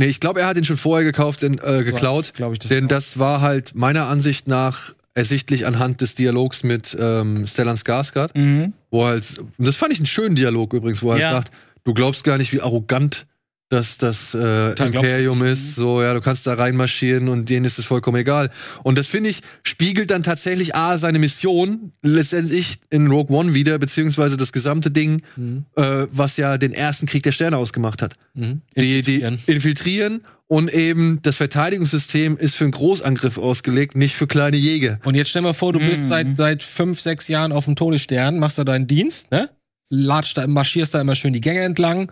nee, 0.00 0.06
ich 0.06 0.20
glaube, 0.20 0.40
er 0.40 0.46
hat 0.46 0.56
ihn 0.56 0.64
schon 0.64 0.76
vorher 0.76 1.04
gekauft, 1.04 1.42
denn, 1.42 1.58
äh, 1.58 1.82
geklaut. 1.82 2.32
glaube 2.34 2.52
ich. 2.54 2.60
Das 2.60 2.68
Denn 2.68 2.84
auch. 2.84 2.88
das 2.88 3.18
war 3.18 3.40
halt 3.40 3.74
meiner 3.74 4.06
Ansicht 4.08 4.46
nach 4.46 4.94
ersichtlich 5.14 5.66
anhand 5.66 6.00
des 6.00 6.14
Dialogs 6.14 6.62
mit 6.62 6.96
ähm, 7.00 7.44
Stellan 7.48 7.76
Skarsgård, 7.76 8.30
Mhm. 8.38 8.74
wo 8.92 9.02
er 9.02 9.08
halt, 9.08 9.38
und 9.38 9.66
das 9.66 9.74
fand 9.74 9.92
ich 9.92 9.98
einen 9.98 10.06
schönen 10.06 10.36
Dialog 10.36 10.72
übrigens, 10.72 11.02
wo 11.02 11.10
er 11.12 11.18
Ja. 11.18 11.30
halt 11.30 11.46
sagt, 11.46 11.56
du 11.82 11.94
glaubst 11.94 12.22
gar 12.22 12.38
nicht, 12.38 12.52
wie 12.52 12.60
arrogant 12.60 13.26
das, 13.70 13.98
das 13.98 14.34
äh, 14.34 14.70
Imperium 14.82 15.42
ist. 15.44 15.74
So, 15.74 16.00
ja, 16.02 16.14
du 16.14 16.20
kannst 16.20 16.46
da 16.46 16.54
reinmarschieren 16.54 17.28
und 17.28 17.50
denen 17.50 17.66
ist 17.66 17.78
es 17.78 17.84
vollkommen 17.84 18.16
egal. 18.16 18.50
Und 18.82 18.96
das 18.98 19.08
finde 19.08 19.28
ich, 19.30 19.42
spiegelt 19.62 20.10
dann 20.10 20.22
tatsächlich 20.22 20.74
A, 20.74 20.96
seine 20.96 21.18
Mission 21.18 21.92
letztendlich 22.02 22.78
in 22.90 23.08
Rogue 23.08 23.36
One 23.36 23.52
wieder, 23.52 23.78
beziehungsweise 23.78 24.36
das 24.38 24.52
gesamte 24.52 24.90
Ding, 24.90 25.20
Mhm. 25.36 25.66
äh, 25.76 26.06
was 26.10 26.36
ja 26.38 26.56
den 26.56 26.72
ersten 26.72 27.06
Krieg 27.06 27.22
der 27.24 27.32
Sterne 27.32 27.56
ausgemacht 27.58 28.00
hat 28.00 28.14
Mhm. 28.34 28.62
die, 28.76 29.02
die 29.02 29.14
Infiltrieren. 29.22 29.38
infiltrieren 29.46 30.20
und 30.46 30.72
eben 30.72 31.18
das 31.22 31.36
Verteidigungssystem 31.36 32.38
ist 32.38 32.54
für 32.56 32.64
einen 32.64 32.70
Großangriff 32.72 33.36
ausgelegt, 33.36 33.96
nicht 33.96 34.14
für 34.16 34.26
kleine 34.26 34.56
Jäger. 34.56 34.98
Und 35.04 35.14
jetzt 35.14 35.28
stell 35.28 35.42
mal 35.42 35.52
vor, 35.52 35.74
du 35.74 35.78
bist 35.78 36.04
Mhm. 36.04 36.08
seit, 36.08 36.26
seit 36.38 36.62
fünf, 36.62 37.00
sechs 37.00 37.28
Jahren 37.28 37.52
auf 37.52 37.66
dem 37.66 37.76
Todesstern, 37.76 38.38
machst 38.38 38.56
da 38.56 38.64
deinen 38.64 38.86
Dienst, 38.86 39.30
ne? 39.30 39.50
Latscht 39.90 40.38
da, 40.38 40.46
marschierst 40.46 40.94
da 40.94 41.00
immer 41.02 41.14
schön 41.14 41.32
die 41.34 41.40
Gänge 41.42 41.60
entlang, 41.60 42.10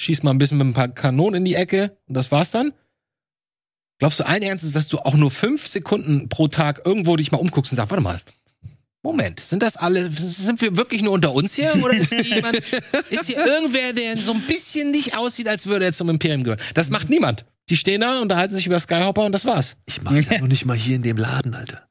schießt 0.00 0.24
mal 0.24 0.30
ein 0.30 0.38
bisschen 0.38 0.58
mit 0.58 0.66
ein 0.66 0.72
paar 0.72 0.88
Kanonen 0.88 1.38
in 1.38 1.44
die 1.44 1.54
Ecke 1.54 1.96
und 2.08 2.14
das 2.14 2.32
war's 2.32 2.50
dann. 2.50 2.72
Glaubst 3.98 4.18
du 4.18 4.26
allen 4.26 4.42
Ernstes, 4.42 4.72
dass 4.72 4.88
du 4.88 4.98
auch 4.98 5.14
nur 5.14 5.30
fünf 5.30 5.66
Sekunden 5.66 6.28
pro 6.30 6.48
Tag 6.48 6.82
irgendwo 6.86 7.16
dich 7.16 7.32
mal 7.32 7.38
umguckst 7.38 7.72
und 7.72 7.76
sagst, 7.76 7.90
warte 7.90 8.02
mal, 8.02 8.20
Moment, 9.02 9.40
sind 9.40 9.62
das 9.62 9.76
alle, 9.76 10.10
sind 10.10 10.60
wir 10.60 10.76
wirklich 10.76 11.02
nur 11.02 11.12
unter 11.12 11.32
uns 11.32 11.54
hier? 11.54 11.74
Oder 11.82 11.94
ist 11.94 12.12
hier 12.12 12.22
jemand, 12.22 12.56
ist 13.10 13.26
hier 13.26 13.46
irgendwer, 13.46 13.92
der 13.92 14.18
so 14.18 14.32
ein 14.32 14.42
bisschen 14.42 14.90
nicht 14.90 15.16
aussieht, 15.16 15.48
als 15.48 15.66
würde 15.66 15.86
er 15.86 15.92
zum 15.92 16.10
Imperium 16.10 16.44
gehören? 16.44 16.60
Das 16.74 16.90
macht 16.90 17.08
niemand. 17.08 17.46
Die 17.70 17.76
stehen 17.76 18.00
da, 18.00 18.20
unterhalten 18.20 18.54
sich 18.54 18.66
über 18.66 18.78
Skyhopper 18.78 19.24
und 19.24 19.32
das 19.32 19.44
war's. 19.44 19.76
Ich 19.86 20.02
mach's 20.02 20.28
ja 20.30 20.38
noch 20.40 20.48
nicht 20.48 20.64
mal 20.64 20.76
hier 20.76 20.96
in 20.96 21.02
dem 21.02 21.16
Laden, 21.16 21.54
Alter. 21.54 21.89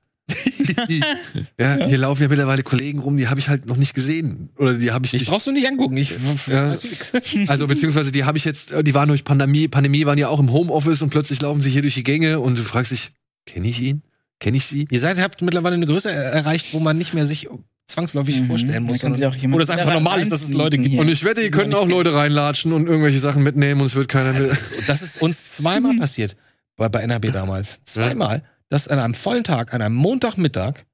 Ja, 1.60 1.86
hier 1.86 1.98
laufen 1.98 2.22
ja 2.24 2.28
mittlerweile 2.30 2.64
Kollegen 2.64 3.00
rum, 3.00 3.18
die 3.18 3.28
habe 3.28 3.40
ich 3.40 3.50
halt 3.50 3.66
noch 3.66 3.78
nicht 3.78 3.94
gesehen. 3.94 4.50
Oder 4.58 4.74
die 4.74 4.92
habe 4.92 5.06
ich 5.06 5.14
Ich 5.14 5.22
nicht. 5.22 5.30
brauchst 5.30 5.48
du 5.48 5.52
nicht 5.52 5.68
angucken. 5.68 5.98
Ich 5.98 6.14
Ja. 6.48 6.74
Also 7.48 7.68
beziehungsweise 7.68 8.12
die 8.12 8.24
habe 8.24 8.38
ich 8.38 8.46
jetzt, 8.46 8.72
die 8.82 8.94
waren 8.94 9.10
durch 9.10 9.24
Pandemie, 9.24 9.68
Pandemie 9.68 10.06
waren 10.06 10.18
ja 10.18 10.28
auch 10.30 10.40
im 10.40 10.52
Homeoffice 10.52 11.02
und 11.02 11.10
plötzlich 11.10 11.42
laufen 11.42 11.62
sie 11.62 11.70
hier 11.70 11.82
durch 11.82 11.96
die 11.96 12.04
Gänge 12.04 12.40
und 12.40 12.58
du 12.58 12.64
fragst 12.64 12.92
dich, 12.92 13.12
kenne 13.46 13.68
ich 13.68 13.80
ihn? 13.82 14.02
Kenne 14.40 14.58
ich 14.58 14.66
sie? 14.66 14.88
Ihr 14.90 15.00
seid, 15.00 15.18
habt 15.20 15.42
mittlerweile 15.42 15.76
eine 15.76 15.86
Größe 15.86 16.12
er- 16.12 16.24
erreicht, 16.32 16.74
wo 16.74 16.80
man 16.80 16.98
nicht 16.98 17.14
mehr 17.14 17.26
sich 17.26 17.48
zwangsläufig 17.88 18.40
Mhm. 18.42 18.48
vorstellen 18.48 18.84
muss. 18.84 19.00
Kann 19.00 19.16
jemand 19.16 19.54
Wo 19.54 19.58
das 19.60 19.70
einfach 19.70 19.92
normal 19.94 20.22
ist, 20.22 20.32
dass 20.32 20.44
es 20.44 20.54
Leute 20.54 20.78
gibt. 20.78 20.94
Ja. 20.94 21.02
Und 21.02 21.10
ich 21.10 21.24
wette, 21.24 21.42
hier 21.42 21.52
können 21.52 21.70
nicht 21.70 21.78
auch. 21.78 21.88
Leute 21.90 22.14
reinlatschen 22.14 22.72
und 22.72 22.88
irgendwelche 22.88 23.20
Sachen 23.20 23.44
mitnehmen 23.44 23.82
und 23.82 23.88
es 23.88 23.96
wird 23.96 24.08
keiner 24.08 24.32
mehr. 24.34 24.48
Das, 24.48 24.74
das 24.88 25.02
ist 25.02 25.22
uns 25.22 25.54
zweimal 25.54 25.96
passiert 26.00 26.36
bei, 26.78 26.88
bei 26.88 27.02
NHB 27.02 27.32
damals. 27.34 27.80
Zweimal, 27.84 28.44
dass 28.70 28.88
an 28.88 29.00
einem 29.00 29.14
vollen 29.14 29.44
Tag, 29.44 29.74
an 29.74 29.82
einem 29.82 29.96
Montagmittag, 29.96 30.86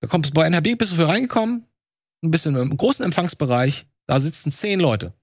da 0.00 0.08
kommst 0.08 0.30
du 0.30 0.34
bei 0.34 0.46
NHB, 0.46 0.76
bist 0.78 0.92
du 0.92 0.96
für 0.96 1.08
reingekommen, 1.08 1.64
ein 2.22 2.30
bisschen 2.30 2.56
im 2.56 2.76
großen 2.76 3.04
Empfangsbereich, 3.04 3.86
da 4.06 4.20
sitzen 4.20 4.52
zehn 4.52 4.80
Leute. 4.80 5.14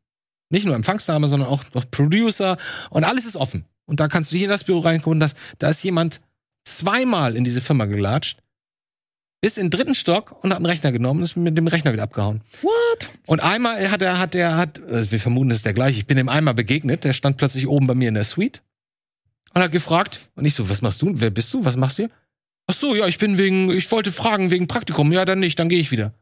Nicht 0.49 0.65
nur 0.65 0.75
Empfangsdame, 0.75 1.27
sondern 1.27 1.49
auch 1.49 1.63
noch 1.73 1.89
Producer 1.91 2.57
und 2.89 3.03
alles 3.03 3.25
ist 3.25 3.35
offen. 3.35 3.65
Und 3.85 3.99
da 3.99 4.07
kannst 4.07 4.31
du 4.31 4.37
hier 4.37 4.45
in 4.45 4.51
das 4.51 4.63
Büro 4.63 4.79
reinkommen, 4.79 5.19
das, 5.19 5.35
da 5.59 5.69
ist 5.69 5.83
jemand 5.83 6.21
zweimal 6.63 7.35
in 7.35 7.43
diese 7.43 7.61
Firma 7.61 7.85
gelatscht, 7.85 8.41
bis 9.41 9.57
in 9.57 9.65
den 9.65 9.71
dritten 9.71 9.95
Stock 9.95 10.43
und 10.43 10.51
hat 10.51 10.57
einen 10.57 10.65
Rechner 10.65 10.91
genommen 10.91 11.19
und 11.19 11.25
ist 11.25 11.35
mit 11.35 11.57
dem 11.57 11.67
Rechner 11.67 11.93
wieder 11.93 12.03
abgehauen. 12.03 12.41
What? 12.61 13.09
Und 13.25 13.41
einmal 13.41 13.89
hat 13.89 14.01
er, 14.01 14.17
hat 14.17 14.35
er, 14.35 14.57
hat, 14.57 14.81
also 14.83 15.11
wir 15.11 15.19
vermuten, 15.19 15.51
es 15.51 15.57
ist 15.57 15.65
der 15.65 15.73
gleiche. 15.73 15.99
Ich 15.99 16.07
bin 16.07 16.17
dem 16.17 16.29
einmal 16.29 16.53
begegnet. 16.53 17.03
Der 17.03 17.13
stand 17.13 17.37
plötzlich 17.37 17.67
oben 17.67 17.87
bei 17.87 17.95
mir 17.95 18.09
in 18.09 18.15
der 18.15 18.25
Suite 18.25 18.61
und 19.53 19.61
hat 19.61 19.71
gefragt. 19.71 20.19
Und 20.35 20.45
ich 20.45 20.53
so, 20.53 20.69
was 20.69 20.81
machst 20.81 21.01
du? 21.01 21.11
Wer 21.15 21.29
bist 21.29 21.53
du? 21.53 21.65
Was 21.65 21.75
machst 21.75 21.97
du 21.97 22.03
hier? 22.03 22.11
Ach 22.67 22.73
so, 22.73 22.95
ja, 22.95 23.07
ich 23.07 23.17
bin 23.17 23.37
wegen, 23.37 23.71
ich 23.71 23.91
wollte 23.91 24.11
fragen 24.11 24.51
wegen 24.51 24.67
Praktikum. 24.67 25.11
Ja, 25.11 25.25
dann 25.25 25.39
nicht, 25.39 25.57
dann 25.57 25.69
gehe 25.69 25.79
ich 25.79 25.91
wieder. 25.91 26.13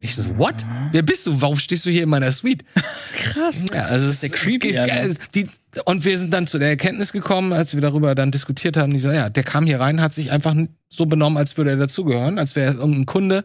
Ich 0.00 0.14
so, 0.14 0.38
what? 0.38 0.54
Wer 0.92 1.02
bist 1.02 1.26
du? 1.26 1.40
Warum 1.40 1.58
stehst 1.58 1.84
du 1.84 1.90
hier 1.90 2.04
in 2.04 2.08
meiner 2.08 2.30
Suite? 2.30 2.64
Krass. 3.14 3.56
Ja, 3.72 3.86
also 3.86 4.08
es 4.08 4.20
der 4.20 4.30
creepy, 4.30 4.78
Alter. 4.78 5.14
die, 5.34 5.48
und 5.84 6.04
wir 6.04 6.18
sind 6.18 6.32
dann 6.32 6.46
zu 6.46 6.58
der 6.58 6.68
Erkenntnis 6.68 7.12
gekommen, 7.12 7.52
als 7.52 7.74
wir 7.74 7.80
darüber 7.80 8.14
dann 8.14 8.30
diskutiert 8.30 8.76
haben, 8.76 8.92
die 8.92 9.00
so, 9.00 9.10
ja, 9.10 9.28
der 9.28 9.42
kam 9.42 9.66
hier 9.66 9.80
rein, 9.80 10.00
hat 10.00 10.14
sich 10.14 10.30
einfach 10.30 10.54
so 10.88 11.06
benommen, 11.06 11.36
als 11.36 11.56
würde 11.56 11.70
er 11.70 11.76
dazugehören, 11.76 12.38
als 12.38 12.54
wäre 12.54 12.74
er 12.74 12.78
irgendein 12.78 13.06
Kunde. 13.06 13.44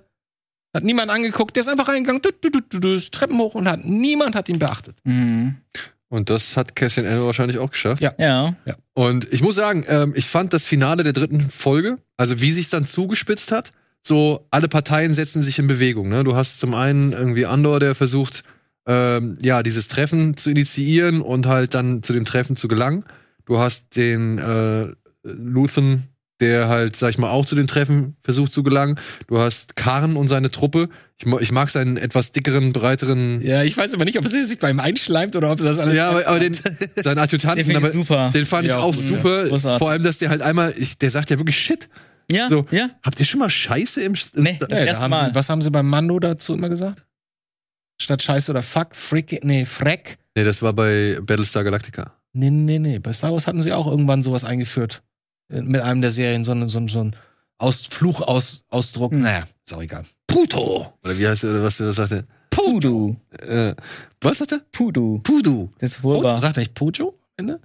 Hat 0.76 0.84
niemand 0.84 1.12
angeguckt, 1.12 1.56
der 1.56 1.62
ist 1.62 1.70
einfach 1.70 1.88
reingegangen, 1.88 2.22
du, 2.22 2.32
du, 2.32 2.50
du, 2.50 2.62
du, 2.62 2.80
du, 2.80 2.94
ist 2.96 3.13
Treppen 3.13 3.38
hoch 3.38 3.56
und 3.56 3.68
hat 3.68 3.86
niemand 3.86 4.36
hat 4.36 4.50
ihn 4.50 4.60
beachtet. 4.60 4.98
Mhm. 5.04 5.58
Und 6.13 6.30
das 6.30 6.56
hat 6.58 6.76
Cassian 6.76 7.08
Andor 7.08 7.26
wahrscheinlich 7.26 7.58
auch 7.58 7.71
geschafft. 7.71 7.99
Ja. 7.99 8.13
Ja. 8.19 8.76
Und 8.93 9.34
ich 9.34 9.41
muss 9.41 9.56
sagen, 9.56 9.84
ähm, 9.88 10.13
ich 10.15 10.28
fand 10.28 10.54
das 10.54 10.63
Finale 10.63 11.02
der 11.02 11.12
dritten 11.12 11.49
Folge, 11.49 11.97
also 12.17 12.39
wie 12.39 12.52
sich 12.52 12.69
dann 12.69 12.86
zugespitzt 12.86 13.52
hat, 13.52 13.71
so 14.04 14.45
alle 14.52 14.67
Parteien 14.67 15.15
setzen 15.15 15.41
sich 15.41 15.58
in 15.58 15.65
Bewegung. 15.65 16.10
Ne? 16.10 16.23
Du 16.23 16.36
hast 16.36 16.60
zum 16.60 16.76
einen 16.76 17.13
irgendwie 17.13 17.47
Andor, 17.47 17.80
der 17.80 17.95
versucht, 17.95 18.43
ähm, 18.86 19.39
ja, 19.41 19.63
dieses 19.63 19.88
Treffen 19.88 20.38
zu 20.38 20.52
initiieren 20.52 21.19
und 21.19 21.47
halt 21.47 21.73
dann 21.73 22.04
zu 22.04 22.13
dem 22.13 22.26
Treffen 22.26 22.56
zu 22.56 22.67
gelangen. 22.67 23.06
Du 23.45 23.58
hast 23.58 23.95
den 23.95 24.38
äh, 24.38 24.89
Luthen, 25.23 26.10
der 26.41 26.67
halt, 26.67 26.96
sag 26.96 27.10
ich 27.12 27.17
mal, 27.17 27.30
auch 27.30 27.46
zu 27.46 27.56
dem 27.56 27.67
Treffen 27.67 28.17
versucht 28.24 28.52
zu 28.54 28.63
gelangen. 28.63 29.00
Du 29.28 29.39
hast 29.39 29.76
Karn 29.76 30.15
und 30.17 30.28
seine 30.28 30.52
Truppe. 30.52 30.89
Ich, 31.17 31.26
ich 31.41 31.52
mag 31.52 31.69
seinen 31.69 31.96
etwas 31.98 32.32
dickeren, 32.32 32.74
breiteren. 32.74 33.41
Ja, 33.41 33.63
ich 33.63 33.78
weiß 33.78 33.93
aber 33.93 34.04
nicht, 34.06 34.17
ob 34.17 34.26
es 34.26 34.32
sich 34.50 34.60
beim 34.60 34.80
einschleimt 34.80 35.36
oder 35.36 35.52
ob 35.52 35.60
das 35.60 35.80
alles. 35.80 35.93
Ja, 35.93 36.10
aber, 36.10 36.28
aber 36.28 36.39
den, 36.39 36.54
seinen 36.54 36.80
Den 36.96 37.17
Adjutanten, 37.19 37.76
aber 37.76 37.88
ich 37.89 37.93
super. 37.93 38.32
den 38.34 38.46
fand 38.46 38.63
ich 38.65 38.69
Ja, 38.69 38.80
auch 38.80 38.93
gut, 38.96 39.04
super. 39.04 39.48
Großartig. 39.48 39.80
Vor 39.80 39.89
allem, 39.89 40.04
dass 40.04 40.17
der 40.17 40.30
halt 40.30 40.41
einmal, 40.41 40.74
ich, 40.76 40.98
der 40.98 41.12
sagt 41.12 41.30
ja 41.30 41.38
wirklich 41.39 41.58
Shit. 41.58 41.88
ja, 42.32 42.50
so. 42.50 42.65
ja. 42.72 42.89
Habt 43.04 43.19
ihr 43.19 43.26
schon 43.26 43.39
mal 43.39 43.50
Scheiße 43.50 44.02
im, 44.02 44.13
Sch- 44.13 44.30
Nee, 44.36 44.58
Da- 44.60 44.65
das 44.67 44.80
Ja, 44.80 44.84
da 44.86 44.89
erste 44.89 45.04
haben 45.04 45.12
Mal. 45.12 45.30
sie, 45.30 45.36
was 45.36 45.50
haben 45.50 45.62
sie 45.62 45.72
beim 45.72 45.88
Mando 45.88 46.19
dazu 46.19 46.54
immer 46.56 46.67
gesagt? 46.69 47.04
Statt 48.02 48.24
Scheiße 48.24 48.52
oder 48.52 48.63
Fuck, 48.63 48.96
Frick, 48.96 49.43
nee, 49.46 49.65
Freck. 49.65 50.17
Nee, 50.36 50.43
das 50.43 50.62
war 50.63 50.74
bei 50.74 51.19
Battlestar 51.22 51.63
Galactica. 51.63 52.12
Nee, 52.34 52.50
nee, 52.50 52.80
nee. 52.80 52.98
Bei 53.00 53.13
Star 53.13 53.32
Wars 53.32 53.46
hatten 53.46 53.62
sie 53.62 53.72
auch 53.72 53.86
irgendwann 53.88 54.24
sowas 54.24 54.43
eingeführt. 54.43 55.04
Mit 55.50 55.82
einem 55.82 56.02
der 56.02 56.12
Serien, 56.12 56.44
so, 56.44 56.52
ein- 56.52 56.68
so, 56.70 56.80
ein- 56.80 56.88
so 56.88 57.04
ein 57.04 57.16
Aus 57.58 57.86
Fluchausdruck. 57.86 58.64
Ausdruck. 58.70 59.12
Hm. 59.12 59.22
Naja, 59.22 59.44
ist 59.66 59.74
auch 59.74 59.82
egal. 59.82 60.04
Puto! 60.28 60.94
Oder 61.04 61.18
wie 61.18 61.28
heißt 61.28 61.44
der, 61.44 61.62
was 61.64 61.78
der 61.78 61.94
sagte? 61.94 62.26
Pudu. 62.50 63.16
Äh, 63.48 63.74
was 64.22 64.38
sagt 64.40 64.52
er? 64.52 64.62
Pudu. 64.72 65.20
Pudu. 65.24 65.72
Das 65.80 65.92
ist 65.92 66.02
Pojo? 66.02 66.18
wunderbar. 66.18 66.40
Sagt 66.40 66.58
er 66.58 66.62
nicht 66.62 66.74
Pojo? 66.74 67.10
am 67.10 67.14
Ende? 67.38 67.60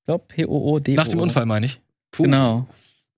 Ich 0.00 0.06
glaube, 0.06 0.24
P-O-O-D. 0.28 0.94
Nach 0.94 1.08
dem 1.08 1.20
Unfall 1.20 1.46
meine 1.46 1.66
ich. 1.66 1.80
Pudu. 2.10 2.24
Genau. 2.30 2.66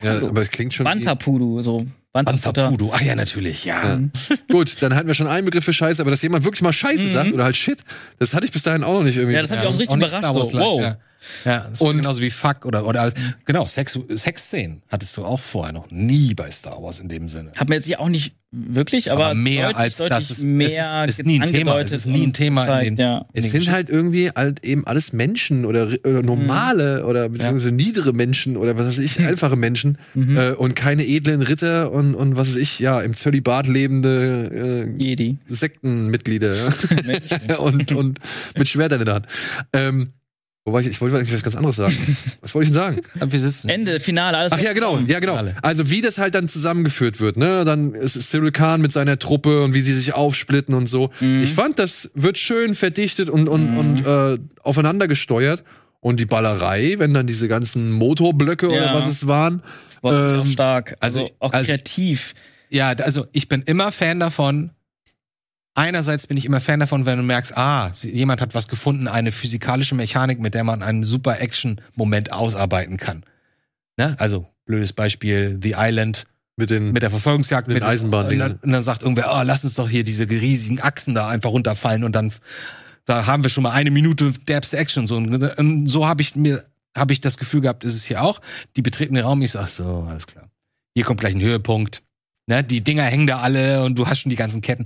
Ja, 0.02 0.14
Pudu. 0.14 0.28
aber 0.28 0.42
es 0.42 0.50
klingt 0.50 0.74
schon. 0.74 0.84
Banta 0.84 1.14
Pudu, 1.14 1.62
so. 1.62 1.86
Banta 2.12 2.52
Pudo. 2.68 2.90
Ach 2.94 3.00
ja, 3.00 3.14
natürlich, 3.14 3.64
ja. 3.64 3.94
Ja. 3.96 4.00
Gut, 4.50 4.80
dann 4.82 4.94
hatten 4.94 5.06
wir 5.06 5.14
schon 5.14 5.26
einen 5.26 5.44
Begriff 5.44 5.64
für 5.64 5.72
Scheiße, 5.72 6.00
aber 6.00 6.10
dass 6.10 6.22
jemand 6.22 6.44
wirklich 6.44 6.62
mal 6.62 6.72
Scheiße 6.72 7.04
Mhm. 7.04 7.12
sagt 7.12 7.32
oder 7.32 7.44
halt 7.44 7.56
Shit, 7.56 7.84
das 8.18 8.32
hatte 8.34 8.46
ich 8.46 8.52
bis 8.52 8.62
dahin 8.62 8.84
auch 8.84 8.94
noch 8.98 9.02
nicht 9.04 9.16
irgendwie. 9.16 9.34
Ja, 9.34 9.42
das 9.42 9.50
hat 9.50 9.58
mich 9.58 9.66
auch 9.68 9.72
richtig 9.78 9.88
nicht 9.96 10.08
überrascht. 10.08 10.52
So, 10.52 10.58
wow. 10.58 10.80
Ja, 10.80 10.96
ja 11.44 11.66
das 11.70 11.80
Und- 11.80 11.96
genauso 11.98 12.20
wie 12.20 12.30
Fuck 12.30 12.64
oder, 12.66 12.86
oder 12.86 13.12
genau, 13.44 13.66
Sex, 13.66 13.98
Sexszenen 14.14 14.82
hattest 14.88 15.16
du 15.16 15.24
auch 15.24 15.40
vorher 15.40 15.72
noch 15.72 15.90
nie 15.90 16.34
bei 16.34 16.50
Star 16.50 16.82
Wars 16.82 16.98
in 17.00 17.08
dem 17.08 17.28
Sinne. 17.28 17.52
Hat 17.56 17.68
man 17.68 17.76
jetzt 17.76 17.86
hier 17.86 18.00
auch 18.00 18.08
nicht 18.08 18.34
wirklich, 18.52 19.10
aber, 19.12 19.26
Aber 19.26 19.34
mehr 19.34 19.66
deutlich, 19.66 19.76
als 19.78 19.96
deutlich 19.98 20.28
das 20.28 20.30
ist- 20.30 20.42
mehr 20.44 21.04
es 21.04 21.10
ist- 21.14 21.18
ist 21.20 21.26
nie 21.26 21.40
ein 21.42 21.50
Thema. 21.52 21.78
Es 21.80 21.92
ist 21.92 22.06
nie 22.06 22.26
ein 22.26 22.32
Thema 22.32 22.78
in 22.80 22.96
den- 22.96 23.04
ja. 23.04 23.18
In 23.34 23.44
es 23.44 23.50
den 23.50 23.62
sind 23.62 23.72
halt 23.72 23.88
irgendwie 23.90 24.30
halt 24.30 24.64
eben 24.64 24.86
alles 24.86 25.12
Menschen 25.12 25.66
oder, 25.66 25.88
oder 26.04 26.22
normale 26.22 27.04
oder 27.04 27.28
beziehungsweise 27.28 27.72
niedere 27.72 28.12
Menschen 28.14 28.56
oder 28.56 28.78
was 28.78 28.86
weiß 28.86 28.98
ich, 28.98 29.18
einfache 29.20 29.56
Menschen 29.56 29.98
Mhm. 30.14 30.36
äh, 30.38 30.50
und 30.52 30.74
keine 30.74 31.04
edlen 31.06 31.42
Ritter 31.42 31.92
und, 31.92 32.14
und 32.14 32.36
was 32.36 32.48
weiß 32.48 32.56
ich, 32.56 32.78
ja, 32.78 33.00
im 33.00 33.14
Zölibat 33.14 33.66
lebende 33.66 34.86
äh, 34.96 35.02
Jedi. 35.04 35.38
Sektenmitglieder 35.48 36.54
ja. 36.56 36.72
Und, 37.58 37.92
und 37.92 38.20
mit 38.56 38.68
Schwertern 38.68 39.00
in 39.00 39.04
der 39.06 39.14
Hand. 39.16 39.26
Ähm, 39.72 40.12
wobei 40.66 40.80
ich, 40.82 40.88
ich 40.88 41.00
wollte 41.00 41.16
eigentlich 41.16 41.32
was 41.32 41.42
ganz 41.42 41.56
anderes 41.56 41.76
sagen. 41.76 41.96
Was 42.42 42.54
wollte 42.54 42.68
ich 42.68 42.74
denn 42.74 42.82
sagen? 42.82 43.00
Wir 43.32 43.38
sitzen. 43.40 43.68
Ende, 43.70 43.98
Finale, 44.00 44.36
alles. 44.36 44.52
Ach 44.52 44.60
ja, 44.60 44.72
genau, 44.74 44.98
ja, 44.98 45.18
genau. 45.20 45.42
Also 45.62 45.88
wie 45.90 46.00
das 46.02 46.18
halt 46.18 46.34
dann 46.34 46.48
zusammengeführt 46.48 47.18
wird, 47.20 47.36
ne? 47.38 47.64
Dann 47.64 47.94
ist 47.94 48.20
Cyril 48.30 48.52
Khan 48.52 48.80
mit 48.82 48.92
seiner 48.92 49.18
Truppe 49.18 49.62
und 49.64 49.72
wie 49.72 49.80
sie 49.80 49.94
sich 49.94 50.12
aufsplitten 50.14 50.74
und 50.74 50.86
so. 50.88 51.10
Mhm. 51.20 51.42
Ich 51.42 51.54
fand, 51.54 51.78
das 51.78 52.10
wird 52.14 52.36
schön 52.36 52.74
verdichtet 52.74 53.30
und, 53.30 53.48
und, 53.48 53.70
Mhm. 53.72 53.78
und 53.78 54.06
äh, 54.06 54.38
aufeinander 54.62 55.08
gesteuert. 55.08 55.64
Und 56.00 56.20
die 56.20 56.26
Ballerei, 56.26 56.96
wenn 56.98 57.14
dann 57.14 57.26
diese 57.26 57.48
ganzen 57.48 57.90
Motorblöcke 57.90 58.68
oder 58.68 58.86
Ja. 58.86 58.94
was 58.94 59.06
es 59.08 59.26
waren. 59.26 59.62
War 60.02 60.38
auch 60.40 60.44
ähm, 60.44 60.52
stark. 60.52 60.96
Also, 61.00 61.20
also- 61.20 61.32
auch 61.40 61.52
also- 61.52 61.66
kreativ. 61.72 62.34
Ja, 62.70 62.90
also 62.90 63.26
ich 63.32 63.48
bin 63.48 63.62
immer 63.62 63.90
Fan 63.92 64.20
davon. 64.20 64.70
Einerseits 65.76 66.26
bin 66.26 66.36
ich 66.36 66.46
immer 66.46 66.60
Fan 66.60 66.80
davon, 66.80 67.04
wenn 67.04 67.18
du 67.18 67.22
merkst, 67.22 67.56
ah, 67.56 67.92
jemand 68.02 68.40
hat 68.40 68.54
was 68.54 68.66
gefunden, 68.66 69.08
eine 69.08 69.30
physikalische 69.30 69.94
Mechanik, 69.94 70.40
mit 70.40 70.54
der 70.54 70.64
man 70.64 70.82
einen 70.82 71.04
super 71.04 71.38
Action-Moment 71.40 72.32
ausarbeiten 72.32 72.96
kann. 72.96 73.24
Ne? 73.98 74.16
Also, 74.18 74.46
blödes 74.64 74.94
Beispiel, 74.94 75.58
The 75.62 75.74
Island 75.76 76.26
Mit 76.56 76.70
den, 76.70 76.92
mit 76.92 77.02
der 77.02 77.10
Verfolgungsjagd. 77.10 77.68
Mit 77.68 77.76
den 77.76 77.82
Eisenbahndingern. 77.82 78.52
Und 78.52 78.58
dann, 78.62 78.68
und 78.68 78.72
dann 78.72 78.82
sagt 78.82 79.02
irgendwer, 79.02 79.30
oh, 79.32 79.42
lass 79.44 79.64
uns 79.64 79.74
doch 79.74 79.88
hier 79.88 80.02
diese 80.02 80.28
riesigen 80.28 80.80
Achsen 80.80 81.14
da 81.14 81.28
einfach 81.28 81.50
runterfallen 81.50 82.04
und 82.04 82.12
dann 82.12 82.32
da 83.06 83.26
haben 83.26 83.44
wir 83.44 83.50
schon 83.50 83.62
mal 83.62 83.70
eine 83.70 83.90
Minute 83.90 84.32
derbste 84.48 84.76
Action. 84.76 85.06
So, 85.06 85.16
und, 85.16 85.42
und 85.42 85.86
so 85.88 86.06
habe 86.06 86.22
ich 86.22 86.36
mir, 86.36 86.64
habe 86.96 87.12
ich 87.12 87.20
das 87.20 87.38
Gefühl 87.38 87.60
gehabt, 87.60 87.84
ist 87.84 87.94
es 87.94 88.04
hier 88.04 88.22
auch. 88.22 88.40
Die 88.76 88.82
betreten 88.82 89.14
den 89.14 89.24
Raum, 89.24 89.40
ich 89.42 89.52
sag 89.52 89.68
so, 89.68 90.06
alles 90.08 90.26
klar. 90.26 90.50
Hier 90.94 91.04
kommt 91.04 91.20
gleich 91.20 91.34
ein 91.34 91.40
Höhepunkt. 91.40 92.02
Ne, 92.48 92.62
die 92.62 92.82
Dinger 92.82 93.02
hängen 93.02 93.26
da 93.26 93.40
alle 93.40 93.82
und 93.82 93.98
du 93.98 94.06
hast 94.06 94.20
schon 94.20 94.30
die 94.30 94.36
ganzen 94.36 94.60
Ketten. 94.60 94.84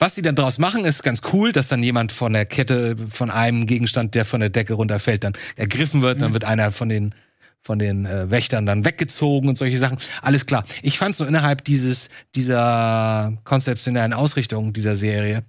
Was 0.00 0.16
sie 0.16 0.22
dann 0.22 0.34
draus 0.34 0.58
machen, 0.58 0.84
ist 0.84 1.04
ganz 1.04 1.20
cool, 1.32 1.52
dass 1.52 1.68
dann 1.68 1.80
jemand 1.80 2.10
von 2.10 2.32
der 2.32 2.44
Kette, 2.44 2.96
von 3.08 3.30
einem 3.30 3.66
Gegenstand, 3.66 4.16
der 4.16 4.24
von 4.24 4.40
der 4.40 4.50
Decke 4.50 4.74
runterfällt, 4.74 5.22
dann 5.22 5.34
ergriffen 5.54 6.02
wird. 6.02 6.20
Dann 6.20 6.32
wird 6.32 6.44
einer 6.44 6.72
von 6.72 6.88
den 6.88 7.14
von 7.60 7.78
den 7.78 8.06
äh, 8.06 8.30
Wächtern 8.30 8.66
dann 8.66 8.84
weggezogen 8.84 9.48
und 9.48 9.58
solche 9.58 9.78
Sachen. 9.78 9.98
Alles 10.22 10.46
klar. 10.46 10.64
Ich 10.82 10.98
fand 10.98 11.12
es 11.12 11.20
nur 11.20 11.28
innerhalb 11.28 11.64
dieses 11.64 12.08
dieser 12.34 13.38
konzeptionellen 13.44 14.12
Ausrichtung 14.12 14.72
dieser 14.72 14.96
Serie 14.96 15.44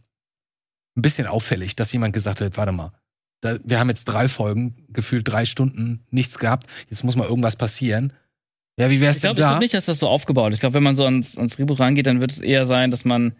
ein 0.95 1.01
bisschen 1.01 1.27
auffällig, 1.27 1.75
dass 1.75 1.91
jemand 1.93 2.13
gesagt 2.13 2.41
hat, 2.41 2.57
warte 2.57 2.71
mal, 2.73 2.91
da, 3.41 3.57
wir 3.63 3.79
haben 3.79 3.89
jetzt 3.89 4.05
drei 4.05 4.27
Folgen, 4.27 4.85
gefühlt 4.89 5.27
drei 5.27 5.45
Stunden, 5.45 6.05
nichts 6.11 6.37
gehabt. 6.37 6.67
Jetzt 6.89 7.03
muss 7.03 7.15
mal 7.15 7.27
irgendwas 7.27 7.55
passieren. 7.55 8.13
Ja, 8.79 8.89
wie 8.89 9.01
wär's 9.01 9.17
Ich 9.17 9.21
denn 9.21 9.29
glaube 9.35 9.41
da? 9.41 9.49
glaub 9.51 9.61
nicht, 9.61 9.73
dass 9.73 9.85
das 9.85 9.99
so 9.99 10.07
aufgebaut 10.07 10.53
ist. 10.53 10.57
Ich 10.57 10.61
glaube, 10.61 10.75
wenn 10.75 10.83
man 10.83 10.95
so 10.95 11.03
ans, 11.05 11.37
ans 11.37 11.55
Drehbuch 11.57 11.79
rangeht, 11.79 12.07
dann 12.07 12.21
wird 12.21 12.31
es 12.31 12.39
eher 12.39 12.65
sein, 12.65 12.91
dass 12.91 13.03
man 13.05 13.33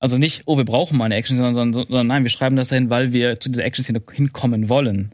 also 0.00 0.16
nicht, 0.18 0.42
oh, 0.46 0.56
wir 0.56 0.64
brauchen 0.64 0.96
mal 0.96 1.06
eine 1.06 1.16
Action, 1.16 1.36
sondern, 1.36 1.72
sondern, 1.72 2.06
nein, 2.06 2.22
wir 2.22 2.30
schreiben 2.30 2.54
das 2.56 2.68
dahin, 2.68 2.88
weil 2.90 3.12
wir 3.12 3.40
zu 3.40 3.48
dieser 3.48 3.64
Action-Szene 3.64 4.00
hinkommen 4.12 4.68
wollen. 4.68 5.12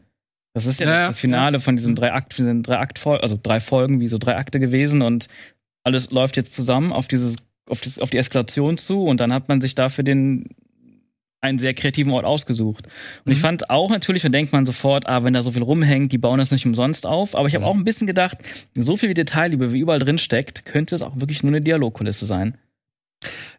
Das 0.53 0.65
ist 0.65 0.79
ja, 0.79 0.85
Ja, 0.87 0.93
ja. 1.01 1.07
das 1.07 1.19
Finale 1.19 1.59
von 1.59 1.75
diesen 1.75 1.95
drei 1.95 2.13
Akt, 2.13 2.37
diesen 2.37 2.61
drei 2.61 2.77
Akt, 2.77 3.05
also 3.07 3.39
drei 3.41 3.59
Folgen, 3.59 3.99
wie 3.99 4.07
so 4.07 4.17
drei 4.17 4.35
Akte 4.37 4.59
gewesen 4.59 5.01
und 5.01 5.27
alles 5.83 6.11
läuft 6.11 6.37
jetzt 6.37 6.53
zusammen 6.53 6.91
auf 6.93 7.07
dieses, 7.07 7.35
auf, 7.69 7.81
das, 7.81 7.99
auf 7.99 8.09
die 8.09 8.17
Eskalation 8.17 8.77
zu 8.77 9.03
und 9.05 9.19
dann 9.19 9.33
hat 9.33 9.47
man 9.47 9.59
sich 9.59 9.75
dafür 9.75 10.03
den 10.03 10.49
einen 11.45 11.59
sehr 11.59 11.73
kreativen 11.73 12.11
Ort 12.11 12.25
ausgesucht. 12.25 12.87
Und 13.25 13.31
ich 13.31 13.37
Mhm. 13.39 13.41
fand 13.43 13.69
auch 13.69 13.89
natürlich, 13.89 14.21
da 14.23 14.29
denkt 14.29 14.51
man 14.51 14.65
sofort, 14.65 15.07
ah, 15.07 15.23
wenn 15.23 15.33
da 15.33 15.41
so 15.43 15.51
viel 15.51 15.63
rumhängt, 15.63 16.11
die 16.11 16.17
bauen 16.17 16.39
das 16.39 16.51
nicht 16.51 16.65
umsonst 16.65 17.05
auf. 17.05 17.35
Aber 17.35 17.47
ich 17.47 17.55
habe 17.55 17.63
Mhm. 17.65 17.69
auch 17.71 17.75
ein 17.75 17.83
bisschen 17.83 18.07
gedacht, 18.07 18.37
so 18.75 18.97
viel 18.97 19.13
Detailliebe, 19.13 19.71
wie 19.73 19.79
überall 19.79 19.99
drin 19.99 20.17
steckt, 20.17 20.65
könnte 20.65 20.95
es 20.95 21.01
auch 21.01 21.19
wirklich 21.19 21.41
nur 21.43 21.51
eine 21.51 21.61
Dialogkulisse 21.61 22.25
sein. 22.25 22.57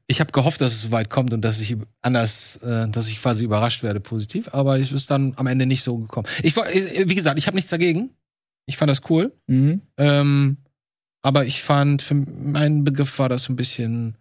Ich 0.08 0.20
habe 0.20 0.30
gehofft, 0.30 0.60
dass 0.60 0.72
es 0.72 0.82
so 0.82 0.92
weit 0.92 1.10
kommt 1.10 1.34
und 1.34 1.40
dass 1.42 1.60
ich 1.60 1.76
anders, 2.00 2.56
äh, 2.62 2.88
dass 2.88 3.08
ich 3.08 3.20
quasi 3.20 3.44
überrascht 3.44 3.82
werde 3.82 3.98
positiv, 3.98 4.48
aber 4.52 4.78
es 4.78 4.92
ist 4.92 5.10
dann 5.10 5.32
am 5.36 5.48
Ende 5.48 5.66
nicht 5.66 5.82
so 5.82 5.98
gekommen. 5.98 6.28
Ich 6.44 6.56
war, 6.56 6.68
äh, 6.72 7.08
wie 7.08 7.14
gesagt, 7.16 7.38
ich 7.38 7.46
habe 7.48 7.56
nichts 7.56 7.70
dagegen. 7.72 8.10
Ich 8.66 8.76
fand 8.76 8.88
das 8.90 9.02
cool. 9.10 9.32
Mhm. 9.48 9.80
Ähm, 9.96 10.58
aber 11.22 11.44
ich 11.46 11.60
fand, 11.62 12.02
für 12.02 12.14
meinen 12.14 12.84
Begriff 12.84 13.18
war 13.18 13.28
das 13.28 13.48
ein 13.48 13.56
bisschen, 13.56 14.14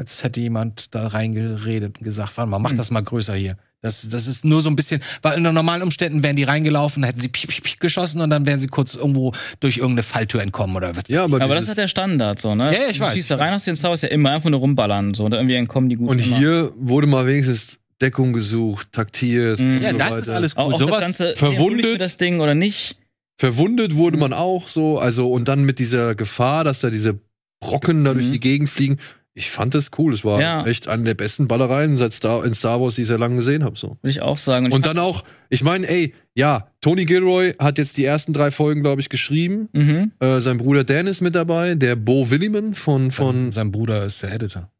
als 0.00 0.24
hätte 0.24 0.40
jemand 0.40 0.94
da 0.94 1.06
reingeredet 1.08 1.98
und 1.98 2.04
gesagt, 2.04 2.36
warte 2.36 2.50
mal, 2.50 2.58
mach 2.58 2.70
Hm. 2.70 2.76
das 2.78 2.90
mal 2.90 3.02
größer 3.02 3.34
hier. 3.34 3.56
Das, 3.82 4.06
das 4.10 4.26
ist 4.26 4.44
nur 4.44 4.60
so 4.62 4.68
ein 4.70 4.76
bisschen, 4.76 5.00
weil 5.22 5.36
in 5.38 5.42
normalen 5.42 5.82
Umständen 5.82 6.22
wären 6.22 6.36
die 6.36 6.42
reingelaufen, 6.44 7.02
hätten 7.02 7.20
sie 7.20 7.28
piep, 7.28 7.50
piep, 7.50 7.64
piep 7.64 7.80
geschossen 7.80 8.20
und 8.20 8.30
dann 8.30 8.44
wären 8.46 8.60
sie 8.60 8.66
kurz 8.68 8.94
irgendwo 8.94 9.32
durch 9.60 9.76
irgendeine 9.78 10.02
Falltür 10.02 10.42
entkommen 10.42 10.76
oder 10.76 10.96
was. 10.96 11.04
ja, 11.08 11.24
aber, 11.24 11.40
Aber 11.40 11.54
das 11.54 11.64
ist 11.64 11.68
halt 11.68 11.78
der 11.78 11.88
Standard, 11.88 12.40
so, 12.40 12.54
ne? 12.54 12.72
Ja, 12.74 12.80
ja, 12.82 12.88
ich 12.90 12.98
du 12.98 13.04
weiß, 13.04 13.14
schießt 13.14 13.30
da 13.30 13.36
rein 13.36 13.54
aus 13.54 13.64
den 13.64 13.76
Star 13.76 13.90
Wars 13.90 14.02
ja 14.02 14.08
immer 14.08 14.30
einfach 14.32 14.50
nur 14.50 14.60
rumballern, 14.60 15.14
so, 15.14 15.24
und 15.24 15.32
irgendwie 15.32 15.54
entkommen 15.54 15.88
die 15.88 15.96
gut. 15.96 16.08
und 16.10 16.18
immer. 16.18 16.36
hier 16.38 16.72
wurde 16.78 17.06
mal 17.06 17.26
wenigstens 17.26 17.78
Deckung 18.02 18.32
gesucht, 18.32 18.88
taktiert 18.92 19.60
Mhm. 19.60 19.72
und 19.72 19.80
Ja, 19.80 19.90
so 19.92 19.96
das 19.98 20.06
weiter. 20.10 20.18
ist 20.20 20.28
alles 20.30 20.56
auch, 20.58 20.64
gut. 20.66 20.74
auch 20.74 20.78
Sowas, 20.80 20.94
das 20.94 21.02
ganze 21.18 21.36
verwundet. 21.36 22.00
das 22.00 22.16
Ding 22.18 22.40
oder 22.40 22.54
nicht. 22.54 22.96
Verwundet 23.38 23.96
wurde 23.96 24.18
man 24.18 24.32
auch 24.34 24.68
so, 24.68 24.98
also 24.98 25.30
und 25.30 25.48
dann 25.48 25.64
mit 25.64 25.78
dieser 25.78 26.14
Gefahr, 26.14 26.64
dass 26.64 26.80
da 26.80 26.90
diese 26.90 27.18
Brocken 27.62 28.04
da 28.04 28.12
durch 28.14 28.26
Mhm. 28.26 28.32
die 28.32 28.40
Gegend 28.40 28.68
fliegen. 28.70 28.98
Ich 29.34 29.50
fand 29.50 29.74
das 29.74 29.90
cool. 29.96 30.12
Es 30.12 30.24
war 30.24 30.40
Ja. 30.40 30.66
echt 30.66 30.88
eine 30.88 31.04
der 31.04 31.14
besten 31.14 31.46
Ballereien 31.46 31.96
seit 31.96 32.12
Star, 32.12 32.44
in 32.44 32.52
Star 32.52 32.80
Wars, 32.80 32.96
die 32.96 33.02
ich 33.02 33.08
sehr 33.08 33.18
lange 33.18 33.36
gesehen 33.36 33.62
habe. 33.64 33.78
So. 33.78 33.90
Würde 34.02 34.10
ich 34.10 34.22
auch 34.22 34.38
sagen. 34.38 34.66
Und, 34.66 34.72
Und 34.72 34.86
dann 34.86 34.98
auch, 34.98 35.22
ich 35.50 35.62
meine, 35.62 35.88
ey, 35.88 36.14
ja, 36.34 36.68
Tony 36.80 37.04
Gilroy 37.04 37.54
hat 37.58 37.78
jetzt 37.78 37.96
die 37.96 38.04
ersten 38.04 38.32
drei 38.32 38.50
Folgen, 38.50 38.82
glaube 38.82 39.00
ich, 39.00 39.08
geschrieben. 39.08 39.68
mhm. 39.72 40.12
Äh, 40.20 40.40
sein 40.40 40.58
Bruder 40.58 40.82
Dan 40.84 41.06
ist 41.06 41.20
mit 41.20 41.34
dabei, 41.36 41.74
der 41.76 41.94
Bo 41.96 42.30
Williman 42.30 42.74
von, 42.74 43.10
von 43.12 43.52
sein 43.52 43.70
Bruder 43.70 44.02
ist 44.04 44.22
der 44.22 44.32
Editor. 44.32 44.70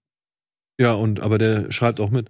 Ja, 0.81 0.93
und 0.95 1.21
aber 1.21 1.39
der 1.39 1.71
schreibt 1.71 2.01
auch 2.01 2.11
mit. 2.11 2.29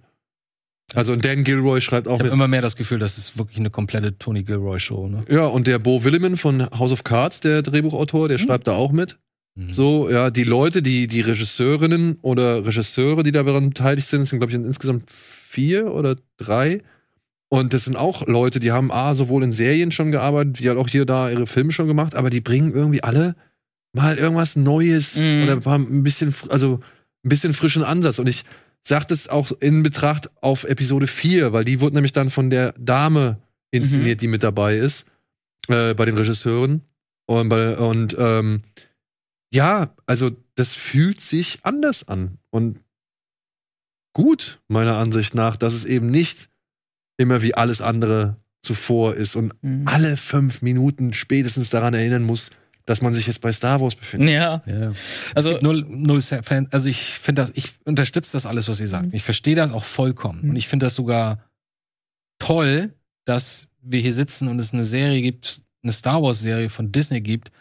Also 0.93 1.13
und 1.13 1.23
Dan 1.23 1.43
Gilroy 1.45 1.79
schreibt 1.81 2.07
auch 2.09 2.15
Ich 2.19 2.25
habe 2.25 2.33
immer 2.33 2.49
mehr 2.49 2.61
das 2.61 2.75
Gefühl, 2.75 2.99
das 2.99 3.17
ist 3.17 3.37
wirklich 3.37 3.57
eine 3.57 3.69
komplette 3.69 4.17
Tony 4.17 4.43
Gilroy-Show. 4.43 5.07
Ne? 5.07 5.23
Ja, 5.29 5.45
und 5.45 5.65
der 5.65 5.79
Bo 5.79 6.03
Williman 6.03 6.35
von 6.35 6.69
House 6.77 6.91
of 6.91 7.03
Cards, 7.05 7.39
der 7.39 7.61
Drehbuchautor, 7.61 8.27
der 8.27 8.37
Mhm. 8.37 8.43
schreibt 8.43 8.67
da 8.67 8.73
auch 8.73 8.91
mit. 8.91 9.17
Mhm. 9.55 9.69
So, 9.69 10.09
ja, 10.09 10.29
die 10.29 10.43
Leute, 10.43 10.81
die, 10.81 11.07
die 11.07 11.21
Regisseurinnen 11.21 12.17
oder 12.21 12.65
Regisseure, 12.65 13.23
die 13.23 13.31
daran 13.31 13.69
beteiligt 13.69 14.07
sind, 14.07 14.25
sind, 14.27 14.39
glaube 14.39 14.51
ich, 14.51 14.55
insgesamt 14.57 15.09
vier 15.09 15.91
oder 15.93 16.15
drei. 16.37 16.81
Und 17.49 17.73
das 17.73 17.83
sind 17.83 17.97
auch 17.97 18.25
Leute, 18.27 18.59
die 18.61 18.71
haben 18.71 18.91
A, 18.91 19.13
sowohl 19.13 19.43
in 19.43 19.51
Serien 19.51 19.91
schon 19.91 20.11
gearbeitet, 20.11 20.61
wie 20.61 20.69
halt 20.69 20.77
auch 20.77 20.87
hier 20.87 21.05
da 21.05 21.29
ihre 21.29 21.47
Filme 21.47 21.73
schon 21.73 21.87
gemacht, 21.87 22.15
aber 22.15 22.29
die 22.29 22.39
bringen 22.39 22.71
irgendwie 22.73 23.03
alle 23.03 23.35
mal 23.93 24.17
irgendwas 24.17 24.55
Neues 24.55 25.17
Mhm. 25.17 25.43
oder 25.43 25.59
mal 25.65 25.79
ein 25.79 26.03
bisschen, 26.03 26.33
also 26.47 26.79
ein 27.25 27.29
bisschen 27.29 27.53
frischen 27.53 27.83
Ansatz. 27.83 28.19
Und 28.19 28.27
ich 28.27 28.45
sag 28.83 29.05
das 29.09 29.27
auch 29.27 29.51
in 29.59 29.83
Betracht 29.83 30.29
auf 30.41 30.63
Episode 30.63 31.07
4, 31.07 31.51
weil 31.51 31.65
die 31.65 31.81
wurde 31.81 31.95
nämlich 31.95 32.13
dann 32.13 32.29
von 32.29 32.49
der 32.49 32.73
Dame 32.79 33.37
inszeniert, 33.69 34.21
die 34.21 34.27
mit 34.29 34.43
dabei 34.43 34.77
ist, 34.77 35.05
äh, 35.67 35.93
bei 35.93 36.05
den 36.05 36.17
Regisseuren. 36.17 36.81
Und, 37.25 37.49
bei, 37.49 37.77
und 37.77 38.15
ähm, 38.17 38.61
ja, 39.53 39.93
also 40.05 40.31
das 40.55 40.73
fühlt 40.73 41.21
sich 41.21 41.59
anders 41.63 42.07
an. 42.07 42.37
Und 42.49 42.79
gut, 44.13 44.59
meiner 44.67 44.97
Ansicht 44.97 45.35
nach, 45.35 45.57
dass 45.57 45.73
es 45.73 45.85
eben 45.85 46.07
nicht 46.07 46.49
immer 47.17 47.41
wie 47.41 47.53
alles 47.55 47.81
andere 47.81 48.37
zuvor 48.63 49.15
ist 49.15 49.35
und 49.35 49.53
Mhm. 49.63 49.87
alle 49.87 50.17
fünf 50.17 50.61
Minuten 50.61 51.13
spätestens 51.13 51.69
daran 51.69 51.93
erinnern 51.93 52.23
muss, 52.23 52.49
dass 52.85 53.01
man 53.01 53.13
sich 53.13 53.27
jetzt 53.27 53.41
bei 53.41 53.53
Star 53.53 53.79
Wars 53.79 53.95
befindet. 53.95 54.29
Ja, 54.29 54.61
Ja. 54.65 54.93
also 55.35 55.57
null, 55.61 55.85
null 55.87 56.21
Fan. 56.21 56.67
Also 56.71 56.89
ich 56.89 57.01
finde 57.01 57.41
das, 57.43 57.51
ich 57.55 57.73
unterstütze 57.85 58.33
das 58.33 58.45
alles, 58.45 58.67
was 58.67 58.79
ihr 58.79 58.87
sagt. 58.87 59.07
Mhm. 59.07 59.13
Ich 59.13 59.23
verstehe 59.23 59.55
das 59.55 59.71
auch 59.71 59.85
vollkommen. 59.85 60.43
Mhm. 60.43 60.49
Und 60.51 60.55
ich 60.55 60.67
finde 60.67 60.85
das 60.87 60.95
sogar 60.95 61.43
toll, 62.39 62.93
dass 63.25 63.67
wir 63.81 63.99
hier 63.99 64.13
sitzen 64.13 64.47
und 64.47 64.59
es 64.59 64.73
eine 64.73 64.83
Serie 64.85 65.21
gibt, 65.21 65.61
eine 65.83 65.91
Star 65.93 66.21
Wars 66.21 66.39
Serie 66.39 66.69
von 66.69 66.91
Disney 66.91 67.21
gibt, 67.21 67.51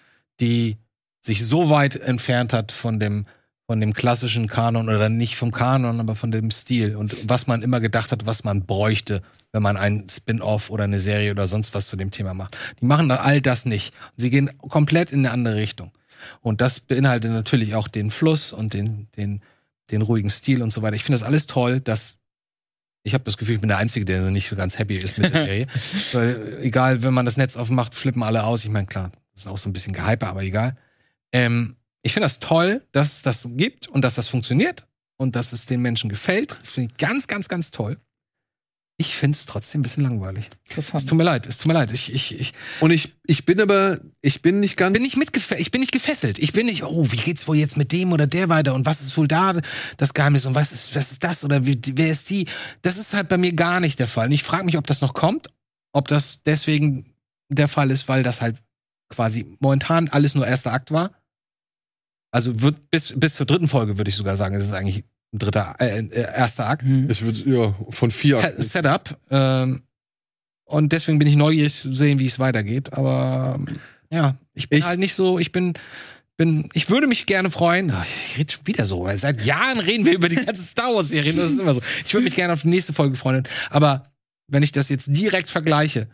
die 0.40 0.76
sich 1.20 1.46
so 1.46 1.70
weit 1.70 1.96
entfernt 1.96 2.52
hat 2.52 2.72
von 2.72 2.98
dem 2.98 3.26
von 3.70 3.80
dem 3.80 3.92
klassischen 3.92 4.48
Kanon 4.48 4.88
oder 4.88 5.08
nicht 5.08 5.36
vom 5.36 5.52
Kanon, 5.52 6.00
aber 6.00 6.16
von 6.16 6.32
dem 6.32 6.50
Stil 6.50 6.96
und 6.96 7.28
was 7.28 7.46
man 7.46 7.62
immer 7.62 7.78
gedacht 7.78 8.10
hat, 8.10 8.26
was 8.26 8.42
man 8.42 8.66
bräuchte, 8.66 9.22
wenn 9.52 9.62
man 9.62 9.76
einen 9.76 10.08
Spin-off 10.08 10.70
oder 10.70 10.82
eine 10.82 10.98
Serie 10.98 11.30
oder 11.30 11.46
sonst 11.46 11.72
was 11.72 11.86
zu 11.86 11.94
dem 11.94 12.10
Thema 12.10 12.34
macht. 12.34 12.56
Die 12.80 12.84
machen 12.84 13.12
all 13.12 13.40
das 13.40 13.66
nicht. 13.66 13.94
Sie 14.16 14.28
gehen 14.28 14.50
komplett 14.58 15.12
in 15.12 15.20
eine 15.20 15.30
andere 15.30 15.54
Richtung. 15.54 15.92
Und 16.40 16.60
das 16.60 16.80
beinhaltet 16.80 17.30
natürlich 17.30 17.76
auch 17.76 17.86
den 17.86 18.10
Fluss 18.10 18.52
und 18.52 18.74
den, 18.74 19.06
den, 19.16 19.40
den 19.92 20.02
ruhigen 20.02 20.30
Stil 20.30 20.62
und 20.62 20.72
so 20.72 20.82
weiter. 20.82 20.96
Ich 20.96 21.04
finde 21.04 21.20
das 21.20 21.26
alles 21.26 21.46
toll, 21.46 21.78
dass 21.78 22.16
ich 23.04 23.14
habe 23.14 23.22
das 23.22 23.36
Gefühl, 23.36 23.54
ich 23.54 23.60
bin 23.60 23.68
der 23.68 23.78
Einzige, 23.78 24.04
der 24.04 24.22
nicht 24.32 24.48
so 24.48 24.56
ganz 24.56 24.80
happy 24.80 24.96
ist 24.96 25.16
mit 25.16 25.32
der 25.32 25.46
Serie. 25.46 25.66
Weil, 26.12 26.58
egal, 26.62 27.04
wenn 27.04 27.14
man 27.14 27.24
das 27.24 27.36
Netz 27.36 27.56
aufmacht, 27.56 27.94
flippen 27.94 28.24
alle 28.24 28.42
aus. 28.42 28.64
Ich 28.64 28.70
meine, 28.70 28.86
klar, 28.86 29.12
das 29.32 29.44
ist 29.44 29.46
auch 29.46 29.58
so 29.58 29.70
ein 29.70 29.72
bisschen 29.72 29.92
gehyper, 29.92 30.26
aber 30.26 30.42
egal. 30.42 30.76
Ähm, 31.32 31.76
ich 32.02 32.12
finde 32.12 32.26
das 32.26 32.38
toll, 32.38 32.86
dass 32.92 33.16
es 33.16 33.22
das 33.22 33.48
gibt 33.52 33.88
und 33.88 34.02
dass 34.02 34.14
das 34.14 34.28
funktioniert 34.28 34.86
und 35.16 35.36
dass 35.36 35.52
es 35.52 35.66
den 35.66 35.82
Menschen 35.82 36.08
gefällt. 36.08 36.56
Das 36.60 36.70
finde 36.70 36.90
ich 36.92 36.98
ganz, 36.98 37.26
ganz, 37.26 37.48
ganz 37.48 37.70
toll. 37.70 37.98
Ich 39.00 39.14
finde 39.16 39.34
es 39.34 39.46
trotzdem 39.46 39.80
ein 39.80 39.82
bisschen 39.82 40.02
langweilig. 40.02 40.50
Es 40.76 41.06
tut 41.06 41.16
mir 41.16 41.24
leid, 41.24 41.46
es 41.46 41.56
tut 41.56 41.68
mir 41.68 41.72
leid. 41.72 41.90
Ich, 41.90 42.12
ich, 42.12 42.38
ich, 42.38 42.52
Und 42.80 42.90
ich, 42.90 43.14
ich 43.26 43.46
bin 43.46 43.58
aber, 43.58 43.98
ich 44.20 44.42
bin 44.42 44.60
nicht 44.60 44.76
ganz. 44.76 44.92
bin 44.92 45.02
nicht 45.02 45.16
mitgefesselt. 45.16 45.58
Ich 45.58 45.70
bin 45.70 45.80
nicht 45.80 45.92
gefesselt. 45.92 46.38
Ich 46.38 46.52
bin 46.52 46.66
nicht, 46.66 46.82
oh, 46.82 47.10
wie 47.10 47.16
geht's 47.16 47.48
wohl 47.48 47.56
jetzt 47.56 47.78
mit 47.78 47.92
dem 47.92 48.12
oder 48.12 48.26
der 48.26 48.50
weiter 48.50 48.74
und 48.74 48.84
was 48.84 49.00
ist 49.00 49.16
wohl 49.16 49.26
da 49.26 49.54
das 49.96 50.12
Geheimnis 50.12 50.44
und 50.44 50.54
was 50.54 50.72
ist, 50.72 50.94
was 50.94 51.12
ist 51.12 51.24
das 51.24 51.44
oder 51.44 51.64
wie, 51.64 51.80
wer 51.94 52.10
ist 52.10 52.28
die? 52.28 52.46
Das 52.82 52.98
ist 52.98 53.14
halt 53.14 53.30
bei 53.30 53.38
mir 53.38 53.54
gar 53.54 53.80
nicht 53.80 53.98
der 53.98 54.08
Fall. 54.08 54.26
Und 54.26 54.32
ich 54.32 54.42
frage 54.42 54.64
mich, 54.64 54.76
ob 54.76 54.86
das 54.86 55.00
noch 55.00 55.14
kommt, 55.14 55.48
ob 55.92 56.06
das 56.08 56.42
deswegen 56.42 57.06
der 57.48 57.68
Fall 57.68 57.90
ist, 57.90 58.06
weil 58.06 58.22
das 58.22 58.42
halt 58.42 58.58
quasi 59.08 59.56
momentan 59.60 60.08
alles 60.08 60.34
nur 60.34 60.46
erster 60.46 60.74
Akt 60.74 60.90
war. 60.90 61.10
Also 62.30 62.60
wird 62.62 62.90
bis, 62.90 63.12
bis 63.18 63.34
zur 63.34 63.46
dritten 63.46 63.68
Folge 63.68 63.98
würde 63.98 64.08
ich 64.08 64.16
sogar 64.16 64.36
sagen, 64.36 64.54
das 64.56 64.64
ist 64.66 64.72
eigentlich 64.72 65.04
ein 65.32 65.38
dritter, 65.38 65.74
äh, 65.80 65.98
äh, 66.00 66.10
erster 66.36 66.68
Akt. 66.68 66.84
Mhm. 66.84 67.08
Ich 67.10 67.22
würde, 67.22 67.38
ja, 67.48 67.74
von 67.90 68.10
vier 68.10 68.38
Akten. 68.38 68.62
Setup. 68.62 69.18
Ähm, 69.30 69.82
und 70.64 70.92
deswegen 70.92 71.18
bin 71.18 71.26
ich 71.28 71.36
neugierig 71.36 71.74
zu 71.74 71.92
sehen, 71.92 72.18
wie 72.20 72.26
es 72.26 72.38
weitergeht. 72.38 72.92
Aber 72.92 73.58
ja, 74.10 74.36
ich 74.54 74.68
bin 74.68 74.78
Ich- 74.78 74.84
halt 74.84 75.00
nicht 75.00 75.14
so, 75.14 75.38
ich 75.40 75.50
bin, 75.50 75.74
bin, 76.36 76.68
ich 76.72 76.88
würde 76.88 77.06
mich 77.08 77.26
gerne 77.26 77.50
freuen. 77.50 77.90
Ach, 77.90 78.06
ich 78.06 78.38
rede 78.38 78.52
schon 78.52 78.66
wieder 78.66 78.84
so, 78.84 79.04
weil 79.04 79.18
seit 79.18 79.44
Jahren 79.44 79.80
reden 79.80 80.06
wir 80.06 80.14
über 80.14 80.28
die 80.28 80.36
ganze 80.36 80.62
Star 80.62 80.94
Wars-Serie. 80.94 81.32
Das 81.34 81.50
ist 81.50 81.60
immer 81.60 81.74
so. 81.74 81.82
Ich 82.06 82.14
würde 82.14 82.24
mich 82.24 82.34
gerne 82.36 82.52
auf 82.52 82.62
die 82.62 82.68
nächste 82.68 82.92
Folge 82.92 83.16
freuen. 83.16 83.42
Aber 83.70 84.10
wenn 84.46 84.62
ich 84.62 84.72
das 84.72 84.88
jetzt 84.88 85.08
direkt 85.16 85.48
vergleiche, 85.50 86.08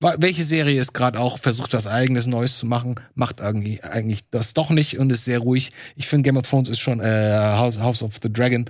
welche 0.00 0.44
Serie 0.44 0.80
ist 0.80 0.94
gerade 0.94 1.20
auch 1.20 1.38
versucht, 1.38 1.74
was 1.74 1.86
eigenes 1.86 2.26
Neues 2.26 2.58
zu 2.58 2.66
machen, 2.66 2.96
macht 3.14 3.40
irgendwie 3.40 3.82
eigentlich 3.82 4.20
das 4.30 4.54
doch 4.54 4.70
nicht 4.70 4.98
und 4.98 5.12
ist 5.12 5.24
sehr 5.24 5.40
ruhig. 5.40 5.72
Ich 5.96 6.08
finde 6.08 6.28
Game 6.28 6.36
of 6.36 6.48
Thrones 6.48 6.68
ist 6.68 6.78
schon 6.78 7.00
äh, 7.00 7.04
House, 7.56 7.78
House 7.78 8.02
of 8.02 8.14
the 8.22 8.32
Dragon 8.32 8.68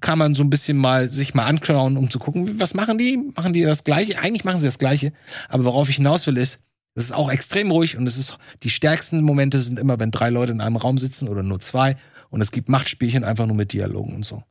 kann 0.00 0.18
man 0.18 0.34
so 0.34 0.42
ein 0.42 0.50
bisschen 0.50 0.76
mal 0.76 1.12
sich 1.12 1.34
mal 1.34 1.44
anschauen, 1.44 1.96
um 1.96 2.10
zu 2.10 2.18
gucken, 2.18 2.60
was 2.60 2.74
machen 2.74 2.98
die? 2.98 3.16
Machen 3.34 3.54
die 3.54 3.62
das 3.62 3.84
Gleiche? 3.84 4.18
Eigentlich 4.18 4.44
machen 4.44 4.60
sie 4.60 4.66
das 4.66 4.78
Gleiche. 4.78 5.12
Aber 5.48 5.64
worauf 5.64 5.88
ich 5.88 5.96
hinaus 5.96 6.26
will, 6.26 6.36
ist, 6.36 6.60
es 6.94 7.04
ist 7.04 7.12
auch 7.12 7.30
extrem 7.30 7.70
ruhig 7.70 7.96
und 7.96 8.06
es 8.06 8.18
ist, 8.18 8.38
die 8.62 8.70
stärksten 8.70 9.22
Momente 9.22 9.60
sind 9.60 9.78
immer, 9.78 9.98
wenn 9.98 10.10
drei 10.10 10.28
Leute 10.28 10.52
in 10.52 10.60
einem 10.60 10.76
Raum 10.76 10.98
sitzen 10.98 11.28
oder 11.28 11.42
nur 11.42 11.60
zwei 11.60 11.96
und 12.28 12.40
es 12.40 12.52
gibt 12.52 12.68
Machtspielchen 12.68 13.24
einfach 13.24 13.46
nur 13.46 13.56
mit 13.56 13.72
Dialogen 13.72 14.14
und 14.14 14.24
so. 14.24 14.42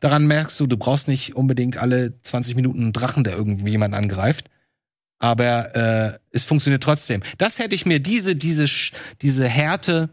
Daran 0.00 0.26
merkst 0.26 0.58
du, 0.58 0.66
du 0.66 0.76
brauchst 0.76 1.08
nicht 1.08 1.36
unbedingt 1.36 1.76
alle 1.76 2.20
20 2.22 2.56
Minuten 2.56 2.82
einen 2.82 2.92
Drachen, 2.92 3.24
der 3.24 3.34
irgendwie 3.34 3.70
jemand 3.70 3.94
angreift. 3.94 4.48
Aber 5.22 5.76
äh, 5.76 6.18
es 6.32 6.42
funktioniert 6.42 6.82
trotzdem. 6.82 7.22
Das 7.38 7.60
hätte 7.60 7.76
ich 7.76 7.86
mir, 7.86 8.00
diese, 8.00 8.34
diese, 8.34 8.66
diese 9.20 9.46
Härte, 9.46 10.10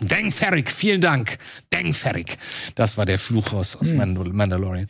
Deng 0.00 0.32
Ferrick, 0.32 0.72
vielen 0.72 1.02
Dank. 1.02 1.36
Deng 1.70 1.92
Ferrick. 1.92 2.38
Das 2.74 2.96
war 2.96 3.04
der 3.04 3.18
Fluch 3.18 3.52
aus, 3.52 3.76
aus 3.76 3.90
Hm. 3.90 3.98
Mandal 3.98 4.32
Mandalorian. 4.32 4.88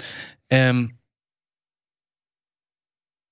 Ähm, 0.48 0.92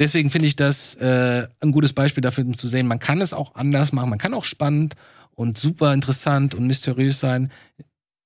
deswegen 0.01 0.31
finde 0.31 0.49
ich 0.49 0.57
das 0.57 0.97
äh, 0.97 1.47
ein 1.61 1.71
gutes 1.71 1.93
Beispiel 1.93 2.23
dafür, 2.23 2.45
um 2.45 2.57
zu 2.57 2.67
sehen, 2.67 2.89
man 2.89 2.99
kann 2.99 3.21
es 3.21 3.33
auch 3.33 3.55
anders 3.55 3.93
machen. 3.93 4.11
Man 4.11 4.19
kann 4.19 4.35
auch 4.35 4.45
spannend 4.45 4.97
und 5.37 5.59
super 5.59 5.95
interessant 5.95 6.57
und 6.57 6.67
mysteriös 6.67 7.21
sein 7.21 7.53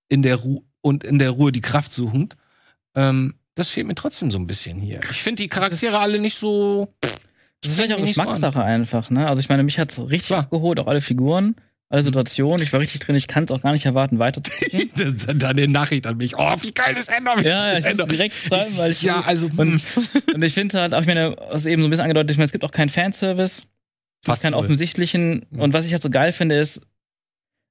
in 0.08 0.22
der 0.22 0.36
Ruhe 0.36 0.62
und 0.80 1.04
in 1.04 1.18
der 1.18 1.30
Ruhe 1.30 1.52
die 1.52 1.60
Kraft 1.60 1.92
suchend. 1.92 2.38
Ähm, 2.94 3.34
das 3.54 3.68
fehlt 3.68 3.86
mir 3.86 3.94
trotzdem 3.94 4.30
so 4.30 4.38
ein 4.38 4.46
bisschen 4.46 4.80
hier. 4.80 5.00
Ich 5.10 5.22
finde 5.22 5.42
die 5.42 5.48
Charaktere 5.48 5.98
alle 5.98 6.18
nicht 6.18 6.38
so. 6.38 6.94
Das 7.64 7.72
ist 7.72 7.78
vielleicht 7.78 7.94
auch 7.94 7.98
nicht 7.98 8.14
so. 8.14 8.22
Geschmackssache 8.22 8.62
einfach, 8.62 9.10
ne? 9.10 9.26
Also 9.26 9.40
ich 9.40 9.48
meine, 9.48 9.62
mich 9.62 9.78
hat's 9.78 9.98
richtig 9.98 10.26
Klar. 10.26 10.40
abgeholt, 10.40 10.78
auch 10.78 10.86
alle 10.86 11.00
Figuren, 11.00 11.56
alle 11.88 12.02
Situationen. 12.02 12.62
Ich 12.62 12.72
war 12.72 12.80
richtig 12.80 13.00
drin, 13.00 13.16
ich 13.16 13.26
kann 13.26 13.44
es 13.44 13.50
auch 13.50 13.62
gar 13.62 13.72
nicht 13.72 13.86
erwarten, 13.86 14.18
weiter 14.18 14.42
zu 14.42 14.50
gucken. 14.50 15.16
Dann 15.38 15.42
eine 15.42 15.68
Nachricht 15.68 16.06
an 16.06 16.16
mich. 16.16 16.36
Oh, 16.36 16.54
wie 16.60 16.72
geil 16.72 16.94
ist 16.96 17.10
Ender? 17.10 17.38
Wie 17.38 17.44
ja, 17.44 17.78
ich 17.78 17.96
muss 17.96 18.06
direkt 18.06 18.36
schreiben, 18.36 18.76
weil 18.76 18.92
ich 18.92 19.02
ja, 19.02 19.22
also 19.22 19.48
und, 19.56 19.82
und 20.34 20.44
ich 20.44 20.52
finde 20.52 20.80
halt, 20.80 20.94
auch 20.94 21.00
ich 21.00 21.06
meine, 21.06 21.36
was 21.50 21.66
eben 21.66 21.82
so 21.82 21.88
ein 21.88 21.90
bisschen 21.90 22.04
angedeutet, 22.04 22.32
ich 22.32 22.36
meine, 22.36 22.46
es 22.46 22.52
gibt 22.52 22.64
auch 22.64 22.72
keinen 22.72 22.90
Fanservice, 22.90 23.62
Fast 24.24 24.42
keinen 24.42 24.54
offensichtlichen. 24.54 25.46
Mhm. 25.50 25.60
Und 25.60 25.72
was 25.72 25.86
ich 25.86 25.92
halt 25.92 26.02
so 26.02 26.10
geil 26.10 26.32
finde, 26.32 26.58
ist, 26.58 26.80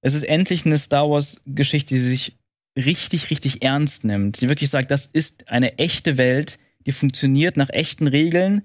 es 0.01 0.13
ist 0.13 0.23
endlich 0.23 0.65
eine 0.65 0.77
Star 0.77 1.09
Wars-Geschichte, 1.09 1.95
die 1.95 2.01
sich 2.01 2.37
richtig, 2.77 3.29
richtig 3.29 3.63
ernst 3.63 4.03
nimmt. 4.03 4.41
Die 4.41 4.49
wirklich 4.49 4.69
sagt, 4.69 4.91
das 4.91 5.07
ist 5.11 5.47
eine 5.47 5.77
echte 5.77 6.17
Welt, 6.17 6.59
die 6.85 6.91
funktioniert 6.91 7.57
nach 7.57 7.69
echten 7.69 8.07
Regeln 8.07 8.63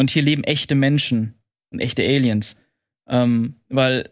und 0.00 0.10
hier 0.10 0.22
leben 0.22 0.42
echte 0.44 0.74
Menschen 0.74 1.34
und 1.70 1.78
echte 1.80 2.02
Aliens. 2.02 2.56
Ähm, 3.08 3.54
weil 3.68 4.08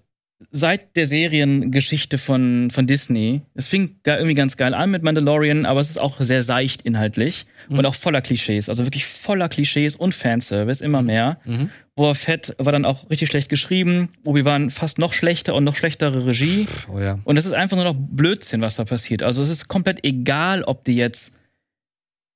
seit 0.53 0.95
der 0.95 1.09
Seriengeschichte 1.09 2.17
von, 2.17 2.71
von 2.71 2.87
Disney, 2.87 3.43
es 3.55 3.67
fing 3.67 3.97
ga- 4.05 4.17
irgendwie 4.17 4.37
ganz 4.37 4.57
geil 4.57 4.73
an 4.73 4.91
mit 4.93 5.03
Mandalorian, 5.03 5.67
aber 5.67 5.81
es 5.81 5.91
ist 5.91 5.99
auch 6.01 6.21
sehr 6.21 6.45
seicht 6.45 6.83
inhaltlich 6.83 7.47
Mhm. 7.69 7.79
und 7.79 7.87
auch 7.87 7.97
voller 7.97 8.21
Klischees. 8.23 8.69
Also 8.69 8.85
wirklich 8.87 9.05
voller 9.07 9.49
Klischees 9.49 9.97
und 9.97 10.15
Fanservice, 10.15 10.81
immer 10.81 11.03
mehr. 11.03 11.39
Mhm. 11.45 11.71
Boba 11.97 12.15
Fett 12.15 12.55
war 12.59 12.71
dann 12.73 12.85
auch 12.85 13.11
richtig 13.11 13.29
schlecht 13.31 13.49
geschrieben. 13.49 14.11
Obi-Wan 14.25 14.71
fast 14.71 14.99
noch 14.99 15.13
schlechter 15.13 15.57
und 15.57 15.65
noch 15.65 15.75
schlechtere 15.75 16.25
Regie. 16.27 16.69
Oh 16.93 17.01
ja. 17.01 17.19
Und 17.25 17.37
es 17.37 17.45
ist 17.45 17.53
einfach 17.53 17.77
nur 17.77 17.85
noch 17.87 17.97
Blödsinn, 17.99 18.61
was 18.61 18.77
da 18.77 18.85
passiert. 18.85 19.25
Also 19.25 19.43
es 19.43 19.51
ist 19.51 19.67
komplett 19.67 20.05
egal, 20.05 20.63
ob 20.63 20.85
die 20.85 20.95
jetzt, 20.95 21.33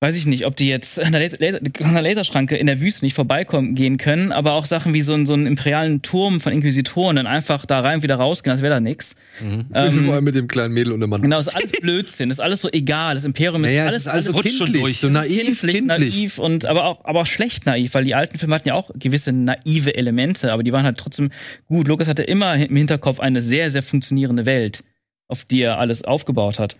weiß 0.02 0.16
ich 0.16 0.26
nicht, 0.26 0.44
ob 0.46 0.56
die 0.56 0.68
jetzt 0.68 0.98
an 1.00 1.12
der, 1.12 1.20
Laser, 1.20 1.58
an 1.84 1.92
der 1.94 2.02
Laserschranke 2.02 2.56
in 2.56 2.66
der 2.66 2.80
Wüste 2.80 3.04
nicht 3.04 3.14
vorbeikommen 3.14 3.74
gehen 3.74 3.98
können, 3.98 4.32
aber 4.32 4.52
auch 4.54 4.66
Sachen 4.66 4.92
wie 4.94 5.02
so, 5.02 5.14
ein- 5.14 5.24
so 5.26 5.32
einen 5.32 5.46
imperialen 5.46 6.02
Turm 6.02 6.40
von 6.40 6.52
Inquisitoren 6.52 7.16
dann 7.16 7.26
einfach 7.26 7.64
da 7.64 7.80
rein 7.80 7.96
und 7.96 8.02
wieder 8.02 8.16
rausgehen, 8.16 8.52
als 8.52 8.60
wäre 8.62 8.74
da 8.74 8.80
nix. 8.80 9.14
Mhm. 9.40 9.66
Vor 9.72 9.84
Ähm, 9.86 10.10
allem 10.10 10.24
mit 10.24 10.34
dem 10.34 10.48
kleinen 10.48 10.74
Mädel 10.74 10.92
und 10.92 11.00
dem 11.00 11.08
Mann. 11.08 11.22
genau, 11.22 11.38
es 11.38 11.46
ist 11.46 11.54
alles 11.54 11.72
Blödsinn, 11.80 12.30
es 12.30 12.38
ist 12.38 12.40
alles 12.40 12.60
so 12.60 12.68
egal. 12.72 13.14
Das 13.14 13.24
Imperium 13.24 13.64
ist 13.64 13.70
Naja, 13.70 13.84
alles, 13.84 13.94
es 13.94 14.06
ist 14.06 14.12
also 14.12 14.32
rutscht 14.32 14.56
schon 14.58 14.72
durch. 14.72 14.98
so 14.98 15.08
naiv, 15.08 15.60
kindlich, 15.60 15.76
kindlich. 15.76 16.14
naiv 16.16 16.38
und 16.38 16.66
aber 16.66 16.84
auch, 16.84 17.04
aber 17.04 17.20
auch 17.20 17.26
schlecht 17.26 17.64
naiv, 17.66 17.94
weil 17.94 18.04
die 18.04 18.14
alten 18.14 18.38
Filme 18.38 18.54
hatten 18.56 18.68
ja 18.68 18.74
auch 18.74 18.90
gewisse 18.94 19.32
naive 19.32 19.94
Elemente, 19.96 20.52
aber 20.52 20.62
die 20.62 20.72
waren 20.72 20.84
halt 20.84 20.98
trotzdem 20.98 21.30
gut. 21.68 21.86
Lucas 21.88 22.08
hatte 22.08 22.24
immer 22.24 22.54
im 22.56 22.74
Hinterkopf 22.76 23.20
eine 23.20 23.40
sehr, 23.40 23.70
sehr 23.70 23.82
funktionierende 23.82 24.46
Welt. 24.46 24.82
auf 25.28 25.46
die 25.46 25.62
er 25.62 25.78
alles 25.78 26.02
aufgebaut 26.04 26.58
hat. 26.58 26.76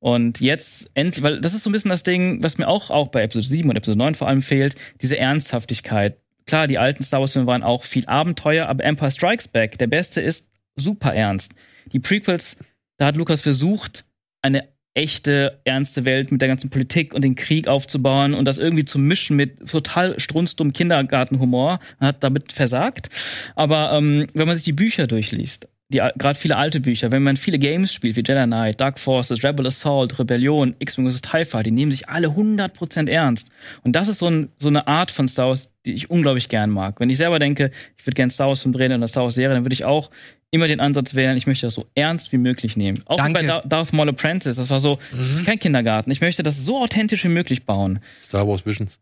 Und 0.00 0.40
jetzt 0.40 0.90
endlich, 0.94 1.22
weil 1.22 1.40
das 1.40 1.54
ist 1.54 1.62
so 1.62 1.70
ein 1.70 1.72
bisschen 1.72 1.88
das 1.88 2.02
Ding, 2.02 2.42
was 2.42 2.58
mir 2.58 2.68
auch, 2.68 2.90
auch 2.90 3.08
bei 3.08 3.22
Episode 3.22 3.46
7 3.46 3.70
und 3.70 3.76
Episode 3.76 3.98
9 3.98 4.14
vor 4.14 4.28
allem 4.28 4.42
fehlt, 4.42 4.74
diese 5.00 5.18
Ernsthaftigkeit. 5.18 6.18
Klar, 6.46 6.66
die 6.66 6.78
alten 6.78 7.02
Star 7.02 7.20
Wars-Filme 7.20 7.46
waren 7.46 7.62
auch 7.62 7.84
viel 7.84 8.06
Abenteuer, 8.06 8.66
aber 8.66 8.84
Empire 8.84 9.10
Strikes 9.10 9.48
Back, 9.48 9.78
der 9.78 9.86
beste 9.86 10.20
ist 10.20 10.46
super 10.76 11.14
ernst. 11.14 11.52
Die 11.92 12.00
Prequels, 12.00 12.56
da 12.98 13.06
hat 13.06 13.16
Lukas 13.16 13.40
versucht, 13.40 14.04
eine 14.42 14.68
echte, 14.94 15.60
ernste 15.64 16.04
Welt 16.04 16.30
mit 16.30 16.40
der 16.40 16.48
ganzen 16.48 16.70
Politik 16.70 17.12
und 17.14 17.22
den 17.22 17.34
Krieg 17.34 17.66
aufzubauen 17.66 18.32
und 18.32 18.44
das 18.44 18.58
irgendwie 18.58 18.84
zu 18.84 18.98
mischen 18.98 19.36
mit 19.36 19.68
total 19.68 20.18
strunzdumm 20.20 20.72
Kindergartenhumor, 20.72 21.80
hat 21.98 22.22
damit 22.22 22.52
versagt. 22.52 23.10
Aber 23.56 23.92
ähm, 23.92 24.26
wenn 24.34 24.46
man 24.46 24.56
sich 24.56 24.64
die 24.64 24.72
Bücher 24.72 25.06
durchliest, 25.06 25.66
gerade 25.90 26.38
viele 26.38 26.56
alte 26.56 26.80
Bücher, 26.80 27.12
wenn 27.12 27.22
man 27.22 27.36
viele 27.36 27.58
Games 27.58 27.92
spielt, 27.92 28.16
wie 28.16 28.20
Jedi 28.26 28.44
Knight, 28.46 28.80
Dark 28.80 28.98
Forces, 28.98 29.44
Rebel 29.44 29.66
Assault, 29.66 30.18
Rebellion, 30.18 30.74
X-Wing 30.78 31.10
vs. 31.10 31.20
TIE 31.22 31.44
Fighter, 31.44 31.64
die 31.64 31.70
nehmen 31.70 31.92
sich 31.92 32.08
alle 32.08 32.28
100% 32.28 33.08
ernst. 33.08 33.48
Und 33.82 33.94
das 33.94 34.08
ist 34.08 34.18
so, 34.18 34.26
ein, 34.28 34.48
so 34.58 34.68
eine 34.68 34.86
Art 34.86 35.10
von 35.10 35.28
Star 35.28 35.48
Wars, 35.48 35.70
die 35.84 35.92
ich 35.92 36.10
unglaublich 36.10 36.48
gern 36.48 36.70
mag. 36.70 36.98
Wenn 37.00 37.10
ich 37.10 37.18
selber 37.18 37.38
denke, 37.38 37.70
ich 37.98 38.06
würde 38.06 38.14
gern 38.14 38.30
Star 38.30 38.48
Wars 38.48 38.62
Film 38.62 38.72
drehen 38.72 38.92
oder 38.92 39.06
Star 39.08 39.24
Wars 39.24 39.34
Serie, 39.34 39.54
dann 39.54 39.64
würde 39.64 39.74
ich 39.74 39.84
auch 39.84 40.10
immer 40.50 40.68
den 40.68 40.80
Ansatz 40.80 41.14
wählen, 41.14 41.36
ich 41.36 41.46
möchte 41.48 41.66
das 41.66 41.74
so 41.74 41.86
ernst 41.96 42.30
wie 42.32 42.38
möglich 42.38 42.76
nehmen. 42.76 43.02
Auch 43.06 43.16
Danke. 43.16 43.40
bei 43.40 43.46
Dar- 43.46 43.62
Darth 43.62 43.92
Maul 43.92 44.08
Apprentice, 44.08 44.56
das 44.56 44.70
war 44.70 44.78
so, 44.80 44.98
das 45.10 45.30
ist 45.30 45.44
kein 45.44 45.58
Kindergarten. 45.58 46.10
Ich 46.12 46.20
möchte 46.20 46.42
das 46.44 46.64
so 46.64 46.80
authentisch 46.80 47.24
wie 47.24 47.28
möglich 47.28 47.66
bauen. 47.66 47.98
Star 48.22 48.46
Wars 48.46 48.64
Visions. 48.64 48.98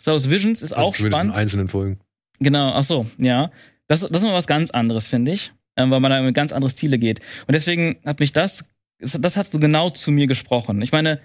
Star 0.00 0.14
Wars 0.14 0.28
Visions 0.28 0.62
ist 0.62 0.72
Also 0.72 0.84
auch 0.88 0.94
spannend. 0.96 1.32
in 1.34 1.40
einzelnen 1.40 1.68
Folgen. 1.68 1.98
Genau, 2.40 2.72
ach 2.74 2.84
so, 2.84 3.06
ja. 3.18 3.50
Das, 3.88 4.00
das 4.00 4.10
ist 4.10 4.22
mal 4.24 4.34
was 4.34 4.48
ganz 4.48 4.70
anderes, 4.70 5.06
finde 5.06 5.30
ich, 5.30 5.52
ähm, 5.76 5.90
weil 5.90 6.00
man 6.00 6.10
da 6.10 6.18
in 6.18 6.34
ganz 6.34 6.52
andere 6.52 6.70
Stile 6.70 6.98
geht. 6.98 7.20
Und 7.46 7.52
deswegen 7.52 7.98
hat 8.04 8.20
mich 8.20 8.32
das, 8.32 8.64
das 8.98 9.36
hat 9.36 9.50
so 9.50 9.58
genau 9.58 9.90
zu 9.90 10.10
mir 10.10 10.26
gesprochen. 10.26 10.82
Ich 10.82 10.92
meine, 10.92 11.20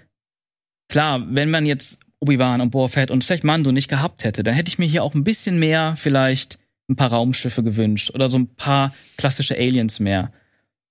klar, 0.88 1.22
wenn 1.30 1.50
man 1.50 1.66
jetzt 1.66 1.98
Obi-Wan 2.20 2.60
und 2.60 2.70
Boba 2.70 2.88
Fett 2.88 3.10
und 3.10 3.24
vielleicht 3.24 3.44
Mando 3.44 3.72
nicht 3.72 3.88
gehabt 3.88 4.24
hätte, 4.24 4.42
dann 4.42 4.54
hätte 4.54 4.68
ich 4.68 4.78
mir 4.78 4.86
hier 4.86 5.02
auch 5.02 5.14
ein 5.14 5.24
bisschen 5.24 5.58
mehr 5.58 5.94
vielleicht 5.96 6.58
ein 6.88 6.96
paar 6.96 7.12
Raumschiffe 7.12 7.62
gewünscht 7.62 8.10
oder 8.14 8.28
so 8.28 8.38
ein 8.38 8.54
paar 8.54 8.94
klassische 9.16 9.56
Aliens 9.56 9.98
mehr. 9.98 10.32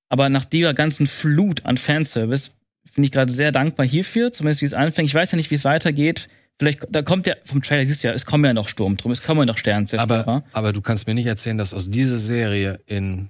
Aber 0.10 0.28
nach 0.30 0.46
dieser 0.46 0.74
ganzen 0.74 1.08
Flut 1.08 1.66
an 1.66 1.78
Fanservice 1.78 2.52
bin 2.96 3.04
ich 3.04 3.12
gerade 3.12 3.32
sehr 3.32 3.52
dankbar 3.52 3.86
hierfür, 3.86 4.32
zumindest 4.32 4.62
wie 4.62 4.66
es 4.66 4.74
anfängt. 4.74 5.08
Ich 5.08 5.16
weiß 5.16 5.32
ja 5.32 5.38
nicht, 5.38 5.52
wie 5.52 5.56
es 5.56 5.64
weitergeht. 5.64 6.28
Vielleicht, 6.60 6.86
da 6.90 7.02
kommt 7.02 7.28
ja, 7.28 7.36
vom 7.46 7.62
Trailer 7.62 7.86
siehst 7.86 8.04
du 8.04 8.10
ja, 8.10 8.14
es 8.14 8.26
kommen 8.26 8.44
ja 8.44 8.54
noch 8.54 8.68
Sturmtruppen, 8.68 9.14
es 9.14 9.24
kommen 9.24 9.40
ja 9.40 9.46
noch 9.46 9.58
Sternzerstörer. 9.58 10.28
Aber, 10.28 10.44
aber 10.52 10.74
du 10.74 10.82
kannst 10.82 11.08
mir 11.08 11.14
nicht 11.14 11.28
erzählen, 11.28 11.58
dass 11.58 11.74
aus 11.74 11.90
dieser 11.90 12.18
Serie 12.18 12.82
in 12.86 13.30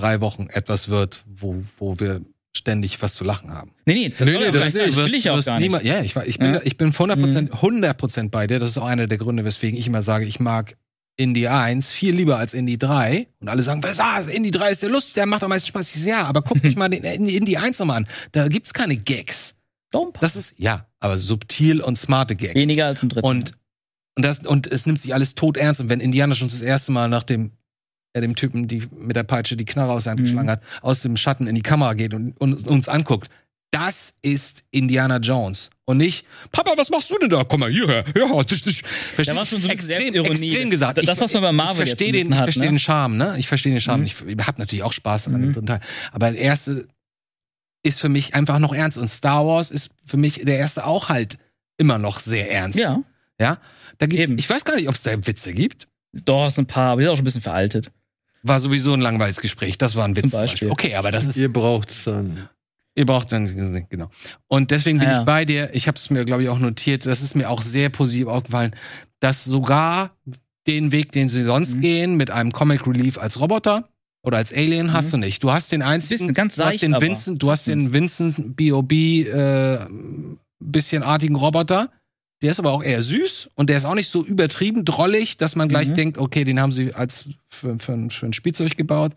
drei 0.00 0.20
Wochen 0.20 0.48
etwas 0.48 0.88
wird, 0.88 1.24
wo, 1.26 1.62
wo 1.78 1.98
wir 1.98 2.22
ständig 2.56 3.00
was 3.00 3.14
zu 3.14 3.22
lachen 3.24 3.52
haben. 3.52 3.70
Nee, 3.86 3.94
nee, 3.94 4.08
das, 4.08 4.20
Nee, 4.26 4.38
nee, 4.38 4.50
das 4.50 4.72
das 4.74 4.96
will 4.96 5.14
ich 5.14 5.30
auch 5.30 5.44
gar 5.44 5.60
nicht. 5.60 5.82
Ja, 5.84 6.02
ich, 6.02 6.16
ich 6.16 6.38
bin, 6.38 6.54
Ja. 6.54 6.60
ich 6.64 6.76
bin 6.76 6.92
100%, 6.92 7.42
Mhm. 7.42 7.48
100% 7.52 8.30
bei 8.30 8.46
dir. 8.48 8.58
Das 8.58 8.70
ist 8.70 8.78
auch 8.78 8.86
einer 8.86 9.06
der 9.06 9.18
Gründe, 9.18 9.44
weswegen 9.44 9.78
ich 9.78 9.86
immer 9.86 10.02
sage, 10.02 10.24
ich 10.26 10.40
mag 10.40 10.76
Indie 11.16 11.48
1 11.48 11.92
viel 11.92 12.14
lieber 12.14 12.38
als 12.38 12.54
Indie 12.54 12.78
3. 12.78 13.28
Und 13.40 13.48
alle 13.48 13.62
sagen, 13.62 13.82
was, 13.84 14.00
ah, 14.00 14.20
Indie 14.22 14.50
3 14.50 14.70
ist 14.70 14.82
der 14.82 14.88
Lust, 14.90 15.16
der 15.16 15.26
macht 15.26 15.44
am 15.44 15.50
meisten 15.50 15.68
Spaß. 15.68 15.94
Ich 15.94 16.00
sag, 16.02 16.08
ja, 16.08 16.24
aber 16.24 16.42
guck 16.42 16.60
dich 16.62 16.76
mal 16.76 16.88
den 16.88 17.04
Indie 17.04 17.36
Indie 17.36 17.56
1 17.58 17.78
nochmal 17.78 17.98
an. 17.98 18.08
Da 18.32 18.48
gibt's 18.48 18.72
keine 18.74 18.96
Gags. 18.96 19.54
Das 20.20 20.34
ist, 20.34 20.54
ja, 20.58 20.86
aber 20.98 21.18
subtil 21.18 21.80
und 21.80 21.98
smarte 21.98 22.36
Gags. 22.36 22.54
Weniger 22.54 22.86
als 22.86 23.02
ein 23.02 23.10
Drittel. 23.10 23.28
Und, 23.28 23.52
und, 24.16 24.24
das, 24.24 24.38
und 24.40 24.66
es 24.66 24.86
nimmt 24.86 24.98
sich 24.98 25.14
alles 25.14 25.34
tot 25.34 25.56
ernst. 25.56 25.80
Und 25.80 25.88
wenn 25.88 26.00
Indiana 26.00 26.34
schon 26.34 26.48
das 26.48 26.62
erste 26.62 26.90
Mal 26.92 27.08
nach 27.08 27.24
dem, 27.24 27.52
äh, 28.12 28.20
dem 28.20 28.34
Typen, 28.36 28.66
die 28.68 28.82
mit 28.96 29.16
der 29.16 29.22
Peitsche 29.24 29.56
die 29.56 29.64
Knarre 29.64 29.92
aus 29.92 30.04
der 30.04 30.12
Hand 30.12 30.20
Mhm. 30.20 30.24
geschlagen 30.24 30.50
hat, 30.50 30.62
aus 30.82 31.00
dem 31.02 31.16
Schatten 31.16 31.46
in 31.46 31.54
die 31.54 31.62
Kamera 31.62 31.94
geht 31.94 32.14
und, 32.14 32.32
und 32.40 32.66
uns 32.66 32.88
anguckt, 32.88 33.30
das 33.72 34.14
ist 34.22 34.64
Indiana 34.72 35.18
Jones. 35.18 35.70
Und 35.84 35.98
nicht, 35.98 36.26
Papa, 36.50 36.72
was 36.76 36.90
machst 36.90 37.10
du 37.10 37.18
denn 37.18 37.30
da? 37.30 37.44
Komm 37.44 37.60
mal 37.60 37.70
hierher. 37.70 38.04
Ja, 38.16 38.42
das, 38.42 38.62
das. 38.62 38.82
Da 39.26 39.36
war 39.36 39.46
schon 39.46 39.60
so 39.60 39.68
extrem, 39.68 40.12
extrem 40.14 40.70
gesagt. 40.70 40.98
Das, 40.98 41.04
Ich- 41.04 41.20
was 41.20 41.32
man 41.32 41.42
bei 41.42 41.52
Marvel 41.52 41.84
ich 41.84 41.90
verstehe 41.90 42.08
jetzt 42.08 42.14
den, 42.16 42.20
bisschen 42.30 42.32
ich 42.32 42.38
hat, 42.38 42.44
verstehe 42.46 42.62
ne? 42.64 42.68
den 42.70 42.78
Charme, 42.80 43.16
ne? 43.16 43.34
Ich 43.38 43.46
verstehe 43.48 43.72
den 43.72 43.80
Charme. 43.80 44.00
Mhm. 44.02 44.06
Ich 44.06 44.16
habe 44.46 44.58
natürlich 44.60 44.82
auch 44.82 44.92
Spaß 44.92 45.28
an 45.28 45.34
Mhm. 45.34 45.42
dem 45.42 45.52
dritten 45.52 45.66
Teil. 45.66 45.80
Aber 46.12 46.30
der 46.32 46.40
erste 46.40 46.88
ist 47.84 48.00
für 48.00 48.08
mich 48.08 48.34
einfach 48.34 48.58
noch 48.58 48.74
ernst. 48.74 48.98
Und 48.98 49.08
Star 49.08 49.46
Wars 49.46 49.70
ist 49.70 49.90
für 50.04 50.16
mich 50.16 50.40
der 50.44 50.58
erste 50.58 50.84
auch 50.84 51.08
halt 51.08 51.38
immer 51.78 51.98
noch 51.98 52.18
sehr 52.20 52.50
ernst. 52.50 52.78
Ja, 52.78 53.02
Ja, 53.40 53.58
da 53.98 54.06
gibt's, 54.06 54.28
Eben. 54.30 54.38
ich 54.38 54.50
weiß 54.50 54.64
gar 54.64 54.76
nicht, 54.76 54.88
ob 54.88 54.94
es 54.96 55.02
da 55.02 55.12
Witze 55.26 55.54
gibt. 55.54 55.86
doch, 56.12 56.48
ist 56.48 56.58
ein 56.58 56.66
paar, 56.66 56.92
aber 56.92 57.00
die 57.00 57.04
sind 57.04 57.12
auch 57.12 57.16
schon 57.16 57.22
ein 57.22 57.24
bisschen 57.24 57.40
veraltet. 57.40 57.90
War 58.42 58.58
sowieso 58.60 58.92
ein 58.94 59.00
langweiliges 59.00 59.40
Gespräch. 59.40 59.76
Das 59.78 59.96
war 59.96 60.04
ein 60.04 60.16
Witz. 60.16 60.22
Zum 60.22 60.30
zum 60.30 60.40
Beispiel. 60.40 60.70
Okay, 60.70 60.94
aber 60.94 61.10
das 61.12 61.24
ist, 61.26 61.36
Ihr 61.36 61.52
braucht 61.52 62.06
dann. 62.06 62.48
ihr 62.94 63.06
braucht 63.06 63.32
dann, 63.32 63.86
genau. 63.88 64.08
Und 64.48 64.70
deswegen 64.70 64.98
bin 64.98 65.08
ja. 65.08 65.20
ich 65.20 65.26
bei 65.26 65.44
dir. 65.44 65.70
Ich 65.74 65.86
habe 65.88 65.96
es 65.96 66.10
mir, 66.10 66.24
glaube 66.24 66.42
ich, 66.42 66.48
auch 66.48 66.58
notiert. 66.58 67.06
Das 67.06 67.20
ist 67.22 67.34
mir 67.34 67.50
auch 67.50 67.62
sehr 67.62 67.88
positiv 67.90 68.26
aufgefallen, 68.28 68.74
dass 69.20 69.44
sogar 69.44 70.16
den 70.66 70.92
Weg, 70.92 71.12
den 71.12 71.28
sie 71.28 71.42
sonst 71.42 71.76
Mhm. 71.76 71.80
gehen, 71.80 72.16
mit 72.16 72.30
einem 72.30 72.52
Comic 72.52 72.86
Relief 72.86 73.18
als 73.18 73.40
Roboter 73.40 73.88
oder 74.22 74.36
als 74.38 74.52
Alien, 74.52 74.92
hast 74.92 75.06
Mhm. 75.06 75.10
du 75.12 75.16
nicht. 75.18 75.42
Du 75.42 75.50
hast 75.52 75.72
den 75.72 75.82
einzigen, 75.82 76.32
ganz 76.34 76.56
du 76.56 76.64
hast 76.64 76.82
den 76.82 76.94
aber 76.94 77.04
Vincent, 77.04 77.42
du 77.42 77.50
hast 77.50 77.66
den 77.66 77.92
Vincent 77.92 78.56
B.O.B. 78.56 79.22
Äh, 79.22 79.86
bisschen 80.60 81.02
artigen 81.02 81.36
Roboter. 81.36 81.90
Der 82.42 82.50
ist 82.52 82.58
aber 82.58 82.72
auch 82.72 82.82
eher 82.82 83.02
süß 83.02 83.50
und 83.54 83.68
der 83.68 83.76
ist 83.76 83.84
auch 83.84 83.94
nicht 83.94 84.08
so 84.08 84.24
übertrieben 84.24 84.84
drollig, 84.84 85.36
dass 85.36 85.56
man 85.56 85.68
gleich 85.68 85.88
Mhm. 85.88 85.96
denkt, 85.96 86.18
okay, 86.18 86.44
den 86.44 86.58
haben 86.60 86.72
sie 86.72 86.94
als 86.94 87.26
für, 87.48 87.78
für, 87.78 87.92
ein- 87.92 88.10
für 88.10 88.26
ein 88.26 88.32
Spielzeug 88.32 88.76
gebaut. 88.76 89.12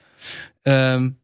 Ähm, 0.65 1.15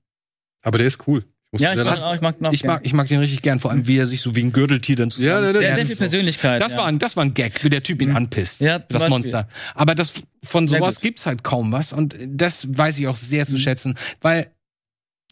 Aber 0.61 0.77
der 0.77 0.87
ist 0.87 1.07
cool. 1.07 1.25
muss 1.51 1.61
Ja, 1.61 1.71
ich 1.73 1.83
mag, 1.83 1.99
auch, 2.01 2.13
ich 2.15 2.21
mag 2.21 2.37
den 2.37 2.45
auch 2.47 2.53
ich 2.53 2.63
mag, 2.63 2.81
ich 2.85 2.93
mag 2.93 3.07
den 3.07 3.19
richtig 3.19 3.41
gern, 3.41 3.59
vor 3.59 3.71
allem 3.71 3.85
wie 3.87 3.97
er 3.97 4.05
sich 4.05 4.21
so 4.21 4.35
wie 4.35 4.43
ein 4.43 4.51
Gürteltier 4.53 4.95
dann 4.95 5.11
zusammen. 5.11 5.29
Ja, 5.29 5.41
ne, 5.41 5.53
ne, 5.53 5.59
Der 5.59 5.69
hat 5.71 5.75
sehr 5.77 5.85
viel 5.87 5.95
so. 5.95 5.99
Persönlichkeit. 6.03 6.61
Das 6.61 6.73
ja. 6.73 6.77
war 6.79 6.85
ein, 6.85 6.99
das 6.99 7.17
war 7.17 7.25
ein 7.25 7.33
Gag, 7.33 7.63
wie 7.63 7.69
der 7.69 7.83
Typ 7.83 8.01
ihn 8.01 8.09
Mhm. 8.11 8.15
anpisst. 8.17 8.61
Ja, 8.61 8.79
das 8.79 8.87
Beispiel. 8.89 9.09
Monster. 9.09 9.49
Aber 9.75 9.95
das, 9.95 10.13
von 10.43 10.67
sowas 10.67 11.01
gibt's 11.01 11.25
halt 11.25 11.43
kaum 11.43 11.71
was 11.71 11.91
und 11.91 12.15
das 12.27 12.67
weiß 12.77 12.97
ich 12.99 13.07
auch 13.07 13.15
sehr 13.17 13.45
zu 13.45 13.53
Mhm. 13.55 13.57
schätzen, 13.59 13.95
weil 14.21 14.51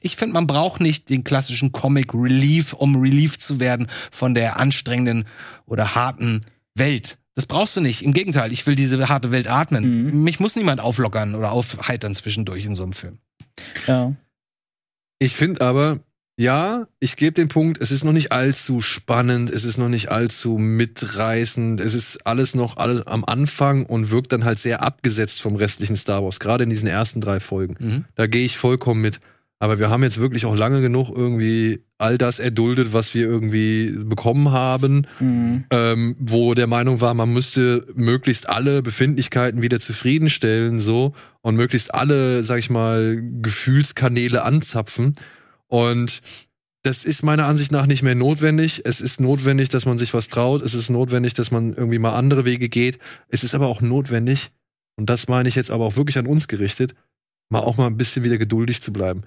ich 0.02 0.16
finde, 0.16 0.34
man 0.34 0.46
braucht 0.48 0.80
nicht 0.82 1.10
den 1.10 1.24
klassischen 1.24 1.72
Comic 1.72 2.14
Relief, 2.14 2.74
um 2.74 2.96
Relief 2.98 3.40
zu 3.40 3.60
werden 3.60 3.88
von 4.12 4.36
der 4.36 4.58
anstrengenden 4.58 5.26
oder 5.66 5.96
harten 5.96 6.42
Welt. 6.78 7.18
Das 7.36 7.46
brauchst 7.46 7.78
du 7.78 7.82
nicht. 7.82 8.04
Im 8.04 8.14
Gegenteil, 8.14 8.52
ich 8.52 8.66
will 8.66 8.76
diese 8.76 9.10
harte 9.10 9.32
Welt 9.32 9.48
atmen. 9.48 10.08
Mhm. 10.08 10.24
Mich 10.24 10.40
muss 10.40 10.56
niemand 10.56 10.80
auflockern 10.80 11.36
oder 11.36 11.52
aufheitern 11.52 12.16
zwischendurch 12.16 12.66
in 12.66 12.76
so 12.76 12.84
einem 12.84 12.94
Film. 12.94 13.20
Ja. 13.86 14.14
Ich 15.20 15.36
finde 15.36 15.62
aber, 15.62 16.00
ja, 16.36 16.88
ich 17.00 17.16
gebe 17.16 17.34
den 17.34 17.48
Punkt, 17.48 17.82
es 17.82 17.92
ist 17.92 18.04
noch 18.04 18.14
nicht 18.14 18.32
allzu 18.32 18.82
spannend, 18.82 19.50
es 19.50 19.66
ist 19.66 19.78
noch 19.78 19.90
nicht 19.90 20.10
allzu 20.10 20.58
mitreißend, 20.58 21.82
es 21.82 21.94
ist 21.94 22.26
alles 22.26 22.54
noch 22.56 22.78
alles 22.78 23.06
am 23.08 23.26
Anfang 23.26 23.86
und 23.86 24.12
wirkt 24.12 24.32
dann 24.32 24.46
halt 24.46 24.60
sehr 24.60 24.84
abgesetzt 24.84 25.42
vom 25.42 25.56
restlichen 25.56 25.98
Star 25.98 26.24
Wars, 26.24 26.40
gerade 26.40 26.64
in 26.64 26.70
diesen 26.70 26.88
ersten 26.88 27.22
drei 27.22 27.40
Folgen. 27.40 28.06
Da 28.16 28.28
gehe 28.28 28.46
ich 28.46 28.58
vollkommen 28.58 29.02
mit. 29.02 29.20
Aber 29.60 29.80
wir 29.80 29.90
haben 29.90 30.04
jetzt 30.04 30.20
wirklich 30.20 30.46
auch 30.46 30.56
lange 30.56 30.82
genug 30.82 31.10
irgendwie 31.10 31.84
all 31.98 32.20
das 32.20 32.38
erduldet, 32.38 32.94
was 32.94 33.16
wir 33.16 33.26
irgendwie 33.26 33.92
bekommen 34.06 34.52
haben, 34.52 35.08
Mhm. 35.20 35.66
ähm, 35.72 36.16
wo 36.20 36.54
der 36.54 36.68
Meinung 36.68 37.02
war, 37.02 37.16
man 37.16 37.34
müsste 37.34 37.88
möglichst 37.96 38.48
alle 38.48 38.84
Befindlichkeiten 38.84 39.64
wieder 39.64 39.80
zufriedenstellen, 39.80 40.80
so 40.80 41.14
und 41.42 41.56
möglichst 41.56 41.96
alle, 41.96 42.44
sag 42.44 42.60
ich 42.60 42.70
mal, 42.70 43.20
Gefühlskanäle 43.42 44.44
anzapfen. 44.44 45.16
Und 45.68 46.22
das 46.84 47.04
ist 47.04 47.24
meiner 47.24 47.46
Ansicht 47.48 47.72
nach 47.72 47.88
nicht 47.88 48.04
mehr 48.04 48.16
notwendig. 48.16 48.84
Es 48.86 49.02
ist 49.02 49.20
notwendig, 49.20 49.70
dass 49.70 49.86
man 49.88 49.98
sich 49.98 50.14
was 50.14 50.30
traut. 50.30 50.62
Es 50.62 50.76
ist 50.76 50.90
notwendig, 50.90 51.34
dass 51.34 51.50
man 51.52 51.74
irgendwie 51.74 51.98
mal 52.00 52.14
andere 52.14 52.46
Wege 52.46 52.70
geht. 52.70 53.00
Es 53.28 53.44
ist 53.44 53.56
aber 53.56 53.68
auch 53.68 53.82
notwendig, 53.82 54.52
und 54.96 55.10
das 55.10 55.28
meine 55.28 55.50
ich 55.50 55.56
jetzt 55.56 55.72
aber 55.72 55.86
auch 55.86 55.96
wirklich 55.96 56.18
an 56.20 56.28
uns 56.28 56.48
gerichtet, 56.48 56.94
mal 57.50 57.60
auch 57.60 57.78
mal 57.78 57.88
ein 57.88 57.98
bisschen 57.98 58.24
wieder 58.24 58.38
geduldig 58.38 58.82
zu 58.82 58.92
bleiben. 58.94 59.24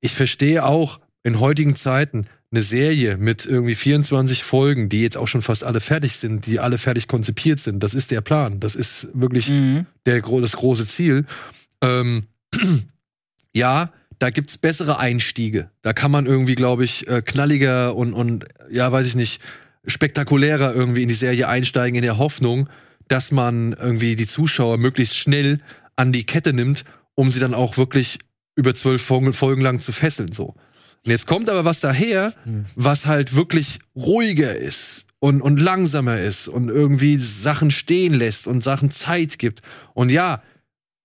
Ich 0.00 0.14
verstehe 0.14 0.64
auch 0.64 1.00
in 1.22 1.40
heutigen 1.40 1.74
Zeiten 1.74 2.26
eine 2.50 2.62
Serie 2.62 3.16
mit 3.16 3.46
irgendwie 3.46 3.74
24 3.74 4.44
Folgen, 4.44 4.88
die 4.88 5.02
jetzt 5.02 5.16
auch 5.16 5.28
schon 5.28 5.40
fast 5.42 5.64
alle 5.64 5.80
fertig 5.80 6.16
sind, 6.16 6.44
die 6.46 6.60
alle 6.60 6.76
fertig 6.76 7.08
konzipiert 7.08 7.60
sind. 7.60 7.82
Das 7.82 7.94
ist 7.94 8.10
der 8.10 8.20
Plan. 8.20 8.60
Das 8.60 8.74
ist 8.74 9.08
wirklich 9.14 9.48
Mhm. 9.48 9.86
der, 10.04 10.20
das 10.20 10.52
große 10.56 10.86
Ziel. 10.86 11.24
Ähm, 11.80 12.24
ja, 13.54 13.92
da 14.18 14.30
gibt's 14.30 14.58
bessere 14.58 14.98
Einstiege. 14.98 15.70
Da 15.80 15.92
kann 15.92 16.10
man 16.10 16.26
irgendwie, 16.26 16.54
glaube 16.54 16.84
ich, 16.84 17.08
äh, 17.08 17.22
knalliger 17.22 17.96
und, 17.96 18.12
und, 18.12 18.44
ja, 18.70 18.92
weiß 18.92 19.06
ich 19.06 19.14
nicht, 19.14 19.40
spektakulärer 19.86 20.74
irgendwie 20.74 21.02
in 21.02 21.08
die 21.08 21.14
Serie 21.14 21.48
einsteigen, 21.48 21.96
in 21.96 22.02
der 22.02 22.18
Hoffnung, 22.18 22.68
dass 23.08 23.32
man 23.32 23.72
irgendwie 23.72 24.14
die 24.14 24.28
Zuschauer 24.28 24.78
möglichst 24.78 25.16
schnell 25.16 25.58
an 25.96 26.12
die 26.12 26.24
Kette 26.24 26.52
nimmt, 26.52 26.84
um 27.14 27.30
sie 27.30 27.40
dann 27.40 27.54
auch 27.54 27.76
wirklich 27.76 28.18
über 28.54 28.74
zwölf 28.74 29.02
Folgen, 29.02 29.60
lang 29.60 29.80
zu 29.80 29.92
fesseln, 29.92 30.32
so. 30.32 30.54
Und 31.04 31.10
jetzt 31.10 31.26
kommt 31.26 31.50
aber 31.50 31.64
was 31.64 31.80
daher, 31.80 32.34
Hm. 32.44 32.66
was 32.76 33.06
halt 33.06 33.34
wirklich 33.34 33.80
ruhiger 33.96 34.54
ist 34.54 35.06
und, 35.18 35.40
und 35.40 35.58
langsamer 35.60 36.18
ist 36.18 36.48
und 36.48 36.68
irgendwie 36.68 37.16
Sachen 37.16 37.70
stehen 37.70 38.14
lässt 38.14 38.46
und 38.46 38.62
Sachen 38.62 38.90
Zeit 38.90 39.38
gibt. 39.38 39.62
Und 39.94 40.10
ja, 40.10 40.42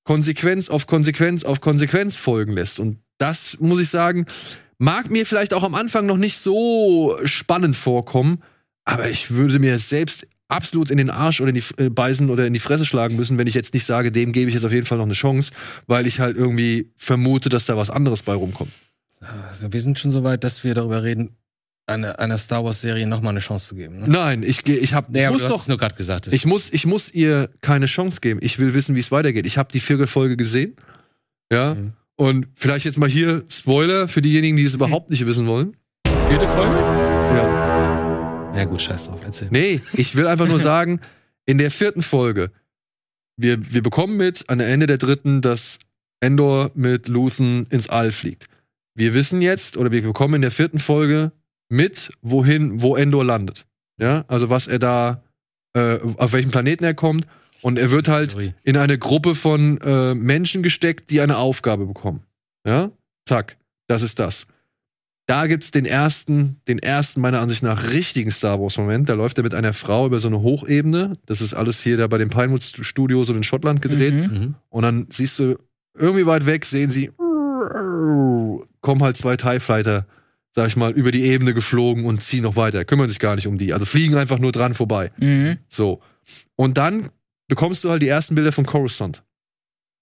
Konsequenz 0.04 0.70
auf 0.70 0.88
Konsequenz 0.88 1.44
auf 1.44 1.62
Konsequenz 1.62 2.16
folgen 2.16 2.54
lässt. 2.54 2.80
Und 2.80 3.00
das 3.18 3.58
muss 3.60 3.80
ich 3.80 3.90
sagen, 3.90 4.26
mag 4.78 5.10
mir 5.10 5.26
vielleicht 5.26 5.54
auch 5.54 5.64
am 5.64 5.76
Anfang 5.76 6.06
noch 6.06 6.18
nicht 6.18 6.38
so 6.38 7.18
spannend 7.24 7.76
vorkommen, 7.76 8.44
aber 8.86 9.10
ich 9.10 9.32
würde 9.32 9.60
mir 9.60 9.80
selbst 9.80 10.28
absolut 10.50 10.90
in 10.92 10.98
den 10.98 11.10
Arsch 11.10 11.42
oder 11.42 11.50
in 11.50 11.56
die 11.56 11.64
äh, 11.84 11.90
beißen 11.90 12.30
oder 12.30 12.46
in 12.48 12.54
die 12.54 12.60
Fresse 12.60 12.86
schlagen 12.86 13.16
müssen, 13.16 13.38
wenn 13.38 13.48
ich 13.48 13.54
jetzt 13.54 13.74
nicht 13.74 13.86
sage, 13.86 14.12
dem 14.12 14.32
gebe 14.32 14.48
ich 14.50 14.54
jetzt 14.56 14.64
auf 14.64 14.72
jeden 14.72 14.86
Fall 14.86 14.98
noch 14.98 15.06
eine 15.06 15.14
Chance, 15.14 15.52
weil 15.88 16.08
ich 16.08 16.20
halt 16.20 16.38
irgendwie 16.38 16.92
vermute, 16.98 17.50
dass 17.50 17.66
da 17.66 17.76
was 17.78 17.90
anderes 17.90 18.24
bei 18.24 18.34
rumkommt. 18.34 18.72
Also 19.50 19.72
wir 19.74 19.82
sind 19.82 20.00
schon 20.00 20.12
so 20.12 20.24
weit, 20.24 20.44
dass 20.44 20.64
wir 20.64 20.74
darüber 20.76 21.04
reden, 21.04 21.36
einer, 21.88 22.20
einer 22.20 22.38
Star 22.38 22.64
Wars-Serie 22.64 23.08
nochmal 23.08 23.32
eine 23.32 23.40
Chance 23.40 23.70
zu 23.70 23.76
geben. 23.76 24.00
Ne? 24.00 24.06
Nein, 24.10 24.44
ich 24.44 24.64
gehe, 24.64 24.78
ich 24.78 24.94
habe, 24.94 25.08
aber 25.08 25.32
muss 25.32 25.42
du 25.42 25.48
hast 25.48 25.54
doch, 25.54 25.62
es 25.62 25.68
nur 25.68 25.78
gerade 25.78 25.96
gesagt. 25.96 26.28
ich 26.28 26.46
muss, 26.46 26.72
ich 26.72 26.86
muss 26.86 27.14
ihr 27.14 27.50
keine 27.62 27.86
Chance 27.88 28.20
geben. 28.22 28.40
Ich 28.44 28.60
will 28.60 28.74
wissen, 28.74 28.94
wie 28.96 29.00
es 29.00 29.12
weitergeht. 29.12 29.48
Ich 29.48 29.58
habe 29.58 29.72
die 29.72 29.80
vierte 29.80 30.06
Folge 30.08 30.38
gesehen, 30.38 30.76
ja, 31.52 31.76
Mhm. 31.76 31.94
und 32.16 32.48
vielleicht 32.56 32.86
jetzt 32.86 32.98
mal 32.98 33.10
hier 33.10 33.44
Spoiler 33.50 34.08
für 34.10 34.22
diejenigen, 34.22 34.58
die 34.58 34.66
es 34.66 34.74
überhaupt 34.74 35.10
nicht 35.10 35.26
wissen 35.26 35.48
wollen. 35.48 35.78
vierte 36.28 36.48
Folge? 36.48 37.07
Ja. 38.58 38.66
Gut, 38.66 38.82
scheiß 38.82 39.06
drauf, 39.06 39.22
erzähl. 39.24 39.50
Nee, 39.52 39.82
ich 39.94 40.16
will 40.16 40.28
einfach 40.28 40.48
nur 40.48 40.60
sagen, 40.60 41.00
in 41.46 41.58
der 41.58 41.72
vierten 41.72 42.02
Folge, 42.02 42.52
wir, 43.38 43.72
wir 43.72 43.84
bekommen 43.84 44.18
mit 44.18 44.50
an 44.50 44.58
der 44.58 44.68
Ende 44.68 44.88
der 44.88 44.98
dritten, 44.98 45.42
dass 45.42 45.78
Endor 46.20 46.72
mit 46.74 47.08
Luthen 47.08 47.68
ins 47.70 47.90
All 47.90 48.12
fliegt. 48.12 48.48
Wir 48.96 49.14
wissen 49.14 49.42
jetzt, 49.42 49.78
oder 49.78 49.92
wir 49.92 50.02
bekommen 50.02 50.36
in 50.36 50.42
der 50.42 50.52
vierten 50.52 50.80
Folge 50.80 51.32
mit, 51.70 52.12
wohin, 52.22 52.82
wo 52.82 52.96
Endor 52.96 53.24
landet. 53.24 53.68
Ja, 54.00 54.26
also 54.28 54.50
was 54.50 54.68
er 54.68 54.80
da, 54.80 55.24
äh, 55.74 56.00
auf 56.18 56.34
welchem 56.34 56.52
Planeten 56.52 56.84
er 56.84 56.94
kommt. 56.96 57.28
Und 57.62 57.78
er 57.78 57.92
wird 57.92 58.08
halt 58.08 58.36
in 58.64 58.78
eine 58.78 58.98
Gruppe 58.98 59.36
von 59.36 59.80
äh, 59.82 60.14
Menschen 60.14 60.64
gesteckt, 60.64 61.10
die 61.10 61.22
eine 61.22 61.38
Aufgabe 61.38 61.86
bekommen. 61.86 62.24
Ja, 62.66 62.92
zack, 63.28 63.58
das 63.88 64.02
ist 64.02 64.20
das. 64.20 64.48
Da 65.28 65.46
gibt's 65.48 65.72
den 65.72 65.86
ersten, 65.86 66.62
den 66.70 66.80
ersten 66.80 67.20
meiner 67.20 67.42
Ansicht 67.42 67.62
nach 67.62 67.92
richtigen 67.92 68.32
Star 68.32 68.62
Wars 68.62 68.78
Moment. 68.78 69.10
Da 69.10 69.14
läuft 69.14 69.38
er 69.38 69.44
mit 69.44 69.54
einer 69.54 69.74
Frau 69.74 70.06
über 70.08 70.20
so 70.20 70.30
eine 70.30 70.42
Hochebene. 70.42 71.18
Das 71.26 71.42
ist 71.42 71.54
alles 71.54 71.84
hier 71.84 71.98
da 71.98 72.08
bei 72.08 72.18
den 72.18 72.30
Pinewood 72.30 72.64
Studios 72.64 73.30
und 73.30 73.36
in 73.36 73.44
Schottland 73.44 73.82
gedreht. 73.82 74.14
Mhm. 74.14 74.22
Mhm. 74.22 74.56
Und 74.70 74.84
dann 74.84 75.08
siehst 75.10 75.38
du 75.40 75.60
irgendwie 75.98 76.26
weit 76.26 76.46
weg, 76.46 76.66
sehen 76.66 76.92
sie, 76.92 77.12
kommen 78.82 79.04
halt 79.04 79.18
zwei 79.18 79.36
TIE 79.36 79.60
Fighter, 79.60 80.08
sag 80.56 80.70
ich 80.70 80.78
mal, 80.78 80.94
über 80.94 81.12
die 81.12 81.24
Ebene 81.24 81.54
geflogen 81.54 82.06
und 82.06 82.24
ziehen 82.24 82.44
noch 82.44 82.56
weiter. 82.56 82.86
Kümmern 82.86 83.10
sich 83.10 83.20
gar 83.20 83.36
nicht 83.36 83.48
um 83.48 83.58
die. 83.58 83.74
Also 83.74 83.86
fliegen 83.86 84.16
einfach 84.16 84.40
nur 84.40 84.54
dran 84.54 84.74
vorbei. 84.74 85.12
Mhm. 85.18 85.58
So. 85.68 86.00
Und 86.56 86.78
dann 86.78 87.10
bekommst 87.50 87.84
du 87.84 87.90
halt 87.90 88.02
die 88.02 88.08
ersten 88.08 88.36
Bilder 88.36 88.54
von 88.54 88.66
Coruscant. 88.66 89.24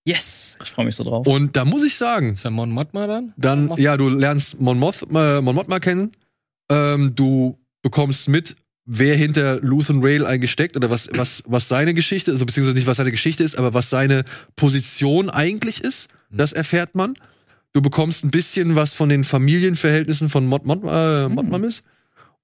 Yes! 0.05 0.55
Ich 0.63 0.69
freue 0.71 0.85
mich 0.85 0.95
so 0.95 1.03
drauf. 1.03 1.27
Und 1.27 1.55
da 1.57 1.65
muss 1.65 1.83
ich 1.83 1.97
sagen, 1.97 2.33
Ist 2.33 2.43
der 2.43 2.51
Mon 2.51 2.71
Mothma 2.71 3.07
dann? 3.07 3.33
dann, 3.37 3.65
Mothma? 3.65 3.83
ja, 3.83 3.97
du 3.97 4.07
lernst 4.09 4.59
Mon, 4.61 4.79
Moth, 4.79 5.01
äh, 5.13 5.41
Mon 5.41 5.55
Mothma 5.55 5.79
kennen. 5.79 6.11
Ähm, 6.69 7.13
du 7.15 7.57
bekommst 7.81 8.29
mit, 8.29 8.55
wer 8.85 9.15
hinter 9.15 9.59
Luthen 9.61 10.01
Rail 10.03 10.25
eingesteckt 10.25 10.77
oder 10.77 10.89
was, 10.89 11.09
was, 11.13 11.43
was 11.47 11.67
seine 11.67 11.93
Geschichte, 11.93 12.31
also 12.31 12.45
beziehungsweise 12.45 12.77
nicht, 12.77 12.87
was 12.87 12.97
seine 12.97 13.11
Geschichte 13.11 13.43
ist, 13.43 13.57
aber 13.57 13.73
was 13.73 13.89
seine 13.89 14.23
Position 14.55 15.29
eigentlich 15.29 15.83
ist. 15.83 16.07
Mhm. 16.29 16.37
Das 16.37 16.53
erfährt 16.53 16.95
man. 16.95 17.15
Du 17.73 17.81
bekommst 17.81 18.23
ein 18.23 18.31
bisschen 18.31 18.75
was 18.75 18.93
von 18.93 19.09
den 19.09 19.23
Familienverhältnissen 19.23 20.29
von 20.29 20.45
Mod, 20.45 20.65
Mod, 20.65 20.83
äh, 20.87 21.27
Modmam 21.27 21.63
ist. 21.65 21.83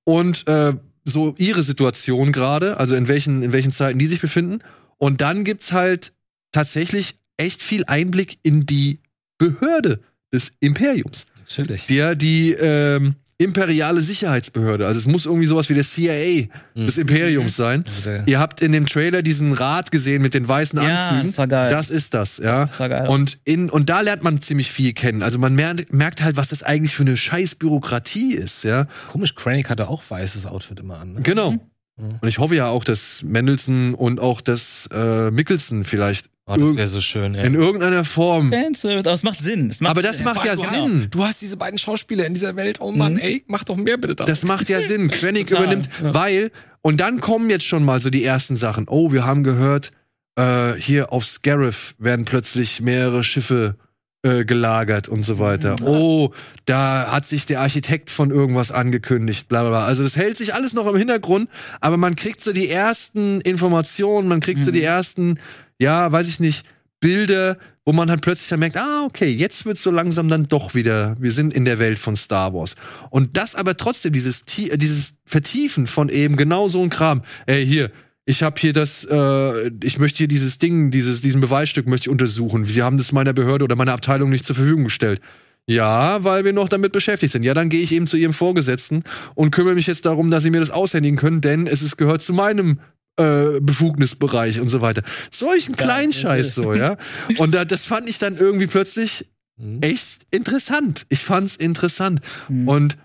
Und 0.03 0.47
äh, 0.47 0.73
so 1.05 1.35
ihre 1.37 1.63
Situation 1.63 2.31
gerade, 2.31 2.77
also 2.77 2.95
in 2.95 3.07
welchen, 3.07 3.41
in 3.43 3.53
welchen 3.53 3.71
Zeiten 3.71 3.97
die 3.99 4.07
sich 4.07 4.19
befinden. 4.19 4.59
Und 4.97 5.21
dann 5.21 5.43
gibt's 5.43 5.71
halt 5.71 6.11
tatsächlich 6.51 7.15
echt 7.41 7.61
viel 7.63 7.83
Einblick 7.87 8.37
in 8.43 8.65
die 8.65 8.99
Behörde 9.37 9.99
des 10.33 10.51
Imperiums. 10.59 11.25
Natürlich. 11.39 11.87
Der 11.87 12.15
die 12.15 12.51
ähm, 12.53 13.15
imperiale 13.37 14.01
Sicherheitsbehörde. 14.01 14.85
Also 14.85 14.99
es 14.99 15.07
muss 15.07 15.25
irgendwie 15.25 15.47
sowas 15.47 15.67
wie 15.69 15.73
der 15.73 15.83
CIA 15.83 16.47
Mhm. 16.75 16.85
des 16.85 16.97
Imperiums 16.97 17.55
sein. 17.55 17.83
Also 17.87 18.01
der, 18.09 18.27
Ihr 18.27 18.39
habt 18.39 18.61
in 18.61 18.71
dem 18.71 18.85
Trailer 18.85 19.23
diesen 19.23 19.51
Rat 19.53 19.91
gesehen 19.91 20.21
mit 20.21 20.33
den 20.33 20.47
weißen 20.47 20.81
ja, 20.81 21.09
Anzügen. 21.09 21.27
das 21.31 21.37
war 21.39 21.47
geil. 21.47 21.71
Das 21.71 21.89
ist 21.89 22.13
das, 22.13 22.37
ja. 22.37 22.67
das 22.67 22.79
war 22.79 22.89
geil. 22.89 23.07
Und, 23.09 23.39
in, 23.43 23.69
und 23.69 23.89
da 23.89 24.01
lernt 24.01 24.23
man 24.23 24.41
ziemlich 24.41 24.71
viel 24.71 24.93
kennen. 24.93 25.23
Also 25.23 25.39
man 25.39 25.55
merkt, 25.55 25.91
merkt 25.91 26.21
halt, 26.21 26.37
was 26.37 26.49
das 26.49 26.61
eigentlich 26.63 26.95
für 26.95 27.03
eine 27.03 27.17
scheiß 27.17 27.55
Bürokratie 27.55 28.33
ist, 28.35 28.63
ja. 28.63 28.85
komisch, 29.11 29.33
Krennic 29.35 29.69
hatte 29.69 29.87
auch 29.87 30.03
weißes 30.07 30.45
Outfit 30.45 30.79
immer 30.79 30.99
an. 30.99 31.13
Ne? 31.13 31.21
Genau. 31.21 31.51
Mhm. 31.51 32.19
Und 32.21 32.27
ich 32.27 32.37
hoffe 32.37 32.55
ja 32.55 32.67
auch, 32.67 32.83
dass 32.83 33.23
Mendelssohn 33.23 33.95
und 33.95 34.19
auch 34.19 34.41
das 34.41 34.87
äh, 34.93 35.31
Mickelson 35.31 35.83
vielleicht 35.83 36.29
Oh, 36.47 36.57
das 36.57 36.75
wäre 36.75 36.87
so 36.87 36.99
schön, 37.01 37.35
ey. 37.35 37.45
in 37.45 37.53
irgendeiner 37.55 38.03
Form. 38.03 38.51
Fanservice, 38.51 39.05
aber 39.05 39.13
es 39.13 39.23
macht 39.23 39.39
Sinn. 39.39 39.69
Es 39.69 39.79
macht 39.79 39.91
Aber 39.91 40.01
das 40.01 40.17
Sinn. 40.17 40.25
macht 40.25 40.43
ja 40.43 40.55
du, 40.55 40.63
Sinn. 40.67 41.07
Du 41.11 41.23
hast 41.23 41.41
diese 41.41 41.55
beiden 41.55 41.77
Schauspieler 41.77 42.25
in 42.25 42.33
dieser 42.33 42.55
Welt. 42.55 42.77
Oh 42.81 42.91
Mann, 42.91 43.13
Mhm. 43.13 43.19
ey, 43.19 43.43
mach 43.47 43.63
doch 43.63 43.77
mehr 43.77 43.97
bitte 43.97 44.15
da. 44.15 44.25
Das 44.25 44.43
macht 44.43 44.67
ja 44.69 44.81
Sinn. 44.81 45.07
Krennic 45.11 45.47
Total, 45.47 45.63
übernimmt, 45.65 45.89
ja. 46.03 46.13
weil, 46.13 46.51
und 46.81 46.99
dann 46.99 47.21
kommen 47.21 47.49
jetzt 47.49 47.65
schon 47.65 47.85
mal 47.85 48.01
so 48.01 48.09
die 48.09 48.23
ersten 48.25 48.55
Sachen. 48.57 48.87
Oh, 48.89 49.11
wir 49.11 49.25
haben 49.25 49.43
gehört, 49.43 49.91
äh, 50.35 50.73
hier 50.73 51.13
auf 51.13 51.25
Scarif 51.25 51.95
werden 51.99 52.25
plötzlich 52.25 52.81
mehrere 52.81 53.23
Schiffe 53.23 53.75
äh, 54.23 54.43
gelagert 54.45 55.07
und 55.07 55.23
so 55.23 55.39
weiter. 55.39 55.75
Mhm. 55.79 55.87
Oh, 55.87 56.33
da 56.65 57.11
hat 57.11 57.27
sich 57.27 57.45
der 57.45 57.59
Architekt 57.61 58.09
von 58.11 58.29
irgendwas 58.31 58.71
angekündigt, 58.71 59.47
bla 59.47 59.61
bla 59.61 59.69
bla. 59.69 59.85
Also 59.85 60.03
das 60.03 60.15
hält 60.15 60.37
sich 60.37 60.53
alles 60.53 60.73
noch 60.73 60.85
im 60.87 60.95
Hintergrund, 60.95 61.49
aber 61.79 61.97
man 61.97 62.15
kriegt 62.15 62.43
so 62.43 62.51
die 62.53 62.67
ersten 62.69 63.41
Informationen, 63.41 64.27
man 64.27 64.39
kriegt 64.41 64.63
so 64.63 64.69
Mhm. 64.69 64.75
die 64.75 64.83
ersten, 64.83 65.39
ja, 65.81 66.11
weiß 66.11 66.27
ich 66.27 66.39
nicht, 66.39 66.63
Bilder, 66.99 67.57
wo 67.83 67.91
man 67.91 68.11
halt 68.11 68.21
plötzlich 68.21 68.47
dann 68.49 68.59
merkt, 68.59 68.77
ah, 68.77 69.03
okay, 69.03 69.29
jetzt 69.29 69.65
wird 69.65 69.79
so 69.79 69.89
langsam 69.89 70.29
dann 70.29 70.47
doch 70.47 70.75
wieder, 70.75 71.17
wir 71.19 71.31
sind 71.31 71.51
in 71.51 71.65
der 71.65 71.79
Welt 71.79 71.97
von 71.97 72.15
Star 72.15 72.53
Wars. 72.53 72.75
Und 73.09 73.35
das 73.35 73.55
aber 73.55 73.75
trotzdem, 73.75 74.13
dieses, 74.13 74.43
äh, 74.59 74.77
dieses 74.77 75.15
Vertiefen 75.25 75.87
von 75.87 76.09
eben 76.09 76.37
genau 76.37 76.67
so 76.67 76.83
ein 76.83 76.91
Kram. 76.91 77.23
Ey, 77.47 77.65
hier, 77.65 77.91
ich 78.25 78.43
habe 78.43 78.61
hier 78.61 78.73
das, 78.73 79.03
äh, 79.09 79.71
ich 79.83 79.97
möchte 79.97 80.19
hier 80.19 80.27
dieses 80.27 80.59
Ding, 80.59 80.91
dieses, 80.91 81.21
diesen 81.21 81.41
Beweisstück 81.41 81.87
möchte 81.87 82.05
ich 82.05 82.11
untersuchen. 82.11 82.67
Wir 82.67 82.85
haben 82.85 82.99
das 82.99 83.11
meiner 83.11 83.33
Behörde 83.33 83.65
oder 83.65 83.75
meiner 83.75 83.93
Abteilung 83.93 84.29
nicht 84.29 84.45
zur 84.45 84.55
Verfügung 84.55 84.83
gestellt. 84.83 85.19
Ja, 85.65 86.23
weil 86.23 86.45
wir 86.45 86.53
noch 86.53 86.69
damit 86.69 86.91
beschäftigt 86.91 87.31
sind. 87.31 87.41
Ja, 87.41 87.55
dann 87.55 87.69
gehe 87.69 87.81
ich 87.81 87.91
eben 87.91 88.05
zu 88.05 88.17
ihrem 88.17 88.33
Vorgesetzten 88.33 89.03
und 89.33 89.49
kümmere 89.49 89.73
mich 89.73 89.87
jetzt 89.87 90.05
darum, 90.05 90.29
dass 90.29 90.43
sie 90.43 90.51
mir 90.51 90.59
das 90.59 90.69
aushändigen 90.69 91.17
können, 91.17 91.41
denn 91.41 91.65
es 91.65 91.81
ist, 91.81 91.97
gehört 91.97 92.21
zu 92.21 92.33
meinem 92.33 92.79
äh, 93.17 93.59
Befugnisbereich 93.59 94.59
und 94.59 94.69
so 94.69 94.81
weiter. 94.81 95.01
Solchen 95.31 95.71
Ja, 95.75 95.77
Kleinscheiß 95.83 96.55
so, 96.55 96.73
ja. 96.73 96.97
Und 97.37 97.53
da, 97.53 97.65
das 97.65 97.85
fand 97.85 98.09
ich 98.09 98.17
dann 98.17 98.37
irgendwie 98.37 98.67
plötzlich 98.67 99.27
Mhm. 99.57 99.79
echt 99.81 100.21
interessant. 100.31 101.05
Ich 101.09 101.19
fand's 101.23 101.55
interessant. 101.55 102.21
Mhm. 102.49 102.67
Und 102.67 102.97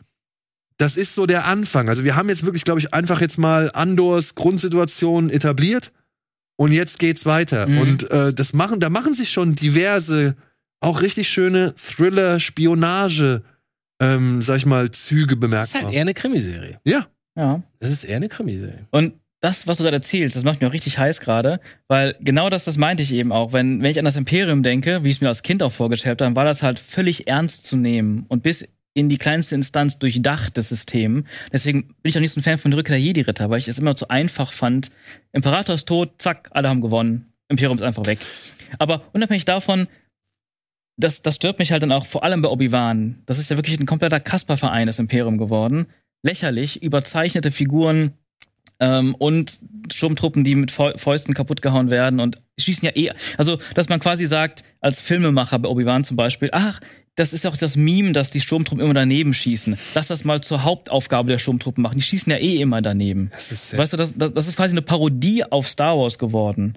das 0.78 0.96
ist 0.96 1.14
so 1.14 1.26
der 1.26 1.46
Anfang. 1.46 1.88
Also 1.90 2.02
wir 2.04 2.16
haben 2.16 2.28
jetzt 2.30 2.44
wirklich, 2.44 2.64
glaube 2.64 2.80
ich, 2.80 2.94
einfach 2.94 3.20
jetzt 3.20 3.36
mal 3.36 3.70
Andors 3.74 4.34
Grundsituation 4.36 5.28
etabliert 5.28 5.92
und 6.56 6.72
jetzt 6.72 6.98
geht's 6.98 7.26
weiter. 7.26 7.66
Mhm. 7.66 7.78
Und 7.78 8.10
äh, 8.10 8.32
das 8.32 8.52
machen, 8.54 8.80
da 8.80 8.88
machen 8.88 9.12
sich 9.14 9.30
schon 9.32 9.54
diverse, 9.54 10.34
auch 10.80 11.02
richtig 11.02 11.28
schöne 11.28 11.74
Thriller, 11.76 12.40
Spionage, 12.40 13.42
ähm, 14.00 14.40
sag 14.42 14.56
ich 14.58 14.66
mal, 14.66 14.90
Züge 14.92 15.26
Das 15.26 15.32
ist 15.36 15.40
bemerkbar. 15.40 15.82
halt 15.82 15.94
eher 15.94 16.02
eine 16.02 16.14
Krimiserie. 16.14 16.80
ja, 16.84 17.06
ja. 17.34 17.62
Das 17.80 17.90
ist 17.90 18.04
eher 18.04 18.16
eine 18.16 18.28
Krimiserie. 18.28 18.86
Und 18.92 19.14
das, 19.46 19.68
was 19.68 19.78
du 19.78 19.84
gerade 19.84 19.96
erzählst, 19.96 20.34
das 20.34 20.42
macht 20.42 20.60
mich 20.60 20.68
auch 20.68 20.72
richtig 20.72 20.98
heiß 20.98 21.20
gerade, 21.20 21.60
weil 21.86 22.16
genau 22.20 22.50
das, 22.50 22.64
das 22.64 22.76
meinte 22.76 23.04
ich 23.04 23.14
eben 23.14 23.30
auch. 23.30 23.52
Wenn, 23.52 23.80
wenn 23.80 23.92
ich 23.92 23.98
an 24.00 24.04
das 24.04 24.16
Imperium 24.16 24.64
denke, 24.64 25.04
wie 25.04 25.10
ich 25.10 25.16
es 25.16 25.20
mir 25.20 25.28
als 25.28 25.44
Kind 25.44 25.62
auch 25.62 25.70
vorgestellt 25.70 26.20
habe, 26.20 26.24
dann 26.24 26.34
war 26.34 26.44
das 26.44 26.64
halt 26.64 26.80
völlig 26.80 27.28
ernst 27.28 27.64
zu 27.64 27.76
nehmen 27.76 28.24
und 28.26 28.42
bis 28.42 28.66
in 28.92 29.08
die 29.08 29.18
kleinste 29.18 29.54
Instanz 29.54 30.00
durchdachtes 30.00 30.68
System. 30.68 31.26
Deswegen 31.52 31.84
bin 31.84 32.10
ich 32.10 32.16
auch 32.16 32.20
nicht 32.20 32.32
so 32.32 32.40
ein 32.40 32.42
Fan 32.42 32.58
von 32.58 32.72
Rückkehr 32.72 32.96
der 32.96 33.04
Jedi-Ritter, 33.04 33.48
weil 33.48 33.58
ich 33.58 33.68
es 33.68 33.78
immer 33.78 33.94
zu 33.94 34.08
einfach 34.08 34.52
fand. 34.52 34.90
Imperator 35.32 35.76
ist 35.76 35.86
tot, 35.86 36.14
zack, 36.18 36.48
alle 36.52 36.68
haben 36.68 36.80
gewonnen. 36.80 37.32
Imperium 37.48 37.78
ist 37.78 37.84
einfach 37.84 38.06
weg. 38.06 38.18
Aber 38.80 39.02
unabhängig 39.12 39.44
davon, 39.44 39.86
das, 40.96 41.22
das 41.22 41.36
stört 41.36 41.60
mich 41.60 41.70
halt 41.70 41.84
dann 41.84 41.92
auch 41.92 42.06
vor 42.06 42.24
allem 42.24 42.42
bei 42.42 42.48
Obi-Wan. 42.48 43.22
Das 43.26 43.38
ist 43.38 43.48
ja 43.48 43.56
wirklich 43.56 43.78
ein 43.78 43.86
kompletter 43.86 44.18
Kasper-Verein, 44.18 44.88
das 44.88 44.98
Imperium 44.98 45.38
geworden. 45.38 45.86
Lächerlich, 46.22 46.82
überzeichnete 46.82 47.52
Figuren, 47.52 48.14
ähm, 48.80 49.14
und 49.14 49.60
Sturmtruppen, 49.92 50.44
die 50.44 50.54
mit 50.54 50.70
Fäu- 50.70 50.96
Fäusten 50.98 51.34
kaputtgehauen 51.34 51.90
werden 51.90 52.20
und 52.20 52.40
schießen 52.58 52.84
ja 52.86 52.96
eh. 52.96 53.10
Also, 53.38 53.58
dass 53.74 53.88
man 53.88 54.00
quasi 54.00 54.26
sagt, 54.26 54.64
als 54.80 55.00
Filmemacher 55.00 55.58
bei 55.58 55.68
Obi-Wan 55.68 56.04
zum 56.04 56.16
Beispiel, 56.16 56.50
ach, 56.52 56.80
das 57.14 57.32
ist 57.32 57.46
auch 57.46 57.56
das 57.56 57.76
Meme, 57.76 58.12
dass 58.12 58.30
die 58.30 58.42
Sturmtruppen 58.42 58.84
immer 58.84 58.92
daneben 58.92 59.32
schießen. 59.32 59.78
Lass 59.94 60.08
das 60.08 60.24
mal 60.24 60.42
zur 60.42 60.64
Hauptaufgabe 60.64 61.30
der 61.30 61.38
Sturmtruppen 61.38 61.82
machen. 61.82 61.96
Die 61.96 62.04
schießen 62.04 62.30
ja 62.30 62.38
eh 62.38 62.56
immer 62.56 62.82
daneben. 62.82 63.30
Das 63.32 63.50
ist 63.50 63.76
Weißt 63.76 63.94
du, 63.94 63.96
das, 63.96 64.12
das, 64.16 64.34
das 64.34 64.48
ist 64.48 64.56
quasi 64.56 64.74
eine 64.74 64.82
Parodie 64.82 65.42
auf 65.44 65.66
Star 65.66 65.96
Wars 65.98 66.18
geworden. 66.18 66.76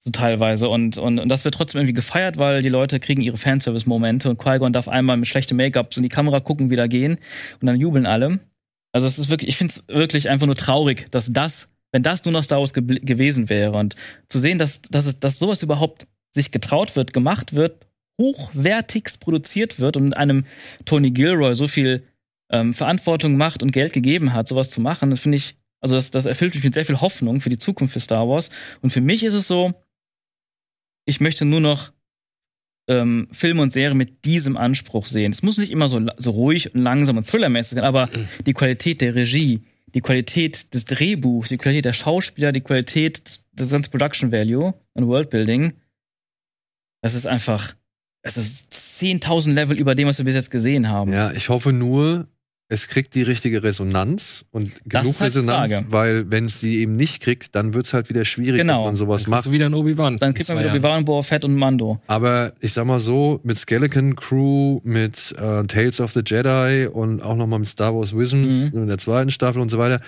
So 0.00 0.10
teilweise. 0.10 0.68
Und, 0.68 0.98
und, 0.98 1.20
und 1.20 1.28
das 1.28 1.44
wird 1.44 1.54
trotzdem 1.54 1.80
irgendwie 1.80 1.92
gefeiert, 1.94 2.36
weil 2.36 2.62
die 2.62 2.68
Leute 2.68 2.98
kriegen 2.98 3.20
ihre 3.22 3.36
Fanservice-Momente 3.36 4.30
und 4.30 4.38
Qui-Gon 4.38 4.72
darf 4.72 4.88
einmal 4.88 5.16
mit 5.16 5.28
schlechtem 5.28 5.56
Make-up 5.58 5.94
so 5.94 6.00
in 6.00 6.02
die 6.04 6.08
Kamera 6.08 6.40
gucken, 6.40 6.70
wieder 6.70 6.88
gehen 6.88 7.18
und 7.60 7.66
dann 7.66 7.78
jubeln 7.78 8.06
alle. 8.06 8.40
Also 8.92 9.06
es 9.06 9.18
ist 9.18 9.30
wirklich, 9.30 9.48
ich 9.48 9.56
finde 9.56 9.74
es 9.74 9.84
wirklich 9.88 10.30
einfach 10.30 10.46
nur 10.46 10.56
traurig, 10.56 11.10
dass 11.10 11.32
das, 11.32 11.68
wenn 11.92 12.02
das 12.02 12.24
nur 12.24 12.32
noch 12.32 12.44
Star 12.44 12.58
Wars 12.58 12.74
gebl- 12.74 13.04
gewesen 13.04 13.48
wäre 13.48 13.78
und 13.78 13.94
zu 14.28 14.38
sehen, 14.38 14.58
dass, 14.58 14.82
dass, 14.82 15.06
es, 15.06 15.20
dass 15.20 15.38
sowas 15.38 15.62
überhaupt 15.62 16.06
sich 16.32 16.50
getraut 16.50 16.96
wird, 16.96 17.12
gemacht 17.12 17.54
wird, 17.54 17.86
hochwertigst 18.20 19.20
produziert 19.20 19.80
wird 19.80 19.96
und 19.96 20.16
einem 20.16 20.44
Tony 20.84 21.10
Gilroy 21.10 21.54
so 21.54 21.66
viel 21.66 22.02
ähm, 22.50 22.74
Verantwortung, 22.74 23.36
Macht 23.36 23.62
und 23.62 23.72
Geld 23.72 23.92
gegeben 23.92 24.32
hat, 24.32 24.48
sowas 24.48 24.70
zu 24.70 24.80
machen, 24.80 25.10
das 25.10 25.20
finde 25.20 25.36
ich, 25.36 25.56
also 25.80 25.94
das, 25.94 26.10
das 26.10 26.26
erfüllt 26.26 26.54
mich 26.54 26.64
mit 26.64 26.74
sehr 26.74 26.84
viel 26.84 27.00
Hoffnung 27.00 27.40
für 27.40 27.48
die 27.48 27.58
Zukunft 27.58 27.94
für 27.94 28.00
Star 28.00 28.28
Wars. 28.28 28.50
Und 28.82 28.90
für 28.90 29.00
mich 29.00 29.22
ist 29.22 29.34
es 29.34 29.48
so, 29.48 29.72
ich 31.06 31.20
möchte 31.20 31.44
nur 31.44 31.60
noch 31.60 31.92
ähm, 32.90 33.28
Filme 33.30 33.62
und 33.62 33.72
Serien 33.72 33.96
mit 33.96 34.24
diesem 34.24 34.56
Anspruch 34.56 35.06
sehen. 35.06 35.30
Es 35.30 35.42
muss 35.42 35.58
nicht 35.58 35.70
immer 35.70 35.88
so, 35.88 36.04
so 36.18 36.32
ruhig 36.32 36.74
und 36.74 36.82
langsam 36.82 37.16
und 37.16 37.26
thrillermäßig 37.26 37.76
sein, 37.76 37.84
aber 37.84 38.10
die 38.44 38.52
Qualität 38.52 39.00
der 39.00 39.14
Regie, 39.14 39.60
die 39.94 40.00
Qualität 40.00 40.74
des 40.74 40.86
Drehbuchs, 40.86 41.50
die 41.50 41.56
Qualität 41.56 41.84
der 41.84 41.92
Schauspieler, 41.92 42.50
die 42.50 42.60
Qualität 42.60 43.40
des, 43.52 43.70
ganzen 43.70 43.92
Production 43.92 44.32
Value 44.32 44.74
und 44.94 45.06
Worldbuilding, 45.06 45.74
das 47.00 47.14
ist 47.14 47.26
einfach, 47.26 47.74
es 48.22 48.36
ist 48.36 48.72
10.000 48.72 49.52
Level 49.54 49.78
über 49.78 49.94
dem, 49.94 50.08
was 50.08 50.18
wir 50.18 50.24
bis 50.24 50.34
jetzt 50.34 50.50
gesehen 50.50 50.88
haben. 50.88 51.12
Ja, 51.12 51.30
ich 51.30 51.48
hoffe 51.48 51.72
nur, 51.72 52.26
es 52.72 52.86
kriegt 52.88 53.14
die 53.16 53.22
richtige 53.22 53.62
Resonanz 53.62 54.44
und 54.52 54.70
Das 54.86 55.02
genug 55.02 55.20
halt 55.20 55.34
Resonanz, 55.34 55.72
Frage. 55.72 55.86
weil 55.90 56.30
wenn 56.30 56.44
es 56.46 56.60
die 56.60 56.78
eben 56.78 56.94
nicht 56.96 57.20
kriegt, 57.20 57.54
dann 57.56 57.74
wird 57.74 57.86
es 57.86 57.92
halt 57.92 58.08
wieder 58.08 58.24
schwierig, 58.24 58.60
Genau. 58.60 58.78
dass 58.78 58.84
man 58.86 58.96
sowas 58.96 59.22
Dann 59.24 59.30
macht. 59.30 59.38
kriegst 59.40 59.46
du 59.48 59.52
wieder 59.52 59.66
einen 59.66 59.74
Obi-Wan. 59.74 60.16
Dann 60.18 60.32
kriegt 60.34 60.48
man 60.48 60.58
wieder 60.60 60.70
Obi-Wan, 60.70 61.04
Boba 61.04 61.22
Fett 61.22 61.44
und 61.44 61.54
Mando. 61.56 62.00
Aber 62.06 62.52
ich 62.60 62.72
sag 62.72 62.86
mal 62.86 63.00
so, 63.00 63.40
mit 63.42 63.58
Skeleton 63.58 64.14
Crew, 64.16 64.80
mit 64.84 65.32
äh, 65.36 65.64
Tales 65.64 66.00
of 66.00 66.12
the 66.12 66.22
Jedi 66.24 66.86
und 66.86 67.20
auch 67.22 67.36
nochmal 67.36 67.58
mit 67.58 67.68
Star 67.68 67.94
Wars 67.94 68.16
Visions 68.16 68.72
Mhm. 68.72 68.82
in 68.82 68.86
der 68.86 68.98
zweiten 68.98 69.30
Staffel 69.32 69.60
und 69.60 69.70
so 69.70 69.78
weiter, 69.78 70.00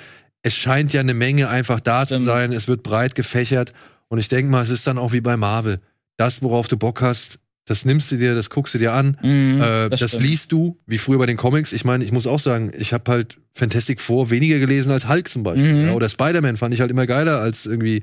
es 0.43 0.55
scheint 0.55 0.93
ja 0.93 1.01
eine 1.01 1.15
Menge 1.15 1.49
einfach 1.49 1.81
da 1.81 2.03
zu 2.07 2.15
Stimmt. 2.15 2.27
sein. 2.27 2.53
Es 2.53 2.69
wird 2.69 2.83
breit 2.85 3.15
gefächert 3.15 3.73
und 4.09 4.19
ich 4.19 4.29
denke 4.29 4.51
mal, 4.51 4.63
es 4.63 4.71
ist 4.71 4.87
dann 4.87 4.99
auch 4.99 5.13
wie 5.13 5.21
bei 5.21 5.37
Marvel. 5.37 5.81
Das, 6.17 6.43
worauf 6.43 6.69
du 6.69 6.77
Bock 6.77 7.01
hast, 7.03 7.39
das 7.65 7.85
nimmst 7.85 8.11
du 8.11 8.17
dir, 8.17 8.35
das 8.35 8.51
guckst 8.51 8.75
du 8.75 8.79
dir 8.79 8.93
an. 8.93 9.17
Mhm, 9.23 9.61
Äh, 9.61 9.89
das 9.91 10.01
stimmt. 10.11 10.23
liest 10.25 10.53
du, 10.53 10.81
wie 10.87 10.99
früher 10.99 11.19
bei 11.19 11.27
den 11.27 11.37
Comics. 11.37 11.73
Ich 11.73 11.85
meine, 11.85 12.05
ich 12.05 12.11
muss 12.13 12.27
auch 12.27 12.41
sagen, 12.41 12.73
ich 12.77 12.93
habe 12.93 13.11
halt 13.11 13.39
Fantastic 13.55 14.01
Four 14.01 14.31
weniger 14.31 14.59
gelesen 14.59 14.91
als 14.91 15.09
Hulk 15.09 15.29
zum 15.29 15.43
Beispiel. 15.45 15.73
Mhm. 15.73 15.87
Ja, 15.87 15.93
oder 15.93 16.09
Spider-Man 16.09 16.57
fand 16.57 16.75
ich 16.75 16.81
halt 16.81 16.91
immer 16.91 17.07
geiler 17.07 17.41
als 17.41 17.67
irgendwie, 17.67 18.03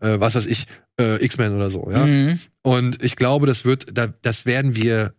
äh, 0.00 0.20
was 0.20 0.34
weiß 0.36 0.46
ich, 0.46 0.66
äh, 1.00 1.24
X-Men 1.24 1.56
oder 1.56 1.70
so. 1.70 1.90
Ja? 1.90 2.06
Mhm. 2.06 2.38
Und 2.62 3.02
ich 3.02 3.16
glaube, 3.16 3.46
das 3.46 3.64
wird, 3.64 3.86
da, 3.96 4.06
das 4.22 4.46
werden 4.46 4.76
wir, 4.76 5.12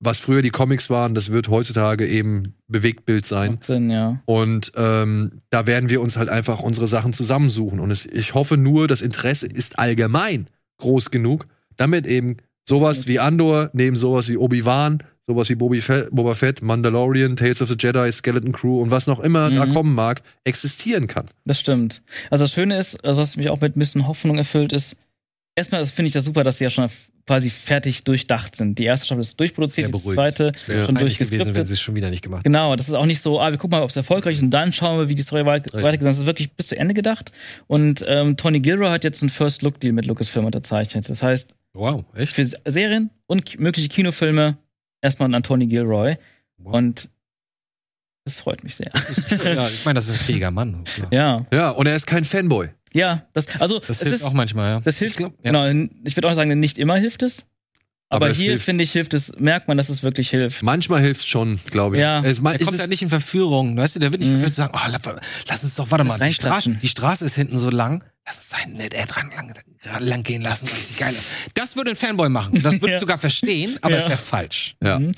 was 0.00 0.18
früher 0.20 0.42
die 0.42 0.50
Comics 0.50 0.90
waren, 0.90 1.14
das 1.14 1.30
wird 1.30 1.48
heutzutage 1.48 2.06
eben 2.06 2.54
Bewegtbild 2.68 3.26
sein. 3.26 3.58
Sinn, 3.60 3.90
ja. 3.90 4.20
Und 4.26 4.72
ähm, 4.76 5.42
da 5.50 5.66
werden 5.66 5.90
wir 5.90 6.00
uns 6.00 6.16
halt 6.16 6.28
einfach 6.28 6.60
unsere 6.60 6.88
Sachen 6.88 7.12
zusammensuchen. 7.12 7.78
Und 7.80 7.90
es, 7.90 8.04
ich 8.06 8.34
hoffe 8.34 8.56
nur, 8.56 8.88
das 8.88 9.00
Interesse 9.00 9.46
ist 9.46 9.78
allgemein 9.78 10.46
groß 10.78 11.10
genug, 11.10 11.46
damit 11.76 12.06
eben 12.06 12.36
sowas 12.68 13.06
wie 13.06 13.18
Andor, 13.18 13.70
neben 13.72 13.96
sowas 13.96 14.28
wie 14.28 14.36
Obi-Wan, 14.36 15.02
sowas 15.26 15.48
wie 15.50 15.54
Bobi 15.54 15.80
Fett, 15.80 16.08
Boba 16.10 16.34
Fett, 16.34 16.62
Mandalorian, 16.62 17.36
Tales 17.36 17.60
of 17.62 17.68
the 17.68 17.76
Jedi, 17.78 18.10
Skeleton 18.12 18.52
Crew 18.52 18.80
und 18.80 18.90
was 18.90 19.06
noch 19.06 19.20
immer 19.20 19.50
da 19.50 19.66
Mhm. 19.66 19.74
kommen 19.74 19.94
mag, 19.94 20.22
existieren 20.44 21.06
kann. 21.06 21.26
Das 21.44 21.60
stimmt. 21.60 22.02
Also 22.30 22.44
das 22.44 22.52
Schöne 22.52 22.78
ist, 22.78 23.04
also 23.04 23.20
was 23.20 23.36
mich 23.36 23.50
auch 23.50 23.60
mit 23.60 23.76
ein 23.76 23.78
bisschen 23.78 24.06
Hoffnung 24.06 24.38
erfüllt, 24.38 24.72
ist, 24.72 24.96
erstmal 25.56 25.84
finde 25.86 26.06
ich 26.08 26.12
das 26.14 26.24
super, 26.24 26.44
dass 26.44 26.58
die 26.58 26.64
ja 26.64 26.70
schon 26.70 26.88
quasi 27.26 27.50
fertig 27.50 28.04
durchdacht 28.04 28.56
sind. 28.56 28.78
Die 28.78 28.84
erste 28.84 29.04
Staffel 29.04 29.20
ist 29.20 29.38
durchproduziert, 29.38 29.92
die 29.92 29.98
zweite 29.98 30.52
wäre 30.66 30.86
schon 30.86 30.94
peinlich 30.94 31.18
gewesen, 31.18 31.30
wenn 31.32 31.38
durchgeskriptet. 31.38 31.66
sie 31.66 31.72
es 31.74 31.80
schon 31.82 31.94
wieder 31.94 32.08
nicht 32.08 32.22
gemacht 32.22 32.42
Genau, 32.44 32.74
das 32.74 32.88
ist 32.88 32.94
auch 32.94 33.04
nicht 33.04 33.20
so, 33.20 33.38
ah, 33.38 33.50
wir 33.50 33.58
gucken 33.58 33.76
mal, 33.78 33.82
ob 33.84 33.90
es 33.90 33.96
erfolgreich 33.96 34.36
ist 34.36 34.42
und 34.42 34.50
dann 34.50 34.72
schauen 34.72 34.98
wir, 34.98 35.10
wie 35.10 35.14
die 35.14 35.20
Story 35.20 35.44
weit- 35.44 35.70
weitergeht. 35.74 36.06
Das 36.06 36.16
ist 36.16 36.24
wirklich 36.24 36.50
bis 36.52 36.68
zu 36.68 36.78
Ende 36.78 36.94
gedacht. 36.94 37.32
Und 37.66 38.02
ähm, 38.08 38.38
Tony 38.38 38.60
Gilroy 38.60 38.88
hat 38.88 39.04
jetzt 39.04 39.22
einen 39.22 39.28
First-Look-Deal 39.28 39.92
mit 39.92 40.06
Lucasfilm 40.06 40.46
unterzeichnet. 40.46 41.10
Das 41.10 41.22
heißt, 41.22 41.50
Wow, 41.78 42.04
echt? 42.14 42.32
für 42.32 42.44
Serien 42.44 43.10
und 43.26 43.58
mögliche 43.60 43.88
Kinofilme 43.88 44.58
erstmal 45.00 45.32
an 45.32 45.42
Tony 45.44 45.66
Gilroy. 45.66 46.16
Wow. 46.56 46.74
Und 46.74 47.08
es 48.24 48.40
freut 48.40 48.64
mich 48.64 48.74
sehr. 48.74 48.90
ja, 49.44 49.66
ich 49.68 49.84
meine, 49.84 49.98
das 49.98 50.08
ist 50.08 50.20
ein 50.20 50.26
fähiger 50.26 50.50
Mann. 50.50 50.84
Ja. 50.98 51.06
Ja, 51.12 51.46
Ja, 51.52 51.70
und 51.70 51.86
er 51.86 51.94
ist 51.94 52.06
kein 52.06 52.24
Fanboy. 52.24 52.68
ja, 52.92 53.26
das, 53.32 53.46
also, 53.60 53.78
Das 53.78 54.00
hilft 54.00 54.16
ist, 54.16 54.22
auch 54.24 54.32
manchmal, 54.32 54.70
ja. 54.72 54.80
Das 54.80 54.98
hilft, 54.98 55.14
Ich 55.14 55.16
glaub, 55.18 55.32
ja. 55.44 55.52
genau. 55.52 55.88
Ich 56.04 56.16
würde 56.16 56.28
auch 56.28 56.34
sagen, 56.34 56.58
nicht 56.58 56.78
immer 56.78 56.96
hilft 56.96 57.22
es. 57.22 57.44
Aber, 58.10 58.26
Aber 58.26 58.34
hier, 58.34 58.58
finde 58.58 58.84
ich, 58.84 58.92
hilft 58.92 59.12
es, 59.12 59.32
merkt 59.38 59.68
man, 59.68 59.76
dass 59.76 59.90
es 59.90 60.02
wirklich 60.02 60.30
hilft. 60.30 60.62
Manchmal 60.62 61.02
hilft 61.02 61.20
es 61.20 61.26
schon, 61.26 61.60
glaube 61.70 61.96
ich. 61.96 62.00
Ja. 62.02 62.20
es, 62.24 62.40
man, 62.40 62.52
Der 62.52 62.60
es 62.60 62.64
kommt 62.64 62.76
ist, 62.76 62.80
halt 62.80 62.88
nicht 62.90 63.02
in 63.02 63.10
Verführung. 63.10 63.76
Weißt 63.76 63.96
du, 63.96 64.00
der 64.00 64.12
wird 64.12 64.20
nicht 64.20 64.30
Mhm. 64.30 64.36
verführt 64.36 64.54
zu 64.54 64.60
sagen, 64.62 64.72
oh, 64.74 64.90
la- 64.90 65.20
lass 65.48 65.62
uns 65.62 65.74
doch, 65.74 65.90
warte 65.90 66.04
Das 66.06 66.18
mal, 66.18 66.26
die 66.26 66.32
Straße, 66.34 66.70
die 66.80 66.88
Straße 66.88 67.24
ist 67.26 67.34
hinten 67.34 67.58
so 67.58 67.68
lang. 67.68 68.02
Lass 68.26 68.36
uns 68.38 68.56
hinten 68.56 68.78
der 68.78 69.06
dran 69.06 69.30
lang, 69.36 69.54
lang 70.00 70.22
gehen 70.22 70.40
lassen, 70.40 70.68
weil 70.70 70.78
sie 70.78 70.94
geil 70.94 71.12
ist. 71.12 71.24
Das 71.54 71.76
würde 71.76 71.90
ein 71.90 71.96
Fanboy 71.96 72.30
machen. 72.30 72.60
Das 72.62 72.74
würde 72.74 72.88
Ja. 72.88 72.94
ich 72.94 73.00
sogar 73.00 73.18
verstehen, 73.18 73.76
aber 73.82 73.96
Ja. 73.96 74.02
es 74.02 74.08
wäre 74.08 74.18
falsch. 74.18 74.74
ja. 74.82 74.98
Mhm. 74.98 75.12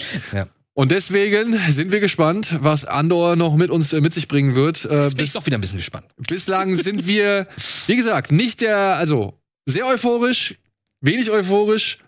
Und 0.75 0.91
deswegen 0.93 1.59
sind 1.71 1.93
wir 1.93 2.01
gespannt, 2.01 2.57
was 2.61 2.85
Andor 2.87 3.37
noch 3.37 3.55
mit 3.55 3.71
uns 3.71 3.93
äh, 3.93 4.01
mit 4.01 4.15
sich 4.15 4.29
bringen 4.29 4.55
wird. 4.55 4.85
Äh, 4.85 5.03
Jetzt 5.05 5.17
bin 5.17 5.27
ich 5.27 5.33
doch 5.33 5.45
wieder 5.47 5.59
ein 5.59 5.61
bisschen 5.61 5.79
gespannt. 5.79 6.07
bislang 6.17 6.75
sind 6.77 7.07
wir, 7.07 7.47
wie 7.87 7.97
gesagt, 7.97 8.33
nicht 8.33 8.61
der, 8.63 8.97
also 8.97 9.39
sehr 9.67 9.87
euphorisch, 9.87 10.55
wenig 11.01 11.31
euphorisch. 11.31 11.99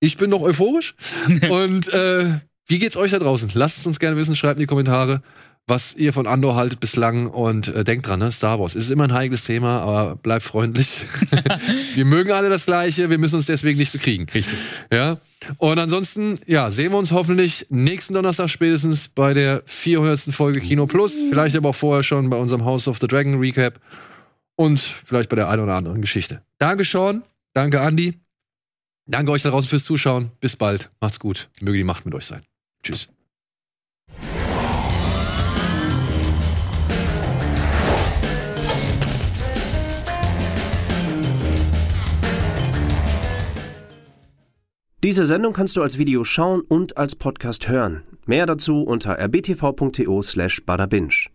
Ich 0.00 0.16
bin 0.16 0.30
noch 0.30 0.42
euphorisch. 0.42 0.94
Und 1.50 1.92
äh, 1.92 2.40
wie 2.66 2.78
geht's 2.78 2.96
euch 2.96 3.10
da 3.10 3.18
draußen? 3.18 3.50
Lasst 3.54 3.78
es 3.78 3.86
uns 3.86 3.98
gerne 3.98 4.16
wissen, 4.16 4.36
schreibt 4.36 4.58
in 4.58 4.62
die 4.62 4.66
Kommentare, 4.66 5.22
was 5.68 5.94
ihr 5.94 6.12
von 6.12 6.26
Andor 6.26 6.56
haltet 6.56 6.80
bislang 6.80 7.26
und 7.26 7.68
äh, 7.68 7.84
denkt 7.84 8.08
dran, 8.08 8.20
ne? 8.20 8.32
Star 8.32 8.58
Wars 8.58 8.74
ist 8.74 8.90
immer 8.90 9.04
ein 9.04 9.12
heikles 9.12 9.44
Thema, 9.44 9.80
aber 9.80 10.16
bleibt 10.16 10.42
freundlich. 10.42 10.88
wir 11.94 12.04
mögen 12.04 12.32
alle 12.32 12.48
das 12.48 12.66
Gleiche, 12.66 13.10
wir 13.10 13.18
müssen 13.18 13.36
uns 13.36 13.46
deswegen 13.46 13.78
nicht 13.78 13.92
bekriegen. 13.92 14.26
Richtig. 14.32 14.54
Ja. 14.92 15.18
Und 15.58 15.78
ansonsten, 15.78 16.38
ja, 16.46 16.70
sehen 16.70 16.92
wir 16.92 16.98
uns 16.98 17.12
hoffentlich 17.12 17.66
nächsten 17.68 18.14
Donnerstag 18.14 18.48
spätestens 18.48 19.08
bei 19.08 19.34
der 19.34 19.62
400. 19.66 20.34
Folge 20.34 20.60
Kino 20.60 20.86
Plus. 20.86 21.14
Vielleicht 21.28 21.56
aber 21.56 21.70
auch 21.70 21.74
vorher 21.74 22.02
schon 22.02 22.30
bei 22.30 22.36
unserem 22.36 22.64
House 22.64 22.88
of 22.88 22.98
the 23.00 23.06
Dragon 23.06 23.38
Recap. 23.38 23.80
Und 24.56 24.80
vielleicht 24.80 25.28
bei 25.28 25.36
der 25.36 25.48
einen 25.48 25.62
oder 25.62 25.74
anderen 25.74 26.00
Geschichte. 26.00 26.42
Danke, 26.58 26.84
Sean. 26.84 27.22
Danke, 27.52 27.78
Andy. 27.78 28.14
Danke 29.08 29.32
euch 29.32 29.42
da 29.42 29.48
draußen 29.48 29.70
fürs 29.70 29.84
Zuschauen. 29.84 30.32
Bis 30.38 30.54
bald. 30.54 30.90
Macht's 31.00 31.18
gut. 31.18 31.48
Möge 31.62 31.78
die 31.78 31.84
Macht 31.84 32.04
mit 32.04 32.14
euch 32.14 32.26
sein. 32.26 32.42
Tschüss. 32.82 33.08
Diese 45.02 45.26
Sendung 45.26 45.54
kannst 45.54 45.76
du 45.76 45.82
als 45.82 45.96
Video 45.96 46.24
schauen 46.24 46.60
und 46.60 46.98
als 46.98 47.14
Podcast 47.14 47.68
hören. 47.68 48.02
Mehr 48.26 48.44
dazu 48.44 48.82
unter 48.82 49.18
rbtv.to 49.18 50.22
slash 50.22 50.62
badabinch. 50.66 51.30